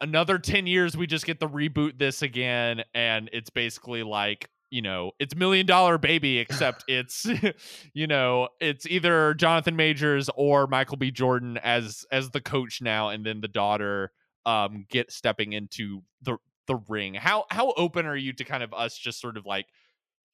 another 0.00 0.38
10 0.38 0.66
years 0.66 0.96
we 0.96 1.06
just 1.06 1.26
get 1.26 1.40
to 1.40 1.48
reboot 1.48 1.98
this 1.98 2.22
again 2.22 2.82
and 2.94 3.28
it's 3.32 3.50
basically 3.50 4.02
like 4.02 4.48
you 4.74 4.82
know 4.82 5.12
it's 5.18 5.36
million 5.36 5.66
dollar 5.66 5.98
baby 5.98 6.38
except 6.38 6.84
it's 6.88 7.26
you 7.94 8.06
know 8.06 8.48
it's 8.60 8.86
either 8.86 9.32
jonathan 9.34 9.76
majors 9.76 10.28
or 10.36 10.66
michael 10.66 10.96
b. 10.96 11.10
Jordan 11.10 11.58
as 11.58 12.04
as 12.10 12.30
the 12.30 12.40
coach 12.40 12.82
now 12.82 13.08
and 13.08 13.24
then 13.24 13.40
the 13.40 13.48
daughter 13.48 14.10
um 14.46 14.84
get 14.90 15.10
stepping 15.10 15.52
into 15.52 16.02
the 16.22 16.36
the 16.66 16.76
ring. 16.88 17.14
How 17.14 17.44
how 17.50 17.72
open 17.76 18.06
are 18.06 18.16
you 18.16 18.32
to 18.34 18.44
kind 18.44 18.62
of 18.62 18.72
us 18.72 18.96
just 18.96 19.20
sort 19.20 19.36
of 19.36 19.46
like 19.46 19.66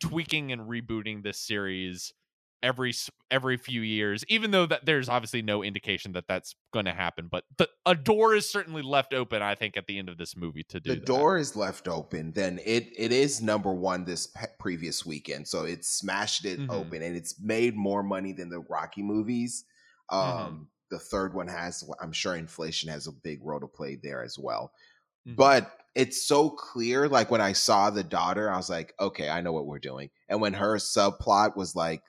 tweaking 0.01 0.53
and 0.53 0.63
rebooting 0.63 1.23
this 1.23 1.39
series 1.39 2.13
every 2.63 2.93
every 3.31 3.57
few 3.57 3.81
years 3.83 4.25
even 4.29 4.51
though 4.51 4.67
that 4.67 4.85
there's 4.85 5.09
obviously 5.09 5.43
no 5.43 5.63
indication 5.63 6.13
that 6.13 6.27
that's 6.29 6.55
going 6.73 6.85
to 6.85 6.93
happen 6.93 7.29
but 7.29 7.45
the, 7.59 7.69
a 7.87 7.95
door 7.95 8.35
is 8.35 8.51
certainly 8.51 8.83
left 8.83 9.15
open 9.15 9.43
i 9.43 9.55
think 9.55 9.77
at 9.77 9.87
the 9.87 9.99
end 9.99 10.09
of 10.09 10.19
this 10.19 10.37
movie 10.37 10.63
to 10.65 10.81
do 10.81 10.91
the 10.91 10.97
that. 10.97 11.07
door 11.07 11.37
is 11.37 11.57
left 11.57 11.89
open, 11.89 12.33
then 12.33 12.59
it 12.65 12.89
it 12.97 13.13
is 13.13 13.43
number 13.43 13.73
one 13.73 14.05
this 14.05 14.27
pe- 14.29 14.47
previous 14.59 15.05
weekend. 15.05 15.47
So 15.47 15.65
it 15.65 15.85
smashed 15.85 16.45
it 16.47 16.67
Mhm. 16.67 16.71
open, 16.71 17.03
and 17.03 17.15
it's 17.17 17.39
made 17.41 17.77
more 17.77 18.03
money 18.03 18.33
than 18.33 18.49
the 18.49 18.61
Rocky 18.61 19.03
movies. 19.03 19.65
Um, 20.09 20.59
Mhm. 20.59 20.71
The 20.91 20.99
third 20.99 21.35
one 21.35 21.47
has, 21.47 21.89
I'm 22.01 22.11
sure, 22.13 22.35
inflation 22.35 22.89
has 22.91 23.07
a 23.07 23.13
big 23.13 23.41
role 23.45 23.61
to 23.61 23.69
play 23.69 23.95
there 24.03 24.25
as 24.25 24.37
well. 24.39 24.73
Mhm. 25.25 25.37
But 25.37 25.73
it's 25.95 26.27
so 26.27 26.51
clear. 26.51 27.09
Like 27.09 27.31
when 27.31 27.41
I 27.41 27.53
saw 27.53 27.91
the 27.91 28.05
daughter, 28.05 28.51
I 28.51 28.57
was 28.57 28.71
like, 28.71 28.95
okay, 29.01 29.29
I 29.31 29.41
know 29.41 29.53
what 29.53 29.67
we're 29.67 29.79
doing. 29.81 30.11
And 30.29 30.41
when 30.41 30.55
her 30.55 30.77
subplot 30.77 31.57
was 31.57 31.77
like, 31.77 32.03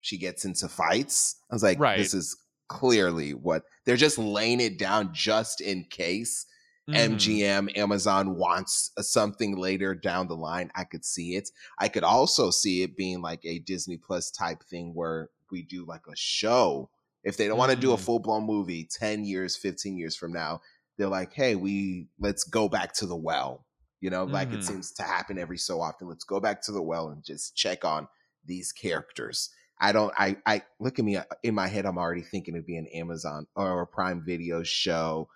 she 0.00 0.18
gets 0.18 0.44
into 0.44 0.68
fights, 0.68 1.36
I 1.50 1.54
was 1.54 1.62
like, 1.62 1.78
Right. 1.78 1.98
this 1.98 2.14
is 2.14 2.36
clearly 2.68 3.32
what 3.34 3.64
they're 3.84 3.96
just 3.96 4.18
laying 4.18 4.60
it 4.60 4.78
down 4.78 5.12
just 5.14 5.60
in 5.60 5.84
case 5.84 6.44
Mhm. 6.88 6.94
MGM, 6.94 7.68
Amazon 7.76 8.36
wants 8.36 8.92
uh, 8.96 9.02
something 9.02 9.56
later 9.56 9.94
down 9.94 10.26
the 10.28 10.36
line, 10.36 10.70
I 10.74 10.84
could 10.84 11.04
see 11.04 11.34
it. 11.36 11.50
I 11.78 11.88
could 11.88 12.04
also 12.04 12.50
see 12.50 12.82
it 12.82 12.96
being 12.96 13.20
like 13.20 13.44
a 13.44 13.58
Disney 13.58 13.98
Plus 13.98 14.30
type 14.30 14.62
thing 14.64 14.94
where 14.94 15.28
we 15.50 15.62
do 15.62 15.84
like 15.84 16.06
a 16.06 16.16
show. 16.16 16.90
If 17.24 17.36
they 17.36 17.46
don't 17.46 17.58
want 17.58 17.72
to 17.72 17.76
do 17.76 17.92
a 17.92 17.96
Mm. 17.96 18.00
full 18.00 18.18
blown 18.20 18.44
movie 18.44 18.84
10 18.90 19.24
years, 19.24 19.54
15 19.56 19.98
years 19.98 20.16
from 20.16 20.32
now, 20.32 20.60
they're 20.96 21.08
like, 21.08 21.32
hey, 21.34 21.56
we 21.56 22.08
let's 22.18 22.44
go 22.44 22.68
back 22.70 22.94
to 22.94 23.06
the 23.06 23.16
well. 23.16 23.66
You 24.00 24.08
know, 24.10 24.24
like 24.24 24.52
it 24.54 24.60
Mhm. 24.60 24.64
seems 24.64 24.92
to 24.92 25.02
happen 25.02 25.38
every 25.38 25.58
so 25.58 25.80
often. 25.82 26.08
Let's 26.08 26.24
go 26.24 26.40
back 26.40 26.62
to 26.62 26.72
the 26.72 26.82
well 26.82 27.08
and 27.08 27.22
just 27.22 27.54
check 27.54 27.84
on 27.84 28.08
these 28.46 28.72
characters. 28.72 29.50
I 29.80 29.92
don't 29.92 30.12
I 30.18 30.36
I 30.46 30.62
look 30.80 30.98
at 30.98 31.04
me 31.04 31.16
uh, 31.16 31.24
in 31.42 31.54
my 31.54 31.68
head, 31.68 31.86
I'm 31.86 31.98
already 31.98 32.22
thinking 32.22 32.54
it'd 32.54 32.66
be 32.66 32.76
an 32.76 32.86
Amazon 32.94 33.46
or 33.54 33.82
a 33.82 33.86
Prime 33.86 34.22
Video 34.24 34.62
show 34.62 35.28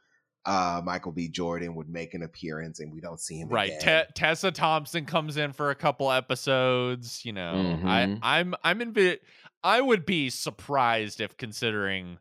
uh, 0.44 0.80
Michael 0.84 1.12
B. 1.12 1.28
Jordan 1.28 1.74
would 1.76 1.88
make 1.88 2.14
an 2.14 2.22
appearance 2.24 2.80
and 2.80 2.92
we 2.92 3.00
don't 3.00 3.20
see 3.20 3.38
him 3.38 3.48
right. 3.48 3.70
again. 3.80 4.06
Te- 4.06 4.12
Tessa 4.14 4.50
Thompson 4.50 5.04
comes 5.04 5.36
in 5.36 5.52
for 5.52 5.70
a 5.70 5.74
couple 5.76 6.10
episodes. 6.10 7.24
You 7.24 7.32
know, 7.32 7.78
Mhm. 7.82 7.86
I 7.86 8.18
I'm 8.22 8.54
I'm 8.64 8.80
in. 8.80 9.18
I 9.62 9.80
would 9.80 10.04
be 10.04 10.30
surprised 10.30 11.20
if 11.20 11.36
considering 11.36 12.18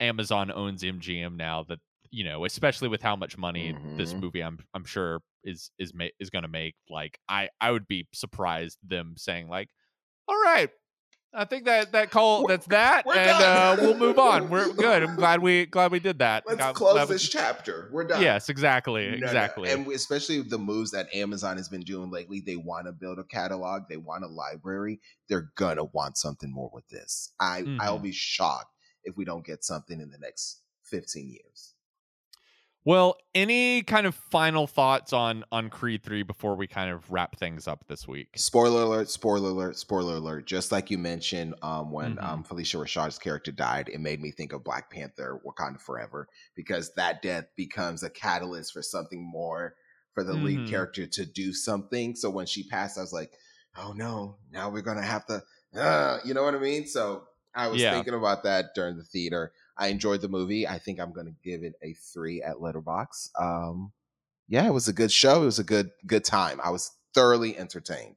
Amazon 0.00 0.50
owns 0.50 0.82
MGM 0.82 1.36
now 1.36 1.64
that 1.64 1.80
you 2.10 2.24
know, 2.24 2.44
especially 2.44 2.88
with 2.88 3.02
how 3.02 3.16
much 3.16 3.36
money 3.38 3.74
this 3.96 4.12
Mhm. 4.14 4.20
movie 4.20 4.40
I'm 4.42 4.58
I'm 4.74 4.84
sure 4.84 5.20
is 5.44 5.70
is 5.78 5.92
ma- 5.92 6.06
is 6.18 6.30
going 6.30 6.42
to 6.42 6.48
make. 6.48 6.74
Like 6.88 7.18
I 7.28 7.50
I 7.60 7.70
would 7.70 7.86
be 7.86 8.08
surprised 8.14 8.78
them 8.82 9.14
saying 9.18 9.48
like, 9.48 9.68
all 10.26 10.40
right. 10.40 10.70
I 11.34 11.46
think 11.46 11.64
that 11.64 11.92
that 11.92 12.10
call 12.10 12.46
that's 12.46 12.66
that, 12.66 13.06
and 13.06 13.30
uh, 13.42 13.76
we'll 13.80 13.96
move 13.96 14.18
on. 14.18 14.50
We're 14.50 14.70
good. 14.74 15.02
I'm 15.02 15.16
glad 15.16 15.40
we 15.40 15.64
glad 15.66 15.90
we 15.90 15.98
did 15.98 16.18
that. 16.18 16.44
Let's 16.46 16.76
close 16.78 17.08
this 17.08 17.26
chapter. 17.28 17.88
We're 17.90 18.04
done. 18.04 18.20
Yes, 18.20 18.48
exactly, 18.50 19.04
No, 19.06 19.16
no. 19.16 19.26
exactly. 19.26 19.70
And 19.70 19.86
especially 19.88 20.42
the 20.42 20.58
moves 20.58 20.90
that 20.90 21.14
Amazon 21.14 21.56
has 21.56 21.68
been 21.70 21.80
doing 21.82 22.10
lately, 22.10 22.40
they 22.40 22.56
want 22.56 22.86
to 22.86 22.92
build 22.92 23.18
a 23.18 23.24
catalog, 23.24 23.84
they 23.88 23.96
want 23.96 24.24
a 24.24 24.28
library. 24.28 25.00
They're 25.28 25.50
gonna 25.56 25.84
want 25.84 26.18
something 26.18 26.52
more 26.52 26.70
with 26.72 26.86
this. 26.88 27.32
I 27.40 27.64
I'll 27.80 27.98
Mhm. 27.98 28.02
be 28.02 28.12
shocked 28.12 28.74
if 29.04 29.16
we 29.16 29.24
don't 29.24 29.44
get 29.46 29.64
something 29.64 30.00
in 30.00 30.10
the 30.10 30.18
next 30.18 30.60
15 30.84 31.30
years. 31.30 31.71
Well, 32.84 33.16
any 33.34 33.82
kind 33.82 34.06
of 34.06 34.14
final 34.14 34.66
thoughts 34.66 35.12
on 35.12 35.44
on 35.52 35.70
Creed 35.70 36.02
3 36.02 36.22
before 36.22 36.56
we 36.56 36.66
kind 36.66 36.90
of 36.90 37.10
wrap 37.12 37.36
things 37.36 37.68
up 37.68 37.84
this 37.86 38.08
week? 38.08 38.42
Spoiler 38.44 38.82
alert, 38.84 39.10
spoiler 39.10 39.50
alert, 39.50 39.76
spoiler 39.76 40.16
alert. 40.16 40.46
Just 40.46 40.72
like 40.72 40.90
you 40.90 40.96
mentioned, 40.96 41.54
um, 41.60 41.90
when 41.92 42.18
Mhm. 42.18 42.22
um, 42.22 42.42
Phylicia 42.44 42.80
Rashad's 42.80 43.18
character 43.18 43.52
died, 43.52 43.90
it 43.90 43.98
made 44.00 44.22
me 44.22 44.30
think 44.30 44.54
of 44.54 44.64
Black 44.64 44.90
Panther 44.90 45.38
Wakanda 45.44 45.78
Forever 45.78 46.28
because 46.54 46.94
that 46.94 47.20
death 47.20 47.44
becomes 47.56 48.02
a 48.02 48.08
catalyst 48.08 48.72
for 48.72 48.80
something 48.80 49.22
more 49.22 49.76
for 50.14 50.24
the 50.24 50.34
Mhm. 50.34 50.36
lead 50.36 50.66
character 50.66 51.06
to 51.06 51.26
do 51.26 51.52
something. 51.52 52.16
So 52.16 52.30
when 52.30 52.46
she 52.46 52.66
passed, 52.66 52.96
I 52.96 53.02
was 53.02 53.12
like, 53.12 53.34
oh 53.76 53.92
no, 53.92 54.38
now 54.50 54.70
we're 54.70 54.80
going 54.80 54.96
to 54.96 55.02
have 55.02 55.26
to, 55.26 55.42
uh, 55.74 56.20
you 56.24 56.32
know 56.32 56.42
what 56.44 56.54
I 56.54 56.58
mean? 56.58 56.86
So 56.86 57.28
I 57.54 57.68
was 57.68 57.84
Yeah. 57.84 57.84
thinking 57.84 58.14
about 58.14 58.44
that 58.44 58.74
during 58.74 58.96
the 58.96 59.04
theater. 59.04 59.52
I 59.76 59.88
enjoyed 59.88 60.20
the 60.20 60.28
movie. 60.28 60.66
I 60.68 60.78
think 60.78 61.00
I'm 61.00 61.12
going 61.12 61.26
to 61.26 61.34
give 61.42 61.62
it 61.62 61.74
a 61.82 61.94
three 61.94 62.42
at 62.42 62.56
Letterboxd. 62.56 63.30
Um, 63.40 63.92
yeah, 64.48 64.66
it 64.66 64.72
was 64.72 64.88
a 64.88 64.92
good 64.92 65.10
show. 65.12 65.42
It 65.42 65.46
was 65.46 65.58
a 65.58 65.64
good 65.64 65.90
good 66.06 66.24
time. 66.24 66.60
I 66.62 66.70
was 66.70 66.90
thoroughly 67.14 67.56
entertained. 67.56 68.16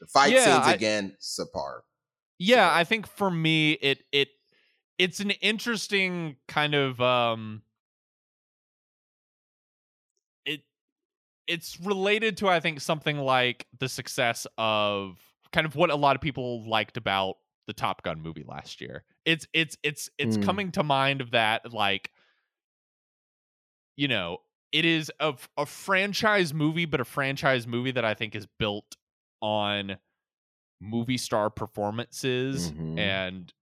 The 0.00 0.06
fight 0.06 0.32
Yeah, 0.32 0.44
scenes 0.44 0.66
I- 0.66 0.72
again, 0.74 1.16
subpar. 1.20 1.80
Yeah, 2.38 2.68
I 2.72 2.84
think 2.84 3.06
for 3.06 3.30
me 3.30 3.72
it 3.72 4.04
it 4.12 4.28
it's 4.98 5.20
an 5.20 5.30
interesting 5.30 6.36
kind 6.48 6.74
of 6.74 7.00
um 7.00 7.62
it 10.44 10.62
it's 11.46 11.80
related 11.80 12.36
to 12.38 12.48
I 12.48 12.60
think 12.60 12.80
something 12.80 13.18
like 13.18 13.66
the 13.78 13.88
success 13.88 14.46
of 14.58 15.18
kind 15.52 15.66
of 15.66 15.76
what 15.76 15.90
a 15.90 15.96
lot 15.96 16.16
of 16.16 16.22
people 16.22 16.68
liked 16.68 16.96
about 16.96 17.36
the 17.66 17.72
Top 17.72 18.02
Gun 18.02 18.20
movie 18.20 18.44
last 18.46 18.80
year. 18.80 19.04
It's 19.24 19.46
it's 19.52 19.76
it's 19.82 20.08
it's 20.18 20.36
Mm. 20.36 20.42
coming 20.42 20.72
to 20.72 20.82
mind 20.82 21.20
of 21.20 21.32
that 21.32 21.72
like 21.72 22.10
you 23.96 24.08
know, 24.08 24.38
it 24.72 24.84
is 24.84 25.10
a, 25.20 25.34
a 25.56 25.64
franchise 25.66 26.52
movie 26.52 26.84
but 26.84 27.00
a 27.00 27.04
franchise 27.04 27.66
movie 27.66 27.92
that 27.92 28.04
I 28.04 28.14
think 28.14 28.34
is 28.34 28.46
built 28.58 28.96
on 29.40 29.96
movie 30.80 31.16
star 31.18 31.48
performances 31.50 32.72
Mhm. 32.72 32.98
and 32.98 33.52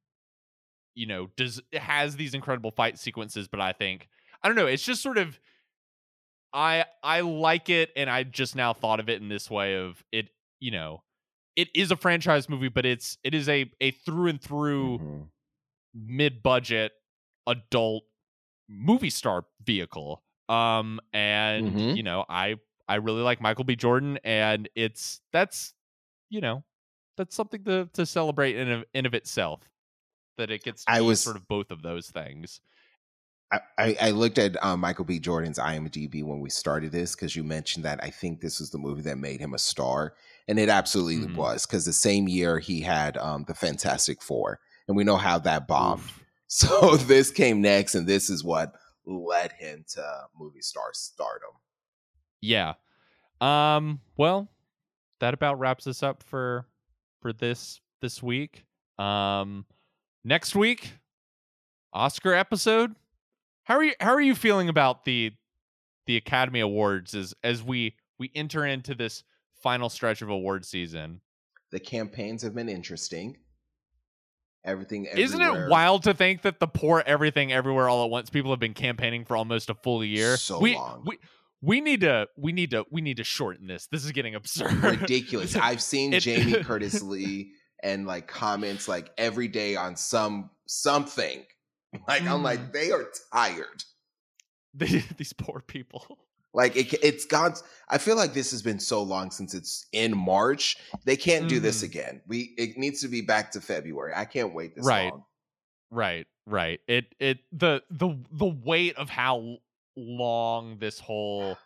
you 0.95 1.07
know 1.07 1.29
does 1.37 1.61
it 1.73 1.81
has 1.81 2.17
these 2.17 2.35
incredible 2.35 2.71
fight 2.71 2.99
sequences 2.99 3.49
but 3.49 3.61
i 3.61 3.73
think 3.73 4.09
i 4.43 4.49
don't 4.49 4.57
know 4.57 4.67
it's 4.67 4.85
just 4.85 5.03
sort 5.03 5.19
of 5.19 5.39
i 6.53 6.85
i 7.03 7.21
like 7.21 7.69
it 7.69 7.91
and 7.97 8.09
i 8.09 8.23
just 8.23 8.55
now 8.57 8.73
thought 8.73 9.01
of 9.01 9.09
it 9.09 9.21
in 9.21 9.29
this 9.29 9.51
way 9.51 9.77
of 9.77 10.03
it 10.13 10.29
you 10.61 10.71
know 10.71 11.03
it 11.57 11.69
is 11.75 11.91
a 11.91 11.97
franchise 11.97 12.49
movie 12.49 12.69
but 12.69 12.85
it's 12.87 13.19
it 13.25 13.35
is 13.35 13.49
a 13.49 13.71
a 13.81 13.91
through 13.93 14.29
and 14.29 14.41
through 14.41 14.99
Mhm. 14.99 15.29
mid-budget 15.95 16.93
adult 17.47 18.05
movie 18.69 19.11
star 19.11 19.45
vehicle 19.63 20.23
um 20.49 21.01
and 21.13 21.75
Mhm. 21.75 21.97
you 21.97 22.03
know 22.03 22.25
i 22.29 22.57
i 22.89 22.97
really 22.97 23.23
like 23.23 23.41
michael 23.41 23.65
b 23.65 23.77
jordan 23.77 24.19
and 24.25 24.69
it's 24.75 25.21
that's 25.33 25.75
you 26.31 26.41
know 26.41 26.65
that's 27.17 27.35
something 27.37 27.63
to 27.65 27.89
to 27.93 28.05
celebrate 28.07 28.57
in 28.57 28.71
of, 28.71 28.85
in 28.95 29.07
of 29.07 29.15
itself 29.15 29.61
that 30.37 30.51
it 30.51 30.65
gets 30.65 30.85
I 30.89 31.01
was- 31.01 31.21
sort 31.21 31.37
of 31.37 31.47
both 31.47 31.71
of 31.71 31.83
those 31.83 32.11
things 32.11 32.61
I, 33.53 33.97
I, 34.01 34.11
looked 34.11 34.39
at 34.39 34.61
um, 34.65 34.81
Michael 34.81 35.05
B. 35.05 35.21
Jordan's 35.21 35.59
IMDb 35.61 36.25
when 36.25 36.41
we 36.41 36.51
started 36.51 36.91
this 36.91 37.15
because 37.15 37.37
you 37.37 37.45
mentioned 37.45 37.85
that 37.85 38.03
I 38.03 38.11
think 38.11 38.41
this 38.41 38.59
was 38.59 38.71
the 38.71 38.79
movie 38.79 39.03
that 39.03 39.19
made 39.19 39.39
him 39.39 39.55
a 39.55 39.59
star, 39.59 40.15
and 40.49 40.59
it 40.59 40.69
absolutely 40.69 41.29
Mhm. 41.29 41.37
was 41.37 41.65
because 41.67 41.85
the 41.85 41.93
same 41.93 42.27
year 42.27 42.59
he 42.59 42.81
had 42.81 43.17
um, 43.17 43.45
the 43.47 43.55
Fantastic 43.55 44.21
Four, 44.23 44.59
and 44.89 44.97
we 44.97 45.05
know 45.05 45.17
how 45.17 45.39
that 45.41 45.67
bombed. 45.69 46.01
Oof. 46.03 46.21
So 46.47 46.97
this 46.97 47.31
came 47.33 47.61
next, 47.63 47.95
and 47.97 48.07
this 48.07 48.29
is 48.31 48.45
what 48.45 48.75
led 49.07 49.53
him 49.53 49.85
to 49.89 50.05
movie 50.39 50.61
star 50.63 50.91
stardom. 50.93 51.51
yeah 52.41 52.75
um 53.41 54.01
well 54.17 54.49
that 55.21 55.35
about 55.35 55.59
wraps 55.59 55.87
us 55.87 56.03
up 56.03 56.23
for 56.23 56.67
for 57.21 57.33
this 57.33 57.81
this 58.01 58.23
week 58.23 58.65
um 58.99 59.67
next 60.23 60.55
week 60.55 60.93
oscar 61.93 62.33
episode 62.35 62.95
how 63.65 63.77
are 63.77 63.85
you 63.85 63.95
how 64.01 64.13
are 64.13 64.21
you 64.21 64.35
feeling 64.35 64.69
about 64.69 65.05
the 65.05 65.33
the 66.07 66.17
academy 66.17 66.61
awards 66.61 67.15
as 67.15 67.35
as 67.43 67.63
we 67.63 67.97
we 68.19 68.31
enter 68.35 68.65
into 68.67 68.95
this 68.95 69.25
final 69.63 69.89
stretch 69.89 70.23
of 70.23 70.29
award 70.29 70.65
season 70.65 71.21
The 71.71 71.81
campaigns 71.81 72.43
have 72.43 72.55
been 72.55 72.69
interesting. 72.69 73.39
Everything, 74.67 75.05
isn't 75.05 75.43
it 75.43 75.69
wild 75.69 76.05
to 76.05 76.15
think 76.15 76.41
that 76.43 76.59
the 76.59 76.67
poor 76.67 77.03
everything 77.05 77.53
everywhere 77.53 77.87
all 77.87 78.03
at 78.05 78.11
once 78.11 78.31
people 78.31 78.51
have 78.51 78.59
been 78.61 78.73
campaigning 78.73 79.27
for 79.27 79.37
almost 79.37 79.69
a 79.69 79.75
full 79.75 80.03
year 80.03 80.39
So 80.39 80.59
we 80.59 80.75
long. 80.75 81.03
we 81.05 81.19
we 81.61 81.81
need 81.83 82.01
to 82.01 82.29
we 82.39 82.51
need 82.53 82.71
to 82.71 82.87
we 82.91 83.03
need 83.03 83.19
to 83.19 83.25
shorten 83.25 83.67
this 83.67 83.87
this 83.89 84.07
is 84.07 84.13
getting 84.13 84.35
absurd 84.35 84.73
ridiculous. 84.83 85.55
I've 85.61 85.83
seen 85.83 86.15
It- 86.15 86.21
Jamie 86.21 86.55
Curtis 86.65 87.03
Lee 87.03 87.53
and 87.83 88.07
like 88.07 88.27
comments 88.27 88.89
like 88.89 89.11
every 89.19 89.49
day 89.49 89.77
on 89.77 89.97
some 89.97 90.49
something. 90.67 91.45
Like 92.09 92.23
I'm 92.23 92.41
Mm. 92.41 92.45
like 92.45 92.73
they 92.73 92.91
are 92.91 93.07
tired. 93.33 93.85
The- 94.75 95.05
these 95.17 95.33
poor 95.33 95.61
people. 95.61 96.19
Like 96.53 96.77
it, 96.77 96.93
it's 97.03 97.25
gone. 97.25 97.55
I 97.89 97.99
feel 97.99 98.17
like 98.17 98.33
this 98.33 98.51
has 98.53 98.63
been 98.63 98.79
so 98.81 99.03
long 99.03 99.31
since 99.31 99.55
it's 99.55 99.87
in 99.93 100.17
March. 100.17 100.77
They 101.05 101.17
can't 101.17 101.49
do 101.49 101.59
this 101.61 101.81
Mhm. 101.83 101.85
again. 101.85 102.23
We 102.27 102.55
it 102.59 102.77
needs 102.77 103.01
to 103.03 103.09
be 103.09 103.21
back 103.23 103.51
to 103.53 103.61
February. 103.61 104.13
I 104.15 104.25
can't 104.25 104.55
wait 104.55 104.75
this 104.77 104.85
Right. 104.87 105.11
long. 105.13 105.25
Right, 105.91 106.27
right. 106.47 106.81
It 106.89 107.15
it 107.21 107.39
the 107.53 107.83
the 107.91 108.17
the 108.33 108.47
weight 108.47 108.97
of 108.97 109.11
how 109.11 109.59
long 109.97 110.79
this 110.79 110.99
whole 111.01 111.57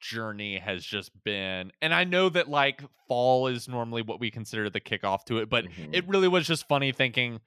journey 0.00 0.58
has 0.58 0.84
just 0.84 1.10
been. 1.24 1.72
And 1.82 1.92
I 1.92 2.04
know 2.04 2.28
that 2.30 2.48
like 2.48 2.82
fall 3.08 3.46
is 3.48 3.68
normally 3.68 4.02
what 4.02 4.18
we 4.20 4.30
consider 4.30 4.70
the 4.70 4.80
kickoff 4.80 5.24
to 5.26 5.38
it, 5.38 5.50
but 5.50 5.66
Mhm. 5.66 5.94
it 5.94 6.08
really 6.08 6.28
was 6.28 6.46
just 6.46 6.66
funny 6.68 6.92
thinking 6.92 7.40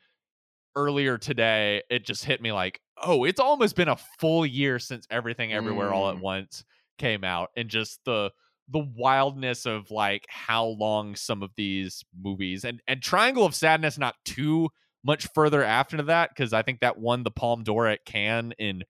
earlier 0.76 1.18
today 1.18 1.84
it 1.90 2.06
just 2.06 2.26
hit 2.26 2.42
me 2.42 2.52
like, 2.52 2.82
"Oh, 2.98 3.24
it's 3.26 3.40
almost 3.40 3.76
been 3.76 3.88
a 3.90 3.98
full 4.20 4.46
year 4.46 4.80
since 4.80 5.08
everything 5.10 5.54
everywhere 5.54 5.94
all 5.94 6.10
at 6.10 6.18
Mm. 6.18 6.22
once 6.22 6.64
came 6.98 7.24
out." 7.24 7.50
And 7.58 7.70
just 7.70 8.00
the 8.06 8.32
the 8.70 8.80
wildness 8.96 9.66
of 9.66 9.92
like 9.92 10.26
how 10.30 10.66
long 10.66 11.16
some 11.16 11.44
of 11.44 11.52
these 11.58 12.04
movies 12.22 12.64
and 12.64 12.82
and 12.88 13.02
Triangle 13.02 13.46
of 13.46 13.56
Sadness 13.56 13.98
not 13.98 14.16
too 14.26 14.70
much 15.04 15.28
further 15.36 15.64
after 15.64 16.02
that 16.04 16.30
because 16.30 16.54
I 16.54 16.62
think 16.62 16.80
that 16.80 16.98
won 16.98 17.24
the 17.24 17.32
Palme 17.32 17.64
d'Or 17.64 17.88
at 17.88 18.06
Cannes 18.06 18.54
in 18.58 18.84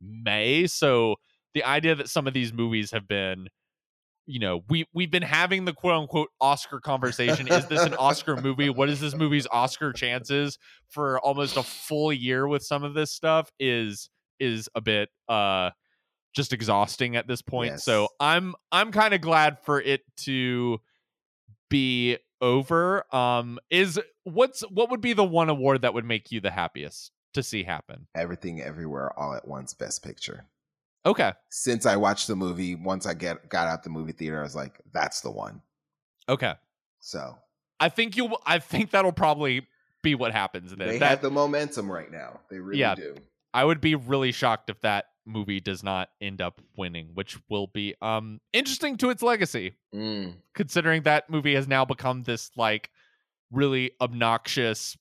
May. 0.00 0.66
So 0.66 1.16
the 1.54 1.64
idea 1.64 1.94
that 1.94 2.08
some 2.08 2.26
of 2.26 2.34
these 2.34 2.52
movies 2.52 2.90
have 2.92 3.06
been, 3.08 3.48
you 4.30 4.38
know, 4.38 4.62
we 4.68 4.86
we've 4.94 5.10
been 5.10 5.22
having 5.22 5.64
the 5.64 5.72
quote 5.72 5.94
unquote 5.94 6.28
Oscar 6.40 6.80
conversation. 6.80 7.48
Is 7.48 7.66
this 7.66 7.82
an 7.82 7.94
Oscar 7.94 8.36
movie? 8.36 8.70
What 8.70 8.88
is 8.88 9.00
this 9.00 9.14
movie's 9.14 9.46
Oscar 9.50 9.92
chances 9.92 10.58
for 10.88 11.18
almost 11.20 11.56
a 11.56 11.62
full 11.62 12.12
year 12.12 12.46
with 12.46 12.62
some 12.62 12.84
of 12.84 12.94
this 12.94 13.10
stuff 13.10 13.50
is 13.58 14.08
is 14.38 14.68
a 14.74 14.80
bit 14.80 15.08
uh 15.28 15.70
just 16.32 16.52
exhausting 16.52 17.16
at 17.16 17.26
this 17.26 17.42
point. 17.42 17.80
So 17.80 18.08
I'm 18.20 18.54
I'm 18.70 18.92
kind 18.92 19.14
of 19.14 19.20
glad 19.20 19.58
for 19.64 19.80
it 19.80 20.02
to 20.18 20.78
be 21.68 22.16
over. 22.40 23.04
Um 23.14 23.58
is 23.68 24.00
what's 24.24 24.62
what 24.62 24.90
would 24.90 25.00
be 25.00 25.12
the 25.12 25.24
one 25.24 25.48
award 25.48 25.82
that 25.82 25.92
would 25.92 26.04
make 26.04 26.30
you 26.30 26.40
the 26.40 26.52
happiest 26.52 27.10
to 27.34 27.42
see 27.42 27.64
happen? 27.64 28.06
Everything 28.14 28.62
everywhere 28.62 29.12
all 29.18 29.34
at 29.34 29.46
once. 29.46 29.74
Best 29.74 30.04
picture. 30.04 30.46
Okay. 31.06 31.32
Since 31.50 31.86
I 31.86 31.96
watched 31.96 32.26
the 32.26 32.36
movie, 32.36 32.74
once 32.74 33.06
I 33.06 33.14
get 33.14 33.48
got 33.48 33.68
out 33.68 33.82
the 33.82 33.90
movie 33.90 34.12
theater, 34.12 34.40
I 34.40 34.42
was 34.42 34.54
like, 34.56 34.80
that's 34.92 35.20
the 35.22 35.30
one. 35.30 35.62
Okay. 36.28 36.54
So 37.00 37.36
I 37.78 37.88
think 37.88 38.16
you 38.16 38.36
I 38.46 38.58
think 38.58 38.90
that'll 38.90 39.12
probably 39.12 39.66
be 40.02 40.14
what 40.14 40.32
happens 40.32 40.74
then. 40.74 40.88
they 40.88 40.98
That- 40.98 41.10
have 41.10 41.22
the 41.22 41.30
momentum 41.30 41.90
right 41.90 42.10
now. 42.10 42.40
They 42.50 42.58
really 42.58 42.80
Yeah. 42.80 42.94
do. 42.94 43.16
I 43.52 43.64
would 43.64 43.80
be 43.80 43.94
really 43.94 44.32
shocked 44.32 44.70
if 44.70 44.80
that 44.82 45.06
movie 45.26 45.60
does 45.60 45.82
not 45.82 46.08
end 46.20 46.40
up 46.40 46.60
winning, 46.76 47.10
which 47.14 47.38
will 47.48 47.66
be 47.68 47.94
um 48.02 48.40
interesting 48.52 48.96
to 48.98 49.10
its 49.10 49.22
legacy, 49.22 49.76
Mm. 49.94 50.36
considering 50.54 51.02
that 51.02 51.28
movie 51.30 51.54
has 51.54 51.66
now 51.66 51.84
become 51.84 52.22
this 52.24 52.50
like 52.56 52.90
really 53.50 53.92
obnoxious 54.00 54.96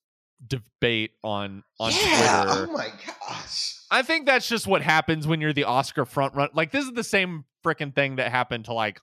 debate 0.46 1.12
on 1.24 1.64
on 1.80 1.92
yeah. 1.92 2.44
Twitter. 2.46 2.68
Oh 2.70 2.74
my 2.74 2.88
gosh. 3.28 3.76
I 3.92 4.04
think 4.04 4.26
that's 4.26 4.48
just 4.48 4.68
what 4.68 4.82
happens 4.82 5.28
when 5.28 5.42
you're 5.42 5.54
the 5.54 5.64
Oscar 5.64 6.06
front 6.06 6.36
run. 6.36 6.50
Like 6.54 6.72
this 6.72 6.86
is 6.86 6.92
the 6.92 7.04
same 7.04 7.46
freaking 7.66 7.94
thing 7.94 8.18
that 8.18 8.32
happened 8.32 8.66
to 8.66 8.74
like 8.74 9.02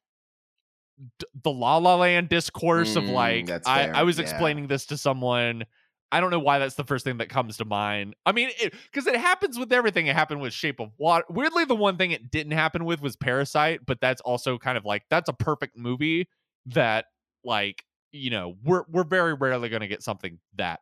d- 1.18 1.26
the 1.42 1.50
La 1.50 1.78
La 1.78 1.96
Land 1.96 2.28
discourse 2.28 2.96
of 2.96 3.04
Mm, 3.04 3.12
like 3.12 3.66
I, 3.66 3.88
I 3.88 4.02
was 4.04 4.18
yeah. 4.18 4.22
explaining 4.22 4.68
this 4.68 4.86
to 4.86 4.96
someone. 4.96 5.64
I 6.12 6.20
don't 6.20 6.30
know 6.30 6.38
why 6.38 6.60
that's 6.60 6.76
the 6.76 6.84
first 6.84 7.04
thing 7.04 7.18
that 7.18 7.28
comes 7.28 7.56
to 7.56 7.64
mind. 7.64 8.14
I 8.24 8.30
mean, 8.30 8.50
because 8.60 9.08
it, 9.08 9.16
happens 9.16 9.58
with 9.58 9.72
everything. 9.72 10.06
It 10.06 10.14
happened 10.14 10.40
with 10.40 10.52
Shape 10.52 10.78
of 10.78 10.90
Water. 10.98 11.24
Weirdly, 11.28 11.64
the 11.64 11.74
one 11.74 11.96
thing 11.96 12.12
it 12.12 12.30
didn't 12.30 12.52
happen 12.52 12.84
with 12.84 13.02
was 13.02 13.16
Parasite, 13.16 13.80
but 13.84 14.00
that's 14.00 14.20
also 14.20 14.56
kind 14.56 14.78
of 14.78 14.84
like 14.84 15.02
that's 15.10 15.28
a 15.28 15.32
perfect 15.32 15.76
movie 15.76 16.28
that 16.66 17.06
like 17.44 17.84
you 18.12 18.30
know 18.30 18.54
we're 18.64 18.84
we're 18.88 19.04
very 19.04 19.34
rarely 19.34 19.68
going 19.68 19.80
to 19.80 19.88
get 19.88 20.02
something 20.02 20.38
that 20.56 20.80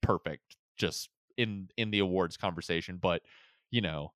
perfect 0.00 0.56
just 0.76 1.08
in 1.36 1.68
in 1.76 1.90
the 1.90 1.98
awards 2.00 2.36
conversation 2.36 2.98
but 2.98 3.22
you 3.70 3.80
know 3.80 4.12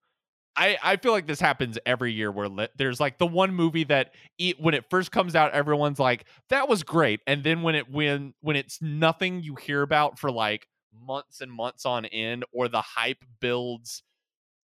i 0.57 0.77
i 0.83 0.97
feel 0.97 1.13
like 1.13 1.27
this 1.27 1.41
happens 1.41 1.79
every 1.87 2.13
year 2.13 2.33
where 2.33 2.49
li- 2.49 2.69
there's 2.77 3.01
like 3.01 3.19
the 3.19 3.27
one 3.27 3.55
movie 3.55 3.85
that 3.85 4.15
e- 4.39 4.55
when 4.59 4.75
it 4.75 4.89
first 4.91 5.13
comes 5.13 5.35
out 5.35 5.53
everyone's 5.53 5.99
like 5.99 6.27
that 6.49 6.69
was 6.69 6.83
great 6.83 7.21
and 7.27 7.45
then 7.45 7.63
when 7.63 7.75
it 7.75 7.91
when 7.91 8.35
when 8.41 8.57
it's 8.57 8.83
nothing 8.83 9.43
you 9.43 9.55
hear 9.55 9.83
about 9.83 10.19
for 10.19 10.31
like 10.31 10.67
months 10.93 11.41
and 11.41 11.53
months 11.53 11.87
on 11.87 12.05
end 12.07 12.45
or 12.53 12.69
the 12.69 12.83
hype 12.83 13.25
builds 13.41 14.03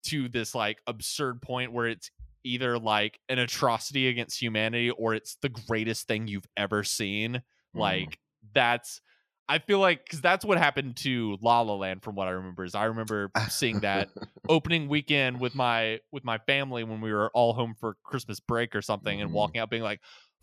to 0.03 0.27
this 0.29 0.53
like 0.53 0.81
absurd 0.87 1.41
point 1.41 1.71
where 1.71 1.87
it's 1.87 2.11
either 2.43 2.77
like 2.77 3.19
an 3.29 3.39
atrocity 3.39 4.07
against 4.09 4.41
humanity 4.41 4.89
or 4.91 5.13
it's 5.13 5.35
the 5.37 5.49
greatest 5.49 6.07
thing 6.07 6.27
you've 6.27 6.47
ever 6.57 6.83
seen 6.83 7.41
Mhm. 7.73 8.13
like 8.13 8.19
that's 8.53 9.01
I 9.49 9.59
feel 9.59 9.79
like 9.79 10.05
because 10.05 10.21
that's 10.21 10.45
what 10.45 10.57
happened 10.57 10.95
to 10.97 11.37
La 11.41 11.61
La 11.61 11.75
Land 11.75 12.03
from 12.03 12.15
what 12.15 12.27
I 12.27 12.31
remember 12.31 12.63
is 12.63 12.75
I 12.75 12.85
remember 12.85 13.31
seeing 13.49 13.81
that 13.81 14.09
opening 14.49 14.87
weekend 14.87 15.39
with 15.39 15.53
my 15.55 15.99
with 16.11 16.23
my 16.23 16.37
family 16.39 16.83
when 16.83 17.01
we 17.01 17.11
were 17.11 17.29
all 17.33 17.53
home 17.53 17.75
for 17.79 17.97
Christmas 18.03 18.39
break 18.39 18.75
or 18.75 18.81
something 18.81 19.21
and 19.21 19.29
Mhm. 19.31 19.33
walking 19.33 19.59
out 19.61 19.69
being 19.69 19.83
like, 19.83 19.99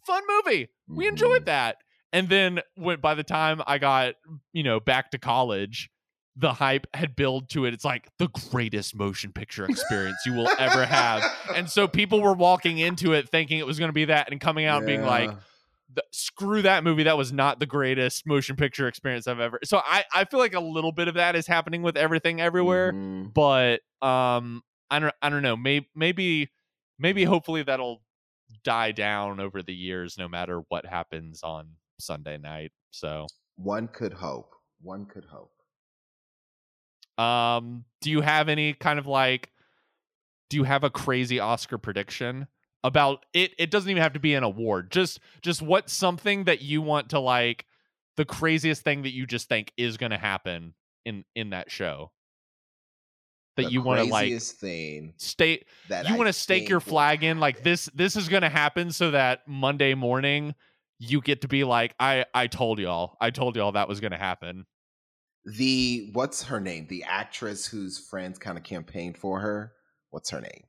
fun 0.06 0.22
movie. 0.28 0.68
We 0.88 1.06
enjoyed 1.08 1.42
Mhm. 1.42 1.46
that. 1.46 1.76
And 2.12 2.28
then 2.28 2.60
when 2.74 3.00
by 3.00 3.14
the 3.14 3.24
time 3.24 3.62
I 3.66 3.78
got, 3.78 4.14
you 4.52 4.62
know, 4.62 4.80
back 4.80 5.10
to 5.12 5.18
college, 5.18 5.88
the 6.36 6.52
hype 6.54 6.86
had 6.94 7.14
built 7.16 7.48
to 7.50 7.66
it. 7.66 7.74
It's 7.74 7.84
like 7.84 8.08
the 8.18 8.28
greatest 8.50 8.94
motion 8.96 9.32
picture 9.32 9.64
experience 9.66 10.24
you 10.26 10.32
will 10.32 10.48
ever 10.58 10.84
have. 10.86 11.22
And 11.54 11.68
so 11.70 11.86
people 11.88 12.20
were 12.20 12.32
walking 12.34 12.78
into 12.78 13.12
it 13.12 13.28
thinking 13.28 13.58
it 13.58 13.66
was 13.66 13.78
going 13.78 13.88
to 13.90 13.92
be 13.94 14.06
that 14.06 14.30
and 14.30 14.40
coming 14.40 14.64
out 14.66 14.86
being 14.86 15.02
like, 15.02 15.30
Yeah. 15.30 15.36
The, 15.94 16.02
screw 16.12 16.62
that 16.62 16.84
movie 16.84 17.02
that 17.02 17.16
was 17.18 17.32
not 17.32 17.58
the 17.58 17.66
greatest 17.66 18.26
motion 18.26 18.54
picture 18.56 18.86
experience 18.86 19.26
i've 19.26 19.40
ever 19.40 19.58
so 19.64 19.78
i 19.84 20.04
i 20.14 20.24
feel 20.24 20.38
like 20.40 20.54
a 20.54 20.60
little 20.60 20.92
bit 20.92 21.08
of 21.08 21.14
that 21.14 21.34
is 21.34 21.46
happening 21.46 21.82
with 21.82 21.96
everything 21.96 22.40
everywhere 22.40 22.92
Mhm. 22.92 23.34
but 23.34 23.80
um 24.06 24.62
i 24.90 24.98
don't 24.98 25.14
i 25.22 25.28
don't 25.28 25.42
know 25.42 25.56
maybe 25.56 25.88
maybe 25.94 26.50
maybe 26.98 27.24
hopefully 27.24 27.62
that'll 27.62 28.02
die 28.64 28.92
down 28.92 29.40
over 29.40 29.62
the 29.62 29.74
years 29.74 30.16
no 30.18 30.28
matter 30.28 30.60
what 30.68 30.86
happens 30.86 31.42
on 31.42 31.70
sunday 31.98 32.38
night 32.38 32.72
so 32.90 33.26
One 33.56 33.88
could 33.88 34.12
hope. 34.12 34.50
One 34.82 35.06
could 35.06 35.24
hope. 35.26 35.52
um 37.22 37.84
do 38.00 38.10
you 38.10 38.20
have 38.20 38.48
any 38.48 38.72
kind 38.72 38.98
of 38.98 39.06
like 39.06 39.50
do 40.48 40.56
you 40.56 40.64
have 40.64 40.84
a 40.84 40.90
crazy 40.90 41.38
oscar 41.38 41.78
prediction 41.78 42.46
about 42.82 43.26
it 43.34 43.52
it 43.58 43.70
doesn't 43.70 43.90
even 43.90 44.02
have 44.02 44.14
to 44.14 44.20
be 44.20 44.34
an 44.34 44.42
award 44.42 44.90
just 44.90 45.20
just 45.42 45.60
what's 45.62 45.92
something 45.92 46.44
that 46.44 46.62
you 46.62 46.80
want 46.80 47.10
to 47.10 47.18
like 47.18 47.66
the 48.16 48.24
craziest 48.24 48.82
thing 48.82 49.02
that 49.02 49.12
you 49.12 49.26
just 49.26 49.48
think 49.48 49.72
is 49.76 49.96
going 49.96 50.10
to 50.10 50.18
happen 50.18 50.74
in 51.04 51.24
in 51.34 51.50
that 51.50 51.70
show 51.70 52.10
that 53.56 53.64
The 53.64 53.72
you 53.72 53.82
want 53.82 54.00
to 54.00 54.06
like 54.06 54.40
thing 54.40 55.14
stay 55.18 55.64
that 55.88 56.08
you 56.08 56.16
want 56.16 56.28
to 56.28 56.32
stake 56.32 56.68
your 56.68 56.80
flag 56.80 57.22
in 57.22 57.38
like 57.40 57.62
this 57.62 57.86
this 57.94 58.16
is 58.16 58.28
going 58.28 58.42
to 58.42 58.48
happen 58.48 58.90
so 58.92 59.10
that 59.10 59.46
monday 59.46 59.94
morning 59.94 60.54
you 60.98 61.20
get 61.20 61.42
to 61.42 61.48
be 61.48 61.64
like 61.64 61.94
i 62.00 62.24
i 62.34 62.46
told 62.46 62.78
y'all 62.78 63.16
i 63.20 63.30
told 63.30 63.56
y'all 63.56 63.72
that 63.72 63.88
was 63.88 64.00
going 64.00 64.12
to 64.12 64.18
happen 64.18 64.66
The 65.44 66.10
what's 66.12 66.42
her 66.44 66.60
name? 66.60 66.86
The 66.88 67.04
actress 67.04 67.66
whose 67.66 67.98
friends 67.98 68.38
kind 68.38 68.58
of 68.58 68.64
campaigned 68.64 69.16
for 69.16 69.40
her. 69.40 69.72
What's 70.10 70.30
her 70.30 70.40
name? 70.40 70.64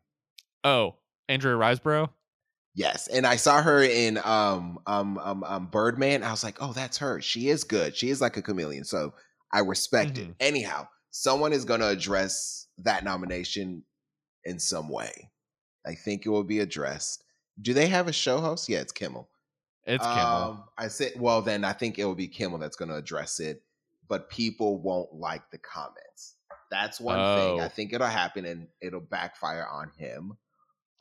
oh 0.64 0.96
andrea 1.32 1.56
riseborough 1.56 2.10
Yes, 2.74 3.08
and 3.08 3.28
I 3.28 3.36
saw 3.36 3.62
her 3.62 3.84
in 3.84 4.18
um 4.20 4.80
um 4.88 5.18
um 5.18 5.44
um 5.44 5.68
Birdman. 5.68 6.24
I 6.24 6.32
was 6.32 6.42
like, 6.42 6.62
oh, 6.62 6.72
that's 6.72 6.98
her. 7.00 7.20
She 7.20 7.50
is 7.50 7.66
good. 7.66 7.98
She 7.98 8.10
is 8.10 8.22
like 8.22 8.38
a 8.38 8.42
chameleon. 8.42 8.86
So 8.86 9.14
I 9.52 9.60
respect 9.60 10.14
Mhm. 10.14 10.30
it. 10.30 10.36
Anyhow, 10.40 10.88
someone 11.10 11.52
is 11.52 11.66
going 11.66 11.82
to 11.82 11.90
address 11.90 12.68
that 12.78 13.04
nomination 13.04 13.84
in 14.46 14.58
some 14.58 14.88
way. 14.88 15.30
I 15.86 15.96
think 15.96 16.26
it 16.26 16.30
will 16.30 16.46
be 16.46 16.60
addressed. 16.60 17.26
Do 17.62 17.74
they 17.74 17.88
have 17.88 18.08
a 18.08 18.14
show 18.14 18.40
host? 18.40 18.70
Yeah, 18.70 18.80
it's 18.80 18.94
Kimmel. 18.94 19.30
it's 19.86 20.06
kimmel 20.08 20.52
Um, 20.52 20.64
I 20.78 20.88
said, 20.88 21.12
well, 21.18 21.42
then 21.42 21.66
I 21.66 21.74
think 21.74 22.00
it 22.00 22.06
will 22.06 22.16
be 22.16 22.30
Kimmel 22.30 22.60
that's 22.60 22.78
going 22.78 22.88
to 22.90 22.96
address 22.96 23.42
it, 23.42 23.64
but 24.08 24.30
people 24.30 24.82
won't 24.82 25.14
like 25.14 25.52
the 25.52 25.58
comments. 25.58 26.38
That's 26.70 27.02
one 27.02 27.18
thing. 27.36 27.60
Oh. 27.60 27.66
I 27.66 27.68
think 27.68 27.92
it'll 27.92 28.08
happen 28.08 28.46
and 28.46 28.70
it'll 28.82 29.02
backfire 29.02 29.68
on 29.68 29.92
him. 29.98 30.38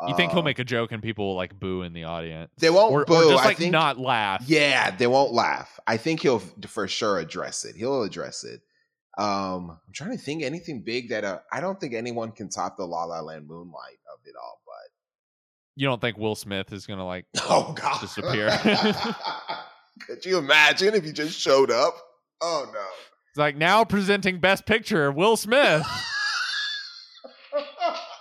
You 0.08 0.16
think 0.16 0.32
he'll 0.32 0.40
Uh, 0.40 0.44
make 0.44 0.58
a 0.58 0.64
joke 0.64 0.92
and 0.92 1.02
people 1.02 1.26
will 1.28 1.34
like 1.36 1.58
boo 1.58 1.82
in 1.82 1.92
the 1.92 2.04
audience? 2.04 2.50
They 2.58 2.70
won't 2.70 2.92
or, 2.92 3.04
boo. 3.04 3.14
or 3.28 3.32
just 3.32 3.44
like 3.44 3.58
think, 3.58 3.72
not 3.72 3.98
laugh. 3.98 4.42
Yeah, 4.46 4.90
they 4.90 5.06
won't 5.06 5.32
laugh. 5.32 5.78
I 5.86 5.96
think 5.98 6.20
he'll 6.22 6.38
for 6.66 6.88
sure 6.88 7.18
address 7.18 7.64
it. 7.64 7.76
He'll 7.76 8.02
address 8.02 8.42
it. 8.44 8.62
Um, 9.18 9.70
I'm 9.86 9.92
trying 9.92 10.12
to 10.12 10.18
think 10.22 10.42
anything 10.42 10.80
big 10.82 11.10
that 11.10 11.24
uh, 11.24 11.40
I 11.52 11.60
don't 11.60 11.78
think 11.78 11.92
anyone 11.94 12.32
can 12.32 12.48
top 12.48 12.76
the 12.78 12.86
La 12.86 13.04
La 13.04 13.20
Land 13.20 13.46
Moonlight 13.46 13.98
of 14.12 14.20
it 14.24 14.34
all. 14.42 14.60
But 14.64 14.90
You 15.76 15.86
don't 15.86 16.00
think 16.00 16.16
Will 16.16 16.34
Smith 16.36 16.72
is 16.72 16.86
gonna 16.86 17.04
like 17.06 17.26
oh 17.42 17.74
god, 17.76 18.00
disappear? 18.00 18.50
Could 20.06 20.24
you 20.24 20.38
imagine 20.38 20.94
if 20.94 21.04
he 21.04 21.12
just 21.12 21.38
showed 21.38 21.70
up? 21.70 21.94
Oh 22.40 22.70
no. 22.72 22.86
It's 23.28 23.36
like 23.38 23.56
now 23.56 23.84
presenting 23.84 24.38
Best 24.40 24.64
Picture, 24.64 25.12
Will 25.12 25.36
Smith. 25.36 25.86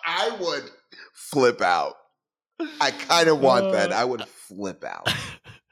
I 0.05 0.35
would 0.39 0.69
flip 1.31 1.61
out. 1.61 1.95
I 2.81 2.91
kind 2.91 3.29
of 3.29 3.39
want 3.39 3.71
that. 3.71 3.91
Uh, 3.91 3.95
I 3.95 4.03
would 4.05 4.23
flip 4.25 4.83
out. 4.83 5.07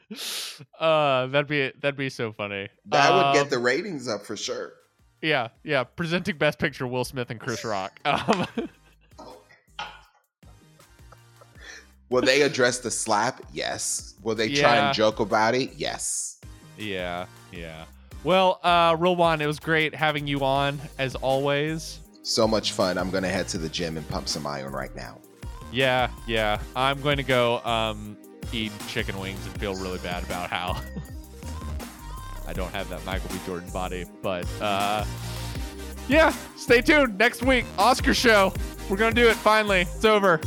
uh, 0.80 1.28
that'd 1.28 1.48
be 1.48 1.72
that'd 1.82 1.98
be 1.98 2.10
so 2.10 2.32
funny. 2.32 2.70
That 2.86 3.14
would 3.14 3.34
get 3.34 3.44
Um, 3.44 3.50
the 3.50 3.60
ratings 3.60 4.08
up 4.08 4.26
for 4.26 4.38
sure. 4.38 4.74
yeah 5.22 5.50
yeah 5.64 5.84
presenting 5.84 6.38
Best 6.38 6.60
Picture, 6.60 6.88
Will 6.88 7.04
Smith 7.04 7.30
and 7.30 7.40
Chris 7.40 7.64
Rock. 7.66 8.00
Um, 8.06 8.48
Will 12.10 12.22
they 12.22 12.42
address 12.42 12.80
the 12.80 12.90
slap? 12.92 13.42
Yes. 13.52 14.16
Will 14.24 14.36
they 14.36 14.54
try 14.54 14.78
and 14.78 14.96
joke 14.96 15.20
about 15.20 15.56
it? 15.56 15.74
Yes. 15.76 16.40
yeah 16.78 17.26
yeah. 17.52 17.84
Well, 18.24 18.60
uh, 18.64 18.96
Rowan, 18.98 19.42
it 19.42 19.46
was 19.46 19.60
great 19.60 19.94
having 19.94 20.26
you 20.26 20.40
on 20.40 20.80
as 21.00 21.16
always. 21.16 22.00
So 22.24 22.48
much 22.48 22.72
fun. 22.72 22.98
I'm 22.98 23.10
going 23.12 23.24
to 23.24 23.30
head 23.30 23.48
to 23.50 23.58
the 23.58 23.70
gym 23.70 23.98
and 23.98 24.08
pump 24.10 24.28
some 24.30 24.48
iron 24.48 24.72
right 24.74 24.94
now. 24.96 25.20
Yeah, 25.72 26.10
yeah. 26.26 26.60
I'm 26.76 27.02
going 27.02 27.18
to 27.18 27.24
go 27.24 27.60
um, 27.66 28.18
eat 28.52 28.72
chicken 28.88 29.20
wings 29.20 29.46
and 29.46 29.60
feel 29.60 29.76
really 29.76 30.00
bad 30.00 30.24
about 30.24 30.50
how 30.50 30.82
I 32.48 32.54
don't 32.54 32.72
have 32.72 32.90
that 32.90 33.06
Michael 33.06 33.30
B. 33.30 33.36
Jordan 33.46 33.70
body. 33.72 34.06
But 34.22 34.48
uh, 34.62 35.06
yeah, 36.08 36.34
stay 36.56 36.82
tuned. 36.82 37.18
Next 37.18 37.44
week, 37.44 37.66
Oscar 37.78 38.14
show. 38.14 38.54
We're 38.90 38.98
going 38.98 39.14
to 39.14 39.22
do 39.22 39.28
it 39.28 39.36
finally. 39.36 39.82
It's 39.82 40.06
over. 40.06 40.40